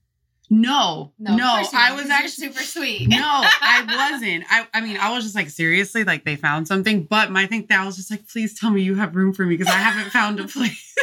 No 0.51 1.13
no, 1.19 1.35
you 1.59 1.67
i 1.75 1.93
was 1.93 2.09
actually 2.11 2.49
super 2.49 2.63
sweet. 2.63 3.09
no, 3.09 3.19
I 3.21 4.11
wasn't. 4.13 4.45
I, 4.51 4.67
I 4.73 4.81
mean, 4.81 4.97
I 4.99 5.13
was 5.15 5.25
just 5.25 5.35
like, 5.35 5.51
seriously, 5.51 6.05
like 6.05 6.25
they 6.25 6.37
found 6.37 6.67
something. 6.69 7.05
But 7.05 7.31
my 7.31 7.47
thing 7.47 7.67
that 7.69 7.81
I 7.81 7.85
was 7.87 7.97
just 7.97 8.11
like, 8.11 8.27
please 8.29 8.59
tell 8.59 8.71
me 8.71 8.83
you 8.83 8.95
have 8.97 9.15
room 9.15 9.33
for 9.35 9.45
me 9.45 9.57
because 9.57 9.73
I 9.73 9.77
haven't 9.79 10.11
found 10.11 10.41
a 10.41 10.49
place. 10.49 10.95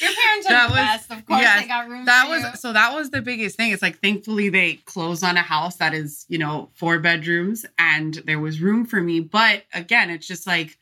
Your 0.00 0.10
parents 0.12 0.46
are 0.46 0.50
That 0.50 0.66
the 0.68 0.72
was- 0.72 0.78
best. 0.78 1.10
Of 1.12 1.26
course, 1.26 1.40
yes, 1.40 1.62
they 1.62 1.68
got 1.68 1.88
room 1.88 2.04
that 2.04 2.24
for 2.24 2.30
was 2.30 2.42
you. 2.42 2.50
so 2.56 2.72
that 2.72 2.94
was 2.94 3.10
the 3.10 3.22
biggest 3.22 3.56
thing. 3.56 3.72
It's 3.72 3.82
like 3.82 4.00
thankfully 4.00 4.48
they 4.48 4.74
closed 4.84 5.22
on 5.24 5.36
a 5.36 5.42
house 5.42 5.76
that 5.76 5.94
is, 5.94 6.24
you 6.28 6.38
know, 6.38 6.70
four 6.74 6.98
bedrooms 6.98 7.64
and 7.78 8.14
there 8.26 8.38
was 8.40 8.60
room 8.60 8.84
for 8.86 9.00
me. 9.00 9.20
But 9.20 9.64
again, 9.72 10.10
it's 10.10 10.26
just 10.26 10.46
like, 10.46 10.76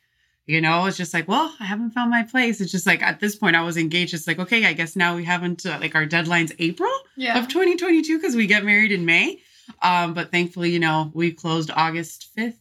you 0.52 0.60
know, 0.60 0.86
it's 0.86 0.96
just 0.96 1.14
like, 1.14 1.26
well, 1.26 1.54
I 1.58 1.64
haven't 1.64 1.90
found 1.92 2.10
my 2.10 2.22
place. 2.22 2.60
It's 2.60 2.70
just 2.70 2.86
like 2.86 3.02
at 3.02 3.18
this 3.20 3.34
point, 3.34 3.56
I 3.56 3.62
was 3.62 3.76
engaged. 3.76 4.14
It's 4.14 4.26
like, 4.26 4.38
okay, 4.38 4.64
I 4.66 4.72
guess 4.74 4.94
now 4.94 5.16
we 5.16 5.24
haven't 5.24 5.64
uh, 5.66 5.78
like 5.80 5.94
our 5.94 6.06
deadline's 6.06 6.52
April 6.58 6.92
Yeah. 7.16 7.38
of 7.38 7.48
2022 7.48 8.18
because 8.18 8.36
we 8.36 8.46
get 8.46 8.64
married 8.64 8.92
in 8.92 9.04
May. 9.04 9.40
Um, 9.80 10.12
but 10.14 10.30
thankfully, 10.30 10.70
you 10.70 10.78
know, 10.78 11.10
we 11.14 11.32
closed 11.32 11.70
August 11.74 12.28
5th 12.36 12.58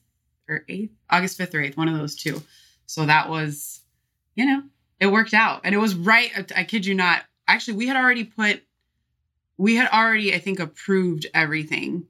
or 0.48 0.64
8th, 0.70 0.92
August 1.10 1.38
5th 1.40 1.54
or 1.54 1.60
8th, 1.62 1.78
one 1.78 1.90
of 1.90 1.98
those 1.98 2.16
two. 2.16 2.42
So 2.86 3.06
that 3.06 3.30
was, 3.30 3.82
you 4.36 4.46
know, 4.46 4.64
it 5.00 5.08
worked 5.08 5.34
out. 5.34 5.62
And 5.64 5.76
it 5.76 5.80
was 5.80 5.96
right. 5.96 6.32
I 6.56 6.64
kid 6.64 6.86
you 6.86 6.96
not. 6.96 7.24
Actually, 7.48 7.78
we 7.78 7.88
had 7.88 7.98
already 7.98 8.24
put, 8.24 8.62
we 9.58 9.76
had 9.76 9.90
already, 9.92 10.34
I 10.34 10.40
think, 10.40 10.60
approved 10.60 11.26
everything 11.34 12.06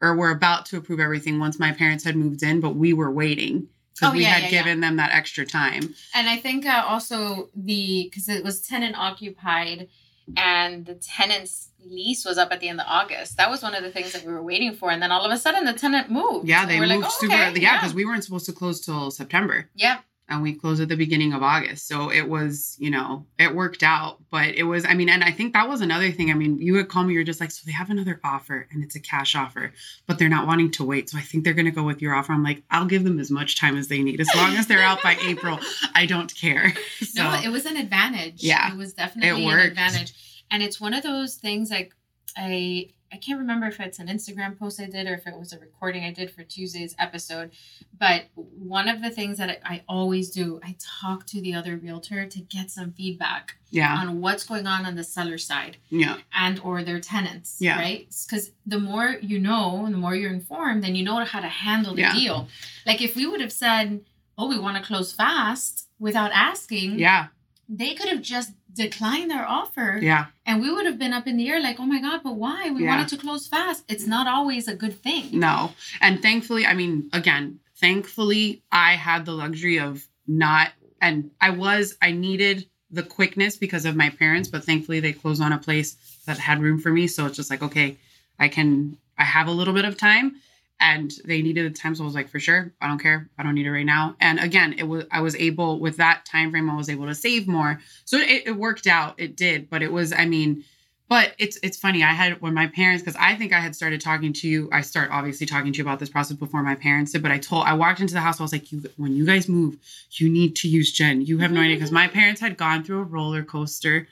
or 0.00 0.14
were 0.14 0.30
about 0.30 0.66
to 0.66 0.76
approve 0.76 1.00
everything 1.00 1.38
once 1.38 1.58
my 1.58 1.72
parents 1.72 2.04
had 2.04 2.16
moved 2.16 2.42
in, 2.42 2.60
but 2.60 2.76
we 2.76 2.92
were 2.92 3.10
waiting 3.10 3.68
because 3.98 4.12
Oh, 4.12 4.16
we 4.16 4.22
yeah, 4.22 4.28
had 4.28 4.42
yeah, 4.44 4.48
yeah. 4.58 4.62
given 4.64 4.80
them 4.80 4.96
that 4.96 5.10
extra 5.12 5.44
time. 5.46 5.94
And 6.14 6.28
I 6.28 6.36
think 6.36 6.66
uh, 6.66 6.84
also 6.86 7.48
the 7.56 8.08
because 8.10 8.28
it 8.28 8.44
was 8.44 8.60
tenant 8.60 8.96
occupied, 8.98 9.88
and 10.36 10.84
the 10.86 10.94
tenant's 10.94 11.70
lease 11.88 12.24
was 12.24 12.36
up 12.36 12.50
at 12.52 12.60
the 12.60 12.68
end 12.68 12.80
of 12.80 12.86
August. 12.88 13.36
That 13.36 13.48
was 13.48 13.62
one 13.62 13.74
of 13.74 13.82
the 13.84 13.90
things 13.92 14.12
that 14.12 14.24
we 14.24 14.32
were 14.32 14.42
waiting 14.42 14.74
for, 14.74 14.90
and 14.90 15.00
then 15.02 15.12
all 15.12 15.24
of 15.24 15.30
a 15.32 15.38
sudden 15.38 15.64
the 15.64 15.72
tenant 15.72 16.10
moved. 16.10 16.48
Yeah, 16.48 16.66
they 16.66 16.78
moved 16.80 16.90
like, 16.90 17.04
oh, 17.04 17.08
super. 17.20 17.34
okay, 17.34 17.60
yeah, 17.60 17.78
because 17.78 17.94
we 17.94 18.04
weren't 18.04 18.24
supposed 18.24 18.46
to 18.46 18.52
close 18.52 18.80
till 18.80 19.10
September. 19.10 19.68
yeah, 19.74 19.98
and 20.28 20.42
we 20.42 20.54
closed 20.54 20.80
at 20.80 20.88
the 20.88 20.96
beginning 20.96 21.32
of 21.32 21.42
August. 21.42 21.86
So 21.86 22.10
it 22.10 22.28
was, 22.28 22.76
you 22.80 22.90
know, 22.90 23.26
it 23.38 23.54
worked 23.54 23.82
out. 23.82 24.18
But 24.30 24.54
it 24.56 24.64
was, 24.64 24.84
I 24.84 24.94
mean, 24.94 25.08
and 25.08 25.22
I 25.22 25.30
think 25.30 25.52
that 25.52 25.68
was 25.68 25.80
another 25.80 26.10
thing. 26.10 26.30
I 26.30 26.34
mean, 26.34 26.58
you 26.58 26.72
would 26.74 26.88
call 26.88 27.04
me, 27.04 27.14
you're 27.14 27.22
just 27.22 27.40
like, 27.40 27.52
so 27.52 27.62
they 27.64 27.72
have 27.72 27.90
another 27.90 28.20
offer 28.24 28.66
and 28.72 28.82
it's 28.82 28.96
a 28.96 29.00
cash 29.00 29.36
offer, 29.36 29.72
but 30.06 30.18
they're 30.18 30.28
not 30.28 30.46
wanting 30.46 30.72
to 30.72 30.84
wait. 30.84 31.10
So 31.10 31.18
I 31.18 31.20
think 31.20 31.44
they're 31.44 31.54
going 31.54 31.66
to 31.66 31.70
go 31.70 31.84
with 31.84 32.02
your 32.02 32.14
offer. 32.14 32.32
I'm 32.32 32.42
like, 32.42 32.64
I'll 32.70 32.86
give 32.86 33.04
them 33.04 33.20
as 33.20 33.30
much 33.30 33.60
time 33.60 33.76
as 33.76 33.86
they 33.86 34.02
need. 34.02 34.20
As 34.20 34.28
long 34.34 34.56
as 34.56 34.66
they're 34.66 34.82
out 34.82 35.02
by 35.02 35.16
April, 35.24 35.60
I 35.94 36.06
don't 36.06 36.34
care. 36.34 36.74
So 37.00 37.22
no, 37.22 37.40
it 37.44 37.48
was 37.48 37.64
an 37.66 37.76
advantage. 37.76 38.42
Yeah, 38.42 38.72
it 38.72 38.76
was 38.76 38.94
definitely 38.94 39.42
an 39.42 39.46
worked. 39.46 39.66
advantage, 39.68 40.44
and 40.50 40.62
it's 40.62 40.80
one 40.80 40.92
of 40.92 41.02
those 41.02 41.36
things 41.36 41.70
like 41.70 41.94
I. 42.36 42.90
I 43.12 43.18
can't 43.18 43.38
remember 43.38 43.66
if 43.68 43.78
it's 43.78 44.00
an 44.00 44.08
Instagram 44.08 44.58
post 44.58 44.80
I 44.80 44.86
did 44.86 45.06
or 45.06 45.14
if 45.14 45.28
it 45.28 45.38
was 45.38 45.52
a 45.52 45.60
recording 45.60 46.02
I 46.04 46.12
did 46.12 46.28
for 46.28 46.42
Tuesday's 46.42 46.96
episode. 46.98 47.52
But 47.98 48.24
one 48.34 48.88
of 48.88 49.00
the 49.00 49.10
things 49.10 49.38
that 49.38 49.60
I, 49.64 49.84
always 49.88 50.30
do, 50.30 50.58
I 50.64 50.74
talk 51.00 51.24
to 51.26 51.40
the 51.40 51.54
other 51.54 51.76
realtor 51.76 52.26
to 52.26 52.40
get 52.40 52.68
some 52.68 52.92
feedback 52.92 53.54
yeah, 53.70 53.96
on 53.96 54.20
what's 54.20 54.42
going 54.44 54.66
on 54.66 54.84
on 54.86 54.96
the 54.96 55.04
seller 55.04 55.38
side 55.38 55.76
yeah, 55.88 56.16
and 56.34 56.58
or 56.60 56.82
their 56.82 56.98
tenants 56.98 57.58
Yeah. 57.60 57.78
right 57.78 58.12
because 58.26 58.50
the 58.66 58.80
more 58.80 59.16
you 59.22 59.38
know 59.38 59.84
and 59.86 59.94
the 59.94 59.98
more 59.98 60.16
you're 60.16 60.32
informed 60.32 60.82
then 60.82 60.96
you 60.96 61.04
know 61.04 61.24
how 61.24 61.40
to 61.40 61.48
handle 61.48 61.94
the 61.94 62.00
Yeah. 62.02 62.12
deal 62.12 62.48
like 62.86 63.00
if 63.00 63.14
we 63.14 63.24
would 63.26 63.40
have 63.40 63.52
said 63.52 64.00
oh 64.36 64.48
we 64.48 64.58
want 64.58 64.76
to 64.78 64.82
close 64.82 65.12
fast 65.12 65.88
without 66.00 66.32
asking 66.34 66.98
yeah, 66.98 67.26
they 67.68 67.94
could 67.94 68.08
have 68.08 68.20
just 68.22 68.52
declined 68.76 69.30
their 69.30 69.46
offer 69.58 69.98
yeah, 70.10 70.26
and 70.46 70.60
we 70.62 70.68
would 70.72 70.86
have 70.86 70.98
been 70.98 71.12
up 71.18 71.26
in 71.26 71.36
the 71.36 71.48
air 71.50 71.60
like 71.60 71.78
oh 71.80 71.86
my 71.94 72.00
god 72.00 72.20
but 72.22 72.34
why 72.44 72.70
we 72.70 72.84
Yeah. 72.84 72.90
wanted 72.92 73.08
to 73.08 73.16
close 73.24 73.44
fast 73.54 73.84
it's 73.88 74.06
not 74.06 74.26
always 74.36 74.68
a 74.68 74.76
good 74.76 74.96
thing 75.06 75.24
no. 75.46 75.72
And 76.00 76.14
thankfully, 76.26 76.64
I 76.66 76.74
mean, 76.74 76.94
again, 77.12 77.58
thankfully, 77.76 78.62
I 78.72 78.90
had 79.06 79.24
the 79.24 79.32
luxury 79.32 79.78
of 79.78 80.06
not, 80.26 80.68
and 81.00 81.30
I 81.40 81.50
was, 81.50 81.96
I 82.02 82.10
needed 82.12 82.66
the 82.90 83.02
quickness 83.02 83.56
because 83.56 83.84
of 83.84 83.96
my 83.96 84.10
parents, 84.10 84.48
but 84.48 84.64
thankfully 84.64 85.00
they 85.00 85.12
closed 85.12 85.42
on 85.42 85.52
a 85.52 85.58
place 85.58 85.90
that 86.26 86.38
had 86.38 86.60
room 86.60 86.78
for 86.80 86.90
me. 86.90 87.06
So 87.06 87.26
it's 87.26 87.36
just 87.36 87.50
like, 87.50 87.62
okay, 87.62 87.96
I 88.38 88.48
can, 88.48 88.96
I 89.18 89.24
have 89.24 89.48
a 89.48 89.52
little 89.52 89.74
bit 89.74 89.84
of 89.84 89.96
time. 89.96 90.36
And 90.78 91.10
they 91.24 91.40
needed 91.40 91.72
the 91.72 91.78
time, 91.78 91.94
so 91.94 92.02
I 92.02 92.06
was 92.06 92.14
like, 92.14 92.28
for 92.28 92.38
sure, 92.38 92.72
I 92.82 92.86
don't 92.86 92.98
care, 92.98 93.30
I 93.38 93.42
don't 93.42 93.54
need 93.54 93.64
it 93.64 93.72
right 93.72 93.86
now. 93.86 94.14
And 94.20 94.38
again, 94.38 94.74
it 94.76 94.82
was 94.82 95.04
I 95.10 95.22
was 95.22 95.34
able 95.36 95.80
with 95.80 95.96
that 95.96 96.26
time 96.26 96.50
frame, 96.50 96.68
I 96.68 96.76
was 96.76 96.90
able 96.90 97.06
to 97.06 97.14
save 97.14 97.48
more, 97.48 97.80
so 98.04 98.18
it, 98.18 98.42
it 98.46 98.56
worked 98.56 98.86
out. 98.86 99.14
It 99.18 99.36
did, 99.36 99.70
but 99.70 99.82
it 99.82 99.90
was, 99.90 100.12
I 100.12 100.26
mean, 100.26 100.64
but 101.08 101.34
it's 101.38 101.56
it's 101.62 101.78
funny. 101.78 102.02
I 102.02 102.12
had 102.12 102.40
when 102.40 102.52
my 102.52 102.66
parents, 102.66 103.02
because 103.02 103.16
I 103.18 103.36
think 103.36 103.52
I 103.52 103.60
had 103.60 103.76
started 103.76 104.00
talking 104.00 104.32
to 104.34 104.48
you. 104.48 104.68
I 104.72 104.80
start 104.80 105.10
obviously 105.12 105.46
talking 105.46 105.72
to 105.72 105.78
you 105.78 105.84
about 105.84 106.00
this 106.00 106.08
process 106.08 106.36
before 106.36 106.62
my 106.62 106.74
parents 106.74 107.12
did. 107.12 107.22
But 107.22 107.30
I 107.30 107.38
told 107.38 107.64
I 107.64 107.74
walked 107.74 108.00
into 108.00 108.14
the 108.14 108.20
house. 108.20 108.40
I 108.40 108.42
was 108.42 108.52
like, 108.52 108.72
you 108.72 108.82
when 108.96 109.14
you 109.14 109.24
guys 109.24 109.48
move, 109.48 109.76
you 110.10 110.28
need 110.28 110.56
to 110.56 110.68
use 110.68 110.92
Jen. 110.92 111.22
You 111.22 111.38
have 111.38 111.52
no 111.52 111.58
mm-hmm. 111.58 111.64
idea 111.64 111.76
because 111.76 111.92
my 111.92 112.08
parents 112.08 112.40
had 112.40 112.56
gone 112.56 112.82
through 112.82 113.00
a 113.00 113.04
roller 113.04 113.44
coaster 113.44 114.08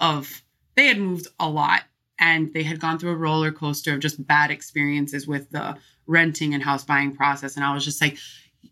of 0.00 0.42
they 0.74 0.86
had 0.86 0.98
moved 0.98 1.28
a 1.38 1.48
lot 1.48 1.82
and 2.18 2.52
they 2.52 2.62
had 2.62 2.80
gone 2.80 2.98
through 2.98 3.12
a 3.12 3.16
roller 3.16 3.52
coaster 3.52 3.94
of 3.94 4.00
just 4.00 4.24
bad 4.26 4.50
experiences 4.50 5.26
with 5.26 5.50
the 5.50 5.76
renting 6.06 6.54
and 6.54 6.62
house 6.62 6.84
buying 6.84 7.14
process. 7.14 7.56
And 7.56 7.64
I 7.64 7.72
was 7.72 7.84
just 7.84 8.00
like, 8.00 8.18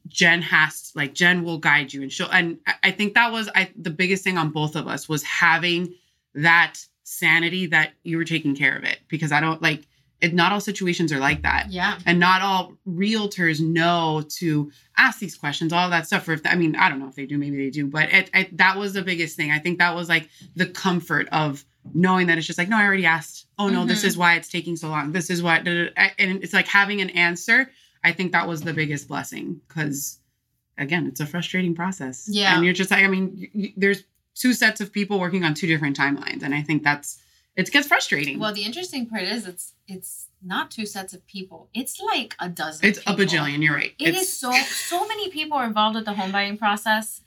Jen 0.08 0.42
has 0.42 0.92
like 0.94 1.14
Jen 1.14 1.44
will 1.44 1.58
guide 1.58 1.92
you. 1.92 2.02
And 2.02 2.12
she'll 2.12 2.30
and 2.30 2.58
I- 2.82 2.90
think 2.90 3.14
that 3.14 3.32
was 3.32 3.48
I 3.54 3.70
the 3.76 3.90
biggest 3.90 4.24
thing 4.24 4.38
on 4.38 4.50
both 4.50 4.76
of 4.76 4.88
us 4.88 5.08
was 5.08 5.22
having 5.22 5.94
that 6.34 6.78
sanity 7.04 7.66
that 7.66 7.92
you 8.02 8.16
were 8.16 8.24
taking 8.24 8.56
care 8.56 8.76
of 8.76 8.84
it. 8.84 8.98
Because 9.08 9.32
I 9.32 9.40
don't 9.40 9.62
like 9.62 9.86
it 10.20 10.32
not 10.32 10.50
all 10.50 10.60
situations 10.60 11.12
are 11.12 11.18
like 11.18 11.42
that. 11.42 11.66
Yeah. 11.70 11.98
And 12.06 12.18
not 12.18 12.42
all 12.42 12.76
realtors 12.88 13.60
know 13.60 14.24
to 14.36 14.72
ask 14.96 15.18
these 15.18 15.36
questions 15.36 15.72
all 15.72 15.90
that 15.90 16.06
stuff. 16.06 16.26
Or 16.28 16.32
if 16.32 16.40
I 16.44 16.54
mean 16.56 16.74
I 16.74 16.88
don't 16.88 16.98
know 16.98 17.08
if 17.08 17.14
they 17.14 17.26
do 17.26 17.38
maybe 17.38 17.56
they 17.56 17.70
do. 17.70 17.86
But 17.86 18.12
it, 18.12 18.30
it 18.34 18.56
that 18.56 18.78
was 18.78 18.92
the 18.92 19.02
biggest 19.02 19.36
thing. 19.36 19.50
I 19.50 19.58
think 19.58 19.78
that 19.78 19.94
was 19.94 20.08
like 20.08 20.28
the 20.54 20.66
comfort 20.66 21.28
of 21.30 21.64
knowing 21.94 22.26
that 22.28 22.38
it's 22.38 22.46
just 22.46 22.58
like 22.58 22.68
no 22.68 22.76
I 22.76 22.84
already 22.84 23.06
asked 23.06 23.46
oh 23.58 23.68
no 23.68 23.84
this 23.84 24.02
Mhm. 24.02 24.06
is 24.08 24.16
why 24.16 24.34
it's 24.36 24.48
taking 24.48 24.76
so 24.76 24.88
long 24.88 25.12
this 25.12 25.30
is 25.30 25.42
why 25.42 25.58
da, 25.60 25.84
da, 25.84 25.90
da. 25.96 26.08
and 26.18 26.42
it's 26.42 26.52
like 26.52 26.66
having 26.68 27.00
an 27.00 27.10
answer 27.10 27.70
I 28.04 28.12
think 28.12 28.32
that 28.32 28.46
was 28.48 28.62
the 28.62 28.72
biggest 28.72 29.08
blessing 29.08 29.60
because 29.68 30.18
again 30.78 31.06
it's 31.06 31.20
a 31.20 31.26
frustrating 31.26 31.74
process 31.74 32.28
Yeah. 32.30 32.54
and 32.56 32.64
you're 32.64 32.74
just 32.74 32.90
like 32.90 33.04
I 33.04 33.08
mean 33.08 33.72
there's 33.76 34.04
two 34.34 34.52
sets 34.52 34.80
of 34.80 34.92
people 34.92 35.18
working 35.18 35.44
on 35.44 35.54
two 35.54 35.66
different 35.66 35.96
timelines 35.98 36.42
and 36.42 36.54
I 36.54 36.62
think 36.62 36.82
that's 36.82 37.18
it 37.56 37.70
gets 37.72 37.86
frustrating 37.88 38.38
well 38.38 38.52
the 38.52 38.64
interesting 38.64 39.06
part 39.06 39.22
is 39.22 39.46
it's 39.46 39.72
it's 39.88 40.26
not 40.42 40.70
two 40.70 40.84
sets 40.86 41.14
of 41.14 41.26
people 41.26 41.70
it's 41.72 41.98
like 42.00 42.34
a 42.40 42.48
dozen 42.48 42.84
it's 42.86 42.98
a 43.00 43.14
bajillion 43.14 43.62
you're 43.62 43.74
right 43.74 43.94
It 43.98 44.08
it's 44.10 44.20
is 44.22 44.32
so 44.38 44.52
so 44.52 45.06
many 45.08 45.30
people 45.30 45.56
are 45.56 45.64
involved 45.66 45.96
with 45.96 46.04
the 46.04 46.12
home 46.12 46.30
buying 46.32 46.58
process. 46.58 47.22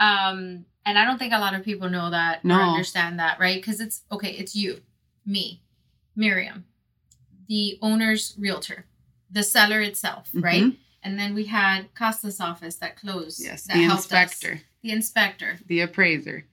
Um, 0.00 0.64
and 0.84 0.98
I 0.98 1.04
don't 1.04 1.18
think 1.18 1.32
a 1.32 1.38
lot 1.38 1.54
of 1.54 1.64
people 1.64 1.88
know 1.88 2.10
that 2.10 2.44
No. 2.44 2.56
or 2.58 2.62
understand 2.62 3.18
that, 3.18 3.38
right? 3.40 3.60
Because 3.60 3.80
it's 3.80 4.02
okay, 4.10 4.30
it's 4.32 4.54
you, 4.56 4.80
me, 5.26 5.62
Miriam, 6.16 6.64
the 7.48 7.78
owner's 7.82 8.34
realtor, 8.38 8.86
the 9.30 9.42
seller 9.42 9.80
itself, 9.80 10.28
right? 10.34 10.62
Mhm. 10.64 10.76
And 11.02 11.18
then 11.18 11.34
we 11.34 11.46
had 11.46 11.92
Costa's 11.94 12.40
office 12.40 12.76
that 12.76 12.96
closed. 12.96 13.40
yes 13.42 13.62
that 13.64 13.74
the 13.74 13.82
helped 13.82 13.98
us. 14.00 14.04
inspector 14.12 14.60
The 14.82 14.90
inspector, 14.90 15.58
the 15.66 15.80
appraiser 15.80 16.46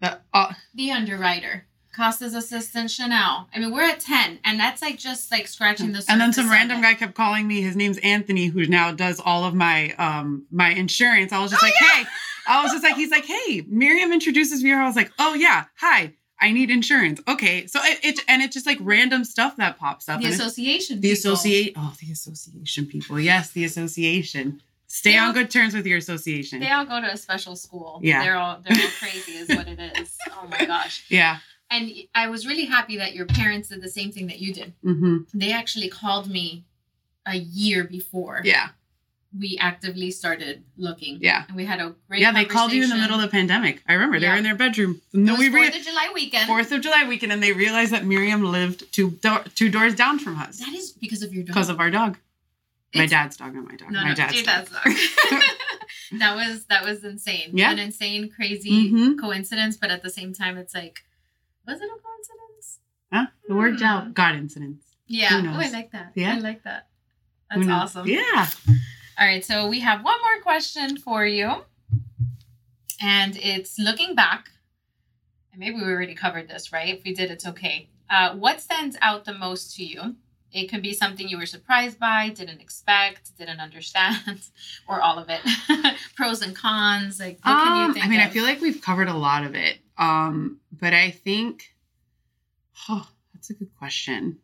the 0.00 0.18
uh, 0.34 0.52
the 0.74 0.90
underwriter, 0.90 1.64
Costa's 1.94 2.34
assistant 2.34 2.90
Chanel. 2.90 3.48
I 3.54 3.58
mean, 3.58 3.72
we're 3.72 3.80
at 3.88 4.00
ten, 4.00 4.38
and 4.44 4.60
that's 4.60 4.82
like 4.82 4.98
just 4.98 5.32
like 5.32 5.48
scratching 5.48 5.92
the 5.92 6.02
surface. 6.02 6.10
and 6.10 6.20
then 6.20 6.32
some 6.34 6.50
random 6.50 6.82
guy 6.82 6.92
kept 6.94 7.14
calling 7.14 7.48
me 7.48 7.62
his 7.62 7.74
name's 7.76 7.96
anthony 7.98 8.46
who 8.48 8.66
now 8.66 8.92
does 8.92 9.18
all 9.20 9.44
of 9.44 9.54
my 9.54 9.92
um 9.92 10.44
my 10.50 10.68
insurance 10.70 11.32
i 11.32 11.38
was 11.40 11.50
just 11.50 11.62
Oh, 11.62 11.66
like 11.66 11.74
hey 11.74 12.04
i 12.46 12.62
was 12.62 12.72
just 12.72 12.82
like 12.84 12.96
he's 12.96 13.10
like 13.10 13.24
hey 13.24 13.64
miriam 13.68 14.12
introduces 14.12 14.62
me. 14.62 14.72
I 14.72 14.86
was 14.86 14.96
like 14.96 15.12
oh 15.18 15.34
yeah. 15.34 15.64
Hi. 15.80 16.14
I 16.38 16.52
need 16.52 16.70
insurance. 16.70 17.20
Okay. 17.26 17.66
So 17.66 17.80
it, 17.82 17.98
it 18.04 18.20
and 18.28 18.42
it's 18.42 18.52
just 18.52 18.66
like 18.66 18.78
random 18.80 19.24
stuff 19.24 19.56
that 19.56 19.78
pops 19.78 20.06
up. 20.08 20.20
The 20.20 20.28
association. 20.28 21.00
the 21.00 21.12
associate 21.12 21.72
oh 21.76 21.94
the 22.00 22.12
association 22.12 22.86
people. 22.86 23.18
Yes 23.18 23.50
the 23.52 23.64
association. 23.64 24.60
Stay 24.86 25.12
They 25.12 25.18
on 25.18 25.28
all- 25.28 25.32
good 25.34 25.50
terms 25.50 25.74
with 25.74 25.86
your 25.86 25.98
association. 25.98 26.60
They 26.60 26.70
all 26.70 26.84
go 26.84 27.00
to 27.00 27.10
a 27.10 27.16
special 27.16 27.56
school. 27.56 28.00
Yeah. 28.02 28.22
They're 28.22 28.36
all 28.36 28.60
they're 28.62 28.76
all 28.76 28.90
crazy 29.00 29.32
is 29.32 29.48
what 29.48 29.66
it 29.68 29.80
is. 29.98 30.16
Oh 30.30 30.46
my 30.48 30.64
gosh. 30.66 31.04
yeah. 31.10 31.38
And 31.70 31.90
I 32.14 32.28
was 32.28 32.46
really 32.46 32.66
happy 32.66 32.98
that 32.98 33.14
your 33.14 33.26
parents 33.26 33.68
did 33.70 33.82
the 33.82 33.88
same 33.88 34.12
thing 34.12 34.26
that 34.28 34.38
you 34.38 34.52
did. 34.54 34.72
mm-hmm. 34.84 35.16
They 35.34 35.52
actually 35.52 35.88
called 35.88 36.30
me 36.30 36.64
a 37.26 37.36
year 37.36 37.82
before. 37.84 38.40
Yeah 38.44 38.68
we 39.38 39.58
actively 39.60 40.10
started 40.10 40.62
looking. 40.76 41.18
Yeah. 41.20 41.44
And 41.48 41.56
we 41.56 41.64
had 41.64 41.80
a 41.80 41.94
great 42.08 42.20
yeah 42.20 42.32
they 42.32 42.44
called 42.44 42.72
you 42.72 42.82
in 42.82 42.88
the 42.90 42.96
middle 42.96 43.16
of 43.16 43.22
the 43.22 43.28
pandemic 43.28 43.82
i 43.88 43.92
remember 43.92 44.18
they 44.20 44.28
were 44.28 44.36
in 44.36 44.44
their 44.44 44.54
bedroom 44.54 45.00
It 45.12 45.18
no 45.18 45.32
was 45.32 45.40
we 45.40 45.50
Fourth 45.50 45.72
re- 45.72 45.78
of 45.80 45.84
July 45.84 46.10
weekend. 46.14 46.46
Fourth 46.46 46.72
of 46.72 46.80
July 46.80 47.04
weekend, 47.08 47.32
and 47.32 47.42
they 47.42 47.52
realized 47.52 47.92
that 47.92 48.04
Miriam 48.04 48.42
lived 48.44 48.90
two 48.92 49.10
do- 49.22 49.44
two 49.54 49.68
doors 49.70 49.94
down 49.94 50.18
from 50.18 50.38
us 50.38 50.58
That 50.58 50.72
is 50.74 50.92
because 50.92 51.22
of 51.22 51.34
your 51.34 51.42
dog. 51.44 51.54
because 51.54 51.68
of 51.68 51.80
our 51.80 51.90
dog. 51.90 52.18
My 52.94 53.06
dad's 53.06 53.36
dog, 53.36 53.54
not 53.54 53.64
my 53.68 53.76
dog. 53.76 53.90
No, 53.90 54.00
my 54.02 54.08
no, 54.10 54.14
dad's 54.14 54.34
your 54.36 54.44
dog. 54.44 54.68
dad's 54.70 54.70
dog. 54.70 55.40
that 56.20 56.34
was 56.34 56.64
that 56.66 56.82
was 56.84 57.04
insane. 57.04 57.50
Yeah. 57.52 57.72
An 57.72 57.78
insane, 57.78 58.30
crazy 58.30 58.90
Mhm. 58.90 59.18
coincidence, 59.20 59.76
but 59.76 59.90
at 59.90 60.02
the 60.02 60.08
same 60.10 60.32
time, 60.32 60.56
it's 60.56 60.74
like, 60.74 61.00
was 61.66 61.78
it 61.80 61.84
a 61.84 61.98
coincidence? 62.06 62.78
Huh? 63.12 63.26
It 63.48 63.52
worked 63.52 63.80
Hmm. 63.80 63.84
out. 63.86 64.14
God 64.14 64.36
incidents. 64.36 64.86
Yeah. 65.08 65.28
Oh, 65.32 65.60
I 65.60 65.68
like 65.70 65.90
that. 65.92 66.12
Yeah. 66.14 66.36
I 66.36 66.38
like 66.38 66.62
that. 66.64 66.88
That's 67.50 67.68
awesome. 67.68 68.06
Yeah. 68.08 68.48
All 69.18 69.26
right, 69.26 69.44
so 69.44 69.66
we 69.68 69.80
have 69.80 70.04
one 70.04 70.18
more 70.20 70.42
question 70.42 70.96
for 70.98 71.24
you. 71.24 71.64
And 73.00 73.36
it's 73.36 73.78
looking 73.78 74.14
back. 74.14 74.50
And 75.52 75.60
maybe 75.60 75.76
we 75.76 75.84
already 75.84 76.14
covered 76.14 76.48
this, 76.48 76.72
right? 76.72 76.94
If 76.94 77.04
we 77.04 77.14
did, 77.14 77.30
it's 77.30 77.46
okay. 77.46 77.88
Uh, 78.10 78.34
what 78.36 78.60
stands 78.60 78.96
out 79.02 79.24
the 79.24 79.34
most 79.34 79.74
to 79.76 79.84
you 79.84 80.16
It 80.52 80.68
could 80.70 80.82
be 80.82 80.92
something 80.92 81.28
you 81.28 81.38
were 81.38 81.46
surprised 81.46 81.98
by, 81.98 82.28
didn't 82.30 82.60
expect, 82.60 83.36
didn't 83.36 83.58
understand, 83.60 84.40
or 84.88 85.00
all 85.02 85.18
of 85.18 85.28
it. 85.28 85.40
Pros 86.16 86.40
and 86.42 86.54
cons. 86.54 87.18
Like, 87.18 87.38
what 87.42 87.64
can 87.64 87.76
you 87.76 87.82
Um, 87.84 87.94
think? 87.94 88.04
I 88.04 88.08
mean, 88.08 88.20
I 88.20 88.28
feel 88.30 88.44
like 88.44 88.60
we've 88.60 88.80
covered 88.80 89.08
a 89.08 89.16
lot 89.16 89.44
of 89.44 89.54
it. 89.54 89.78
Um, 89.98 90.60
but 90.72 90.92
I 90.92 91.10
think, 91.10 91.74
oh, 92.88 93.08
that's 93.34 93.50
a 93.50 93.54
good 93.54 93.70
question. 93.78 94.38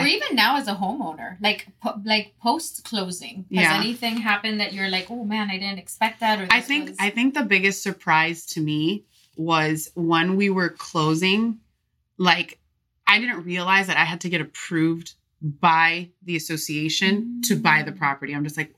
Or 0.00 0.04
I- 0.04 0.08
even 0.08 0.34
now 0.36 0.56
as 0.56 0.68
a 0.68 0.74
homeowner, 0.74 1.36
like 1.40 1.66
po- 1.82 2.00
like 2.04 2.34
post 2.42 2.84
closing, 2.84 3.46
has 3.54 3.62
Yeah. 3.64 3.76
anything 3.80 4.16
happened 4.18 4.60
that 4.60 4.72
you're 4.72 4.88
like, 4.88 5.10
oh 5.10 5.24
man, 5.24 5.50
I 5.50 5.58
didn't 5.58 5.78
expect 5.78 6.20
that? 6.20 6.40
Or 6.40 6.46
I 6.50 6.60
think 6.60 6.88
was- 6.90 6.96
I 7.00 7.10
think 7.10 7.34
the 7.34 7.42
biggest 7.44 7.82
surprise 7.82 8.46
to 8.46 8.60
me 8.60 9.04
was 9.36 9.90
when 9.94 10.36
we 10.36 10.48
were 10.50 10.68
closing, 10.70 11.58
like 12.18 12.58
I 13.06 13.20
didn't 13.20 13.44
realize 13.44 13.86
that 13.86 13.96
I 13.96 14.04
had 14.04 14.20
to 14.22 14.28
get 14.28 14.40
approved 14.40 15.14
by 15.42 16.08
the 16.22 16.34
association 16.36 17.40
to 17.44 17.56
buy 17.56 17.82
the 17.82 17.92
Mm. 17.92 17.98
property. 17.98 18.34
I'm 18.34 18.42
just 18.44 18.56
like, 18.56 18.74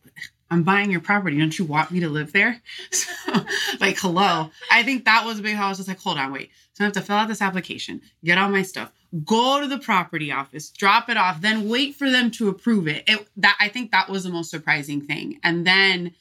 I'm 0.51 0.63
buying 0.65 0.91
your 0.91 1.01
property. 1.01 1.39
Don't 1.39 1.57
you 1.59 1.65
want 1.65 1.91
me 1.91 2.01
to 2.01 2.09
live 2.09 2.33
there? 2.33 2.61
So, 2.91 3.45
like, 3.81 3.99
hello. 3.99 4.51
I 4.71 4.83
think 4.83 5.05
that 5.05 5.25
was 5.27 5.39
a 5.39 5.43
big. 5.43 5.57
I 5.57 5.69
was 5.69 5.77
just 5.79 5.89
like, 5.89 6.01
hold 6.01 6.19
on, 6.19 6.33
wait. 6.33 6.51
So 6.73 6.83
I 6.83 6.87
have 6.87 6.95
to 6.95 7.01
fill 7.03 7.17
out 7.17 7.29
this 7.29 7.43
application, 7.43 8.01
get 8.25 8.39
all 8.39 8.49
my 8.49 8.63
stuff, 8.63 8.91
go 9.25 9.61
to 9.61 9.67
the 9.67 9.79
property 9.79 10.31
office, 10.31 10.71
drop 10.71 11.09
it 11.09 11.17
off, 11.17 11.41
then 11.41 11.69
wait 11.69 11.95
for 11.95 12.11
them 12.11 12.31
to 12.33 12.49
approve 12.49 12.87
it. 12.89 13.05
it 13.07 13.27
that 13.37 13.57
I 13.61 13.69
think 13.69 13.91
that 13.91 14.09
was 14.09 14.25
the 14.25 14.31
most 14.31 14.51
surprising 14.51 15.01
thing. 15.01 15.39
And 15.43 15.67
then 15.67 16.13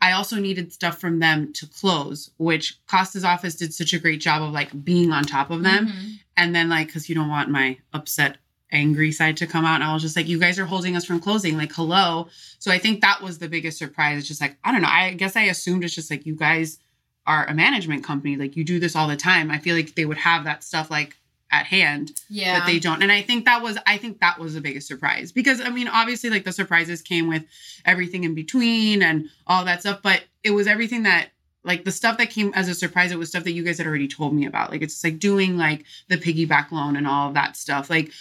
I 0.00 0.12
also 0.12 0.36
needed 0.36 0.72
stuff 0.72 0.98
from 0.98 1.18
them 1.18 1.52
to 1.54 1.66
close, 1.66 2.30
which 2.36 2.78
Costa's 2.86 3.24
office 3.24 3.56
did 3.56 3.74
such 3.74 3.92
a 3.92 3.98
great 3.98 4.20
job 4.20 4.42
of 4.42 4.52
like 4.52 4.84
being 4.84 5.10
on 5.10 5.24
top 5.24 5.50
of 5.50 5.62
them. 5.62 5.88
Mhm. 5.88 6.18
And 6.36 6.54
then 6.54 6.68
like, 6.68 6.92
cause 6.92 7.08
you 7.08 7.14
don't 7.14 7.28
want 7.30 7.48
my 7.50 7.78
upset, 7.92 8.36
angry 8.70 9.10
side 9.10 9.36
to 9.38 9.46
come 9.46 9.64
out. 9.64 9.76
And 9.76 9.84
I 9.84 9.94
was 9.94 10.02
just 10.02 10.16
like, 10.16 10.28
you 10.28 10.38
guys 10.38 10.58
are 10.58 10.66
holding 10.66 10.96
us 10.96 11.04
from 11.04 11.18
closing. 11.20 11.56
Like, 11.56 11.72
hello. 11.72 12.28
So 12.58 12.70
I 12.70 12.78
think 12.78 13.00
that 13.00 13.22
was 13.22 13.38
the 13.38 13.48
biggest 13.48 13.78
surprise. 13.78 14.18
It's 14.18 14.28
just 14.28 14.40
like, 14.40 14.56
I 14.62 14.70
don't 14.70 14.82
know. 14.82 14.88
I 14.88 15.14
guess 15.14 15.34
I 15.34 15.42
assumed 15.44 15.82
it's 15.82 15.94
just 15.94 16.10
like 16.10 16.26
you 16.26 16.36
guys 16.36 16.78
are 17.26 17.46
a 17.46 17.54
management 17.54 18.04
company. 18.04 18.36
Like 18.36 18.54
you 18.56 18.64
do 18.64 18.78
this 18.78 18.94
all 18.94 19.08
the 19.08 19.16
time. 19.16 19.50
I 19.50 19.58
feel 19.58 19.74
like 19.74 19.94
they 19.94 20.04
would 20.04 20.18
have 20.18 20.44
that 20.44 20.62
stuff 20.62 20.90
like 20.90 21.16
at 21.50 21.66
hand 21.66 22.12
Yeah. 22.28 22.58
but 22.60 22.66
they 22.66 22.78
don't. 22.78 23.02
And 23.02 23.12
I 23.12 23.22
think 23.22 23.44
that 23.44 23.62
was 23.62 23.78
I 23.86 23.98
think 23.98 24.20
that 24.20 24.38
was 24.38 24.54
the 24.54 24.60
biggest 24.60 24.88
surprise 24.88 25.32
because 25.32 25.60
I 25.60 25.70
mean 25.70 25.88
obviously 25.88 26.28
like 26.30 26.44
the 26.44 26.52
surprises 26.52 27.02
came 27.02 27.28
with 27.28 27.44
everything 27.84 28.24
in 28.24 28.34
between 28.34 29.02
and 29.02 29.28
all 29.46 29.64
that 29.64 29.80
stuff, 29.80 30.00
but 30.02 30.24
it 30.42 30.50
was 30.50 30.66
everything 30.66 31.04
that 31.04 31.28
like 31.64 31.84
the 31.84 31.92
stuff 31.92 32.18
that 32.18 32.30
came 32.30 32.52
as 32.54 32.68
a 32.68 32.74
surprise 32.74 33.10
it 33.12 33.18
was 33.18 33.28
stuff 33.28 33.44
that 33.44 33.52
you 33.52 33.64
guys 33.64 33.78
had 33.78 33.86
already 33.86 34.08
told 34.08 34.34
me 34.34 34.46
about. 34.46 34.70
Like 34.70 34.82
it's 34.82 34.94
just 34.94 35.04
like 35.04 35.18
doing 35.18 35.56
like 35.56 35.84
the 36.08 36.16
piggyback 36.16 36.70
loan 36.72 36.96
and 36.96 37.06
all 37.06 37.28
of 37.28 37.34
that 37.34 37.56
stuff. 37.56 37.90
Like 37.90 38.12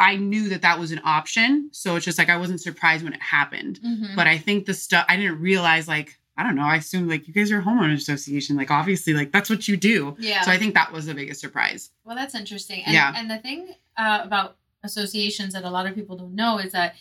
I, 0.00 0.14
knew 0.16 0.48
that 0.50 0.62
that 0.62 0.78
was 0.78 0.92
an 0.92 1.00
option, 1.04 1.70
so 1.72 1.96
it's 1.96 2.04
just 2.04 2.18
like 2.18 2.28
I 2.28 2.36
wasn't 2.36 2.60
surprised 2.60 3.02
when 3.02 3.14
it 3.14 3.20
happened. 3.20 3.80
Mhm. 3.84 4.14
But 4.14 4.26
I 4.28 4.38
think 4.38 4.64
the 4.66 4.72
stuff 4.74 5.04
I 5.08 5.16
didn't 5.16 5.40
realize 5.40 5.88
like 5.88 6.18
I 6.38 6.44
don't 6.44 6.54
know. 6.54 6.62
I 6.62 6.76
assume 6.76 7.08
like 7.08 7.26
you 7.28 7.34
guys 7.34 7.50
are 7.52 7.58
a 7.58 7.62
homeowner 7.62 7.94
association. 7.94 8.56
Like 8.56 8.70
obviously 8.70 9.12
like 9.12 9.32
that's 9.32 9.50
what 9.50 9.68
you 9.68 9.76
do. 9.76 10.16
yeah. 10.18 10.42
So 10.42 10.50
I 10.52 10.56
think 10.56 10.74
that 10.74 10.92
was 10.92 11.06
the 11.06 11.14
biggest 11.14 11.40
surprise. 11.40 11.90
Well, 12.04 12.16
that's 12.16 12.34
interesting. 12.34 12.82
And, 12.84 12.94
Yeah. 12.94 13.12
and 13.16 13.30
the 13.30 13.38
thing 13.38 13.74
uh, 13.96 14.20
about 14.22 14.56
associations 14.84 15.52
that 15.54 15.64
a 15.64 15.70
lot 15.70 15.86
of 15.86 15.94
people 15.94 16.16
don't 16.16 16.34
know 16.34 16.58
is 16.58 16.72
that 16.72 16.94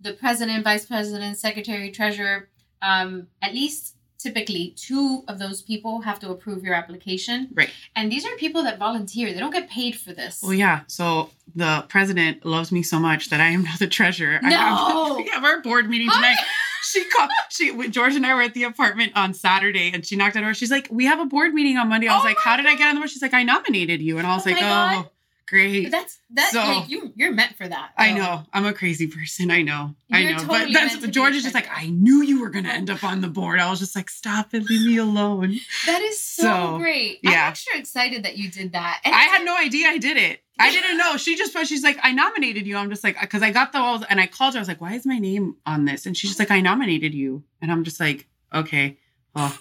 the 0.00 0.12
president, 0.12 0.64
vice 0.64 0.86
president, 0.86 1.36
secretary, 1.38 1.90
treasurer, 1.90 2.48
um, 2.82 3.26
at 3.42 3.52
least 3.52 3.96
typically 4.18 4.72
two 4.76 5.22
of 5.28 5.38
those 5.38 5.60
people 5.60 6.00
have 6.00 6.18
to 6.18 6.30
approve 6.30 6.64
your 6.64 6.74
application. 6.74 7.48
Right. 7.52 7.70
And 7.94 8.10
these 8.10 8.24
are 8.24 8.34
people 8.36 8.62
that 8.62 8.78
volunteer. 8.78 9.32
They 9.34 9.40
don't 9.40 9.52
get 9.52 9.68
paid 9.68 9.96
for 9.96 10.12
this. 10.14 10.40
Well, 10.42 10.54
yeah. 10.54 10.80
So 10.86 11.30
the 11.54 11.84
president 11.88 12.44
loves 12.46 12.72
me 12.72 12.82
so 12.82 12.98
much 12.98 13.28
that 13.30 13.40
I 13.40 13.46
am 13.48 13.64
now 13.64 13.74
the 13.78 13.86
treasurer. 13.86 14.38
I 14.42 14.48
No. 14.48 14.56
have, 15.08 15.16
we 15.16 15.28
have 15.28 15.44
our 15.44 15.60
board 15.60 15.90
meeting 15.90 16.08
tonight. 16.10 16.38
She 16.84 17.04
called. 17.04 17.30
She 17.50 17.70
when 17.70 17.92
George 17.92 18.14
and 18.14 18.26
I 18.26 18.34
were 18.34 18.42
at 18.42 18.54
the 18.54 18.64
apartment 18.64 19.12
on 19.14 19.34
Saturday, 19.34 19.90
and 19.92 20.04
she 20.04 20.16
knocked 20.16 20.36
on 20.36 20.42
our 20.44 20.50
door. 20.50 20.54
She's 20.54 20.70
like, 20.70 20.88
"We 20.90 21.06
have 21.06 21.20
a 21.20 21.24
board 21.26 21.54
meeting 21.54 21.76
on 21.78 21.88
Monday." 21.88 22.08
I 22.08 22.14
was 22.14 22.24
Oh 22.24 22.28
like, 22.28 22.38
"How 22.38 22.56
did 22.56 22.66
I 22.66 22.76
get 22.76 22.88
on 22.88 22.94
the 22.94 23.00
board?" 23.00 23.10
She's 23.10 23.22
like, 23.22 23.34
"I 23.34 23.42
nominated 23.42 24.02
you," 24.02 24.18
and 24.18 24.26
I 24.26 24.34
was 24.34 24.46
Oh 24.46 24.50
like, 24.50 24.58
"Oh, 24.58 24.66
God. 24.66 25.10
Great." 25.46 25.90
That's 25.90 26.18
that 26.30 26.52
So- 26.52 26.58
like 26.60 26.88
you 26.88 27.12
you're 27.16 27.32
meant 27.32 27.56
for 27.56 27.66
that. 27.68 27.90
I 27.96 28.12
know. 28.12 28.44
I'm 28.52 28.66
a 28.66 28.72
crazy 28.72 29.06
person. 29.06 29.50
I 29.50 29.62
know. 29.62 29.94
I 30.12 30.20
You're 30.20 30.32
know. 30.32 30.38
totally 30.38 30.58
but 30.66 30.72
that's 30.72 30.92
meant 30.92 31.00
to 31.02 31.06
be 31.08 31.12
George 31.12 31.34
is 31.34 31.42
just 31.42 31.54
like. 31.54 31.68
I 31.74 31.86
knew 31.90 32.22
you 32.22 32.40
were 32.40 32.50
gonna 32.50 32.68
end 32.70 32.90
up 32.90 33.02
on 33.04 33.20
the 33.20 33.28
board. 33.28 33.58
I 33.60 33.68
was 33.70 33.78
just 33.78 33.96
like, 33.96 34.10
stop 34.10 34.54
it, 34.54 34.68
leave 34.68 34.86
me 34.86 34.96
alone. 34.98 35.58
That 35.86 36.02
is 36.02 36.20
so, 36.22 36.42
So, 36.42 36.78
great. 36.78 37.20
I'm 37.24 37.32
yeah. 37.32 37.48
extra 37.48 37.78
excited 37.78 38.24
that 38.24 38.36
you 38.38 38.50
did 38.50 38.72
that. 38.72 39.00
And 39.04 39.14
I 39.14 39.22
had 39.24 39.44
no 39.44 39.56
idea 39.56 39.88
I 39.88 39.98
did 39.98 40.16
it. 40.16 40.40
I 40.58 40.70
didn't 40.70 40.98
know. 40.98 41.16
She 41.16 41.34
just, 41.36 41.52
she's 41.66 41.82
like, 41.82 41.98
I 42.02 42.12
nominated 42.12 42.64
you. 42.66 42.76
I'm 42.76 42.88
just 42.88 43.02
like, 43.02 43.20
because 43.20 43.42
I 43.42 43.50
got 43.50 43.72
the 43.72 43.80
walls 43.80 44.04
and 44.08 44.20
I 44.20 44.28
called 44.28 44.54
her. 44.54 44.58
I 44.58 44.60
was 44.60 44.68
like, 44.68 44.80
why 44.80 44.94
is 44.94 45.04
my 45.04 45.18
name 45.18 45.56
on 45.66 45.84
this? 45.84 46.06
And 46.06 46.16
she's 46.16 46.30
just 46.30 46.38
like, 46.38 46.52
I 46.52 46.60
nominated 46.60 47.12
you. 47.12 47.42
And 47.60 47.72
I'm 47.72 47.82
just 47.82 47.98
like, 47.98 48.28
okay, 48.54 48.98
well, 49.34 49.52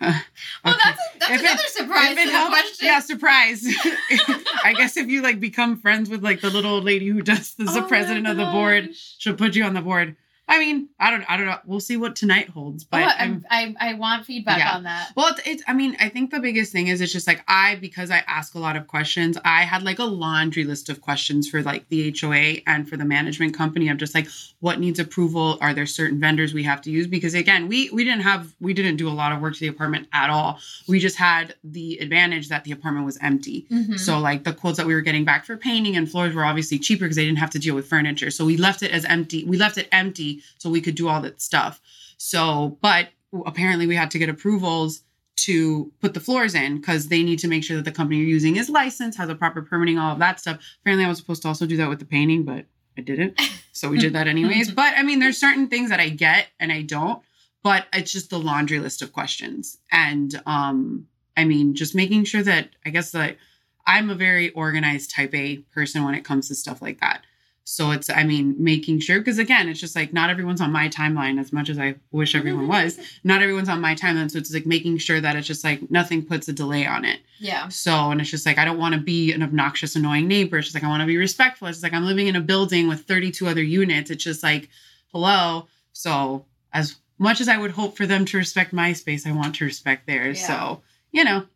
uh, 0.00 0.18
Well, 0.64 0.74
okay. 0.74 0.82
that's 0.84 0.98
a, 0.98 1.18
that's 1.18 1.30
If 1.32 1.40
it- 1.40 1.44
another 1.44 1.62
surprise 1.68 2.16
If 2.18 2.30
helps- 2.30 2.50
question. 2.50 2.86
yeah, 2.86 3.00
surprise. 3.00 3.64
I 4.64 4.74
guess 4.76 4.96
if 4.96 5.08
you 5.08 5.22
like 5.22 5.40
become 5.40 5.78
friends 5.80 6.08
with 6.10 6.22
like 6.22 6.40
the 6.40 6.50
little 6.50 6.72
old 6.74 6.84
lady 6.84 7.06
who 7.08 7.22
does 7.22 7.54
the 7.54 7.66
Oh 7.68 7.82
president 7.88 8.26
of 8.26 8.36
the 8.36 8.46
board, 8.46 8.90
she'll 9.18 9.34
put 9.34 9.54
you 9.56 9.64
on 9.64 9.74
the 9.74 9.80
board. 9.82 10.16
I 10.50 10.58
mean, 10.58 10.88
I 10.98 11.10
don't, 11.10 11.24
I 11.30 11.36
don't 11.36 11.46
know. 11.46 11.58
We'll 11.64 11.78
see 11.80 11.96
what 11.96 12.16
tonight 12.16 12.48
holds, 12.48 12.82
but 12.82 13.02
Oh, 13.02 13.06
I'm, 13.06 13.46
I'm, 13.50 13.76
I, 13.80 13.90
I 13.90 13.94
want 13.94 14.26
feedback 14.26 14.58
Yeah. 14.58 14.72
on 14.74 14.82
that. 14.82 15.12
well, 15.16 15.28
it's, 15.28 15.40
it's, 15.46 15.62
I 15.68 15.72
mean, 15.74 15.96
I 16.00 16.08
think 16.08 16.32
the 16.32 16.40
biggest 16.40 16.72
thing 16.72 16.88
is 16.88 17.00
it's 17.00 17.12
just 17.12 17.28
like 17.28 17.44
I, 17.46 17.76
because 17.76 18.10
I 18.10 18.24
ask 18.26 18.56
a 18.56 18.58
lot 18.58 18.74
of 18.76 18.88
questions, 18.88 19.38
I 19.44 19.62
had 19.62 19.84
like 19.84 20.00
a 20.00 20.04
laundry 20.04 20.64
list 20.64 20.88
of 20.88 21.00
questions 21.00 21.48
for 21.48 21.62
like 21.62 21.88
the 21.88 22.12
HOA 22.20 22.62
and 22.66 22.88
for 22.88 22.96
the 22.96 23.04
management 23.04 23.54
company. 23.56 23.88
I'm 23.88 23.96
just 23.98 24.12
like, 24.14 24.26
what 24.58 24.80
needs 24.80 24.98
approval? 24.98 25.56
Are 25.60 25.72
there 25.72 25.86
certain 25.86 26.18
vendors 26.18 26.52
we 26.52 26.64
have 26.64 26.82
to 26.82 26.90
use? 26.90 27.06
Because 27.06 27.34
again, 27.34 27.68
we 27.68 27.88
we 27.90 28.02
didn't 28.04 28.22
have, 28.22 28.52
we 28.60 28.74
didn't 28.74 28.96
do 28.96 29.08
a 29.08 29.14
lot 29.14 29.30
of 29.30 29.40
work 29.40 29.54
to 29.54 29.60
the 29.60 29.68
apartment 29.68 30.08
at 30.12 30.30
all. 30.30 30.58
We 30.88 30.98
just 30.98 31.16
had 31.16 31.54
the 31.62 31.98
advantage 31.98 32.48
that 32.48 32.64
the 32.64 32.72
apartment 32.72 33.06
was 33.06 33.18
empty. 33.22 33.66
Mhm. 33.70 33.98
So 34.00 34.18
like 34.18 34.42
the 34.42 34.52
quotes 34.52 34.78
that 34.78 34.86
we 34.86 34.94
were 34.94 35.00
getting 35.00 35.24
back 35.24 35.44
for 35.44 35.56
painting 35.56 35.94
and 35.96 36.10
floors 36.10 36.34
were 36.34 36.44
obviously 36.44 36.80
cheaper 36.80 37.04
because 37.04 37.16
they 37.16 37.24
didn't 37.24 37.38
have 37.38 37.50
to 37.50 37.58
deal 37.60 37.76
with 37.76 37.86
furniture. 37.86 38.30
So 38.32 38.44
we 38.44 38.56
left 38.56 38.82
it 38.82 38.90
as 38.90 39.04
empty. 39.04 39.44
We 39.44 39.56
left 39.56 39.78
it 39.78 39.88
empty 39.92 40.39
so 40.58 40.70
we 40.70 40.80
could 40.80 40.94
do 40.94 41.08
all 41.08 41.20
that 41.22 41.40
stuff. 41.40 41.80
So, 42.16 42.78
but 42.80 43.08
apparently 43.46 43.86
we 43.86 43.96
had 43.96 44.10
to 44.12 44.18
get 44.18 44.28
approvals 44.28 45.02
to 45.36 45.90
put 46.00 46.12
the 46.12 46.20
floors 46.20 46.54
in 46.54 46.76
because 46.76 47.08
they 47.08 47.22
need 47.22 47.38
to 47.38 47.48
make 47.48 47.64
sure 47.64 47.76
that 47.76 47.84
the 47.84 47.92
company 47.92 48.18
you're 48.18 48.28
using 48.28 48.56
is 48.56 48.68
licensed, 48.68 49.16
has 49.16 49.28
a 49.28 49.34
proper 49.34 49.62
permitting, 49.62 49.98
all 49.98 50.12
of 50.12 50.18
that 50.18 50.38
stuff. 50.38 50.58
Apparently 50.82 51.04
I 51.04 51.08
was 51.08 51.18
supposed 51.18 51.42
to 51.42 51.48
also 51.48 51.66
do 51.66 51.76
that 51.78 51.88
with 51.88 51.98
the 51.98 52.04
painting, 52.04 52.42
but 52.44 52.66
I 52.98 53.00
didn't. 53.00 53.40
So 53.72 53.88
we 53.88 53.98
did 53.98 54.12
that 54.12 54.26
anyways. 54.28 54.72
But 54.72 54.94
I 54.96 55.02
mean, 55.02 55.18
there's 55.18 55.38
certain 55.38 55.68
things 55.68 55.90
that 55.90 56.00
I 56.00 56.10
get 56.10 56.48
and 56.58 56.70
I 56.70 56.82
don't, 56.82 57.22
but 57.62 57.86
it's 57.92 58.12
just 58.12 58.30
the 58.30 58.38
laundry 58.38 58.78
list 58.80 59.00
of 59.00 59.12
questions. 59.12 59.78
And 59.90 60.40
um, 60.44 61.06
I 61.36 61.44
mean, 61.44 61.74
just 61.74 61.94
making 61.94 62.24
sure 62.24 62.42
that 62.42 62.70
I 62.84 62.90
guess 62.90 63.12
that 63.12 63.38
I'm 63.86 64.10
a 64.10 64.14
very 64.14 64.50
organized 64.50 65.14
type 65.14 65.34
A 65.34 65.58
person 65.74 66.04
when 66.04 66.14
it 66.14 66.24
comes 66.24 66.48
to 66.48 66.54
stuff 66.54 66.82
like 66.82 67.00
that. 67.00 67.22
So 67.70 67.92
it's, 67.92 68.10
I 68.10 68.24
mean, 68.24 68.56
making 68.58 68.98
sure, 68.98 69.20
because 69.20 69.38
again, 69.38 69.68
it's 69.68 69.78
just 69.78 69.94
like 69.94 70.12
not 70.12 70.28
everyone's 70.28 70.60
on 70.60 70.72
my 70.72 70.88
timeline 70.88 71.38
as 71.38 71.52
much 71.52 71.68
as 71.68 71.78
I 71.78 71.94
wish 72.10 72.34
everyone 72.34 72.64
mm-hmm. 72.64 72.84
was. 72.84 72.98
Not 73.22 73.42
everyone's 73.42 73.68
on 73.68 73.80
my 73.80 73.94
timeline. 73.94 74.28
So 74.28 74.38
it's 74.38 74.52
like 74.52 74.66
making 74.66 74.98
sure 74.98 75.20
that 75.20 75.36
it's 75.36 75.46
just 75.46 75.62
like 75.62 75.88
nothing 75.88 76.26
puts 76.26 76.48
a 76.48 76.52
delay 76.52 76.84
on 76.84 77.04
it. 77.04 77.20
Yeah. 77.38 77.68
So, 77.68 78.10
and 78.10 78.20
it's 78.20 78.28
just 78.28 78.44
like, 78.44 78.58
I 78.58 78.64
don't 78.64 78.80
want 78.80 78.96
to 78.96 79.00
be 79.00 79.32
an 79.32 79.40
obnoxious, 79.40 79.94
annoying 79.94 80.26
neighbor. 80.26 80.58
It's 80.58 80.66
just 80.66 80.74
like, 80.74 80.82
I 80.82 80.88
want 80.88 81.02
to 81.02 81.06
be 81.06 81.16
respectful. 81.16 81.68
It's 81.68 81.80
like, 81.80 81.92
I'm 81.92 82.04
living 82.04 82.26
in 82.26 82.34
a 82.34 82.40
building 82.40 82.88
with 82.88 83.02
32 83.02 83.46
other 83.46 83.62
units. 83.62 84.10
It's 84.10 84.24
just 84.24 84.42
like, 84.42 84.68
hello. 85.12 85.68
So, 85.92 86.46
as 86.72 86.96
much 87.18 87.40
as 87.40 87.46
I 87.48 87.56
would 87.56 87.70
hope 87.70 87.96
for 87.96 88.04
them 88.04 88.24
to 88.24 88.36
respect 88.36 88.72
my 88.72 88.94
space, 88.94 89.28
I 89.28 89.30
want 89.30 89.54
to 89.54 89.64
respect 89.64 90.08
theirs. 90.08 90.40
Yeah. 90.40 90.46
So, 90.48 90.82
you 91.12 91.22
know, 91.22 91.46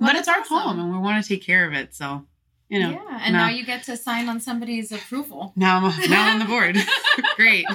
Well, 0.00 0.10
but 0.10 0.16
it's 0.16 0.26
our 0.26 0.40
awesome. 0.40 0.58
home 0.58 0.80
and 0.80 0.92
we 0.92 0.98
want 0.98 1.22
to 1.22 1.28
take 1.28 1.44
care 1.44 1.68
of 1.68 1.72
it. 1.72 1.94
So, 1.94 2.26
you 2.72 2.80
know, 2.80 2.90
yeah. 2.90 3.20
And 3.24 3.32
no. 3.34 3.40
now 3.40 3.48
you 3.50 3.64
get 3.64 3.82
to 3.84 3.96
sign 3.96 4.28
on 4.28 4.40
somebody's 4.40 4.90
approval. 4.92 5.52
now 5.56 5.76
I'm 5.86 6.10
now 6.10 6.22
I'm 6.26 6.32
on 6.34 6.38
the 6.40 6.44
board. 6.46 6.76
Great. 7.36 7.66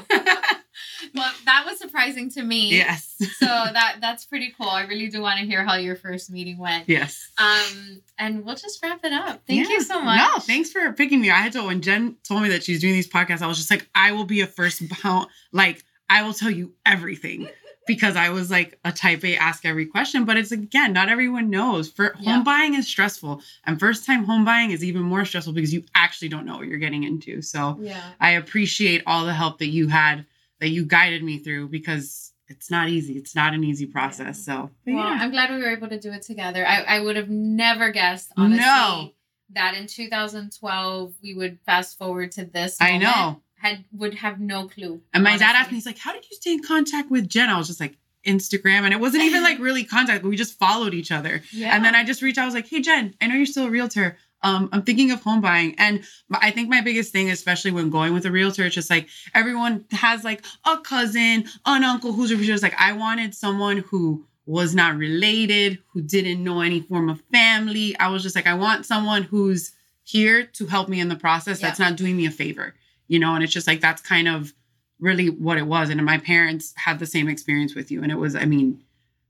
Well, 1.14 1.32
that 1.45 1.64
was 1.66 1.80
surprising 1.80 2.30
to 2.32 2.43
me. 2.43 2.72
yes. 2.76 3.16
So 3.39 3.45
that 3.45 3.98
that's 4.02 4.26
pretty 4.26 4.54
cool. 4.58 4.70
I 4.70 4.84
really 4.86 5.08
do 5.08 5.22
want 5.22 5.39
to 5.39 5.45
hear 5.45 5.64
how 5.64 5.76
your 5.76 5.95
first 5.95 6.30
meeting 6.32 6.58
went. 6.58 6.89
Yes. 6.89 7.30
Um, 7.38 8.02
and 8.18 8.43
we'll 8.43 8.56
just 8.56 8.82
wrap 8.84 9.00
it 9.04 9.14
up. 9.14 9.41
Thank 9.48 9.68
Yeah. 9.68 9.74
you 9.74 9.82
so 9.82 10.02
much. 10.02 10.18
No, 10.20 10.39
thanks 10.39 10.72
for 10.72 10.91
picking 10.93 11.22
me. 11.22 11.30
I 11.32 11.36
had 11.38 11.54
to 11.54 11.64
when 11.64 11.82
Jen 11.82 12.18
told 12.28 12.41
me 12.43 12.50
that 12.50 12.64
she's 12.64 12.82
doing 12.82 12.93
these 12.93 13.08
podcasts, 13.10 13.41
I 13.41 13.48
was 13.48 13.58
just 13.58 13.72
like, 13.72 13.88
I 13.95 14.12
will 14.12 14.26
be 14.26 14.41
a 14.41 14.48
first 14.48 14.82
bound, 15.04 15.28
like 15.52 15.84
I 16.10 16.24
will 16.24 16.34
tell 16.34 16.52
you 16.52 16.74
everything. 16.86 17.48
Because 17.88 18.16
I 18.16 18.30
was 18.30 18.52
like 18.52 18.78
a 18.86 18.92
type 18.92 19.24
A 19.24 19.36
ask 19.38 19.66
every 19.66 19.86
question, 19.86 20.26
but 20.26 20.38
it's 20.38 20.52
again, 20.52 20.94
not 20.94 21.10
everyone 21.10 21.50
knows. 21.50 21.90
For 21.90 22.16
Yeah. 22.20 22.34
home 22.36 22.44
buying 22.44 22.74
is 22.76 22.88
stressful. 22.88 23.42
And 23.66 23.80
first 23.80 24.06
time 24.06 24.26
home 24.26 24.44
buying 24.46 24.72
is 24.72 24.84
even 24.84 25.02
more 25.02 25.24
stressful 25.26 25.54
because 25.54 25.74
you 25.74 25.84
actually 25.96 26.30
don't 26.30 26.46
know 26.46 26.58
what 26.58 26.68
you're 26.68 26.78
getting 26.78 27.04
into. 27.04 27.42
So 27.42 27.80
Yeah. 27.82 28.02
I 28.20 28.32
appreciate 28.32 29.04
all 29.08 29.26
the 29.26 29.34
help 29.34 29.60
that 29.60 29.68
you 29.70 29.88
had, 29.88 30.26
that 30.60 30.70
you 30.70 30.86
guided 30.86 31.24
me 31.24 31.38
through 31.40 31.70
because 31.70 32.34
it's 32.50 32.70
not 32.72 32.90
easy. 32.90 33.14
It's 33.18 33.36
not 33.36 33.54
an 33.54 33.64
easy 33.64 33.86
process. 33.86 34.44
So 34.44 34.70
Well, 34.86 34.96
yeah. 34.96 35.18
I'm 35.22 35.32
glad 35.32 35.50
we 35.50 35.58
were 35.58 35.72
able 35.72 35.90
to 35.90 36.00
do 36.00 36.12
it 36.12 36.22
together. 36.22 36.66
I, 36.68 36.82
I 36.84 37.00
would 37.00 37.16
have 37.16 37.30
never 37.30 37.92
guessed, 37.92 38.32
honestly, 38.38 38.60
No. 38.66 39.12
that 39.52 39.76
in 39.76 39.88
2012 39.88 41.14
we 41.22 41.34
would 41.34 41.60
fast 41.66 41.98
forward 41.98 42.32
to 42.34 42.46
this. 42.46 42.78
I 42.82 42.98
know. 42.98 43.42
Had 43.58 43.86
would 43.91 44.16
have 44.16 44.39
no 44.39 44.68
clue. 44.68 45.01
And 45.14 45.24
my 45.24 45.38
dad 45.38 45.55
asked 45.55 45.72
me, 45.72 45.78
he's 45.78 45.86
like, 45.86 45.97
How 45.97 46.14
did 46.14 46.26
you 46.30 46.36
stay 46.36 46.53
in 46.53 46.64
contact 46.64 47.12
with 47.12 47.28
Jen? 47.28 47.49
I 47.49 47.58
was 47.58 47.68
just 47.68 47.80
like, 47.80 47.97
Instagram. 48.26 48.82
And 48.82 48.93
it 48.93 48.99
wasn't 48.99 49.24
even 49.24 49.41
like 49.41 49.58
really 49.58 49.86
contact, 49.86 50.22
but 50.22 50.30
we 50.30 50.36
just 50.36 50.60
followed 50.60 50.93
each 50.93 51.12
other. 51.12 51.41
Yeah. 51.53 51.74
And 51.74 51.86
then 51.86 51.95
I 51.95 52.03
just 52.03 52.22
reached 52.22 52.38
out, 52.38 52.43
I 52.43 52.45
was 52.45 52.55
like, 52.55 52.68
Hey, 52.68 52.82
Jen, 52.82 53.16
I 53.22 53.28
know 53.28 53.36
you're 53.36 53.45
still 53.45 53.68
a 53.68 53.70
realtor. 53.70 54.18
Um, 54.43 54.70
I'm 54.72 54.84
thinking 54.84 55.12
of 55.12 55.22
home 55.24 55.41
buying. 55.41 55.76
And 55.78 56.03
I 56.32 56.51
think 56.51 56.70
my 56.70 56.82
biggest 56.82 57.12
thing, 57.12 57.32
especially 57.32 57.72
when 57.72 57.89
going 57.89 58.14
with 58.14 58.26
a 58.26 58.32
realtor, 58.32 58.66
it's 58.66 58.76
just 58.76 58.89
like 58.89 59.08
everyone 59.34 59.86
has 59.91 60.24
like 60.24 60.43
a 60.66 60.78
cousin, 60.78 61.45
an 61.66 61.84
uncle 61.84 62.14
who's 62.14 62.32
a 62.32 62.36
realtor. 62.36 62.53
It's 62.53 62.64
like 62.64 62.80
I 62.80 62.93
wanted 62.93 63.34
someone 63.34 63.78
who 63.78 64.26
was 64.45 64.76
not 64.76 64.95
related, 64.95 65.80
who 65.91 66.01
didn't 66.01 66.43
know 66.43 66.62
any 66.62 66.82
form 66.82 67.10
of 67.10 67.22
family. 67.32 67.97
I 67.99 68.10
was 68.10 68.24
just 68.24 68.36
like, 68.36 68.47
I 68.47 68.53
want 68.53 68.86
someone 68.86 69.24
who's 69.24 69.74
here 70.03 70.45
to 70.45 70.66
help 70.68 70.88
me 70.88 71.01
in 71.01 71.10
the 71.10 71.18
process 71.18 71.60
that's 71.60 71.80
not 71.80 71.97
doing 71.97 72.16
me 72.16 72.26
a 72.28 72.32
favor, 72.32 72.74
you 73.08 73.20
know? 73.20 73.36
And 73.36 73.43
it's 73.43 73.53
just 73.53 73.68
like, 73.68 73.82
that's 73.82 74.01
kind 74.01 74.28
of 74.28 74.53
really 74.99 75.30
what 75.30 75.58
it 75.58 75.68
was. 75.68 75.89
And 75.89 76.03
my 76.05 76.18
parents 76.18 76.74
had 76.76 76.99
the 76.99 77.05
same 77.05 77.28
experience 77.28 77.76
with 77.76 77.91
you. 77.91 78.03
And 78.03 78.12
it 78.12 78.16
was, 78.16 78.36
I 78.36 78.45
mean, 78.45 78.82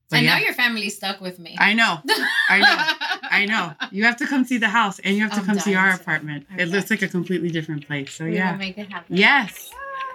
but 0.10 0.20
I 0.20 0.22
know 0.22 0.38
your 0.38 0.54
family 0.54 0.90
stuck 0.90 1.20
with 1.20 1.38
me. 1.38 1.58
I 1.60 1.74
know, 1.74 2.00
I 2.50 2.60
know, 2.60 3.28
I 3.30 3.46
know. 3.46 3.74
You 3.92 4.06
have 4.06 4.16
to 4.18 4.28
come 4.28 4.46
see 4.46 4.58
the 4.58 4.70
house 4.70 5.00
and 5.00 5.18
you 5.18 5.24
have 5.24 5.34
to 5.34 5.40
I'm 5.40 5.46
come 5.46 5.60
see 5.60 5.76
our 5.76 5.92
apartment. 5.92 6.48
I'm 6.50 6.60
It 6.62 6.70
looks 6.70 6.90
like 6.90 7.02
a 7.02 7.10
completely 7.10 7.50
different 7.50 7.86
place. 7.86 8.14
So 8.14 8.24
We 8.24 8.36
yeah. 8.36 8.56
make 8.56 8.78
it 8.78 8.90
happen. 8.90 9.18
Yes. 9.18 9.70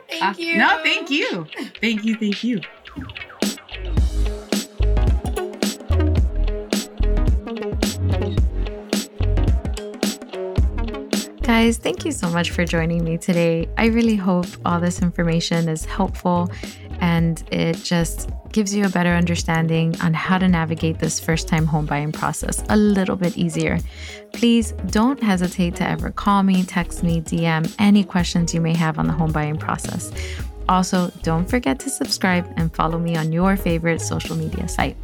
Thank 0.08 0.22
Uh, 0.22 0.34
you. 0.38 0.56
No, 0.56 0.80
thank 0.82 1.10
you. 1.10 1.46
Thank 1.80 2.04
you. 2.04 2.16
Thank 2.16 2.42
you. 2.42 2.60
Guys, 11.62 11.76
thank 11.76 12.04
you 12.04 12.10
so 12.10 12.28
much 12.28 12.50
for 12.50 12.64
joining 12.64 13.04
me 13.04 13.16
today. 13.16 13.68
I 13.78 13.86
really 13.86 14.16
hope 14.16 14.46
all 14.64 14.80
this 14.80 15.00
information 15.00 15.68
is 15.68 15.84
helpful 15.84 16.50
and 17.00 17.40
it 17.52 17.76
just 17.84 18.30
gives 18.50 18.74
you 18.74 18.84
a 18.84 18.88
better 18.88 19.10
understanding 19.10 19.94
on 20.00 20.12
how 20.12 20.38
to 20.38 20.48
navigate 20.48 20.98
this 20.98 21.20
first 21.20 21.46
time 21.46 21.64
home 21.64 21.86
buying 21.86 22.10
process 22.10 22.64
a 22.68 22.76
little 22.76 23.14
bit 23.14 23.38
easier. 23.38 23.78
Please 24.32 24.72
don't 24.86 25.22
hesitate 25.22 25.76
to 25.76 25.88
ever 25.88 26.10
call 26.10 26.42
me, 26.42 26.64
text 26.64 27.04
me, 27.04 27.20
DM 27.20 27.72
any 27.78 28.02
questions 28.02 28.52
you 28.52 28.60
may 28.60 28.74
have 28.74 28.98
on 28.98 29.06
the 29.06 29.12
home 29.12 29.30
buying 29.30 29.56
process. 29.56 30.10
Also, 30.68 31.12
don't 31.22 31.48
forget 31.48 31.78
to 31.78 31.90
subscribe 31.90 32.52
and 32.56 32.74
follow 32.74 32.98
me 32.98 33.14
on 33.14 33.32
your 33.32 33.56
favorite 33.56 34.00
social 34.00 34.34
media 34.34 34.66
site. 34.66 34.96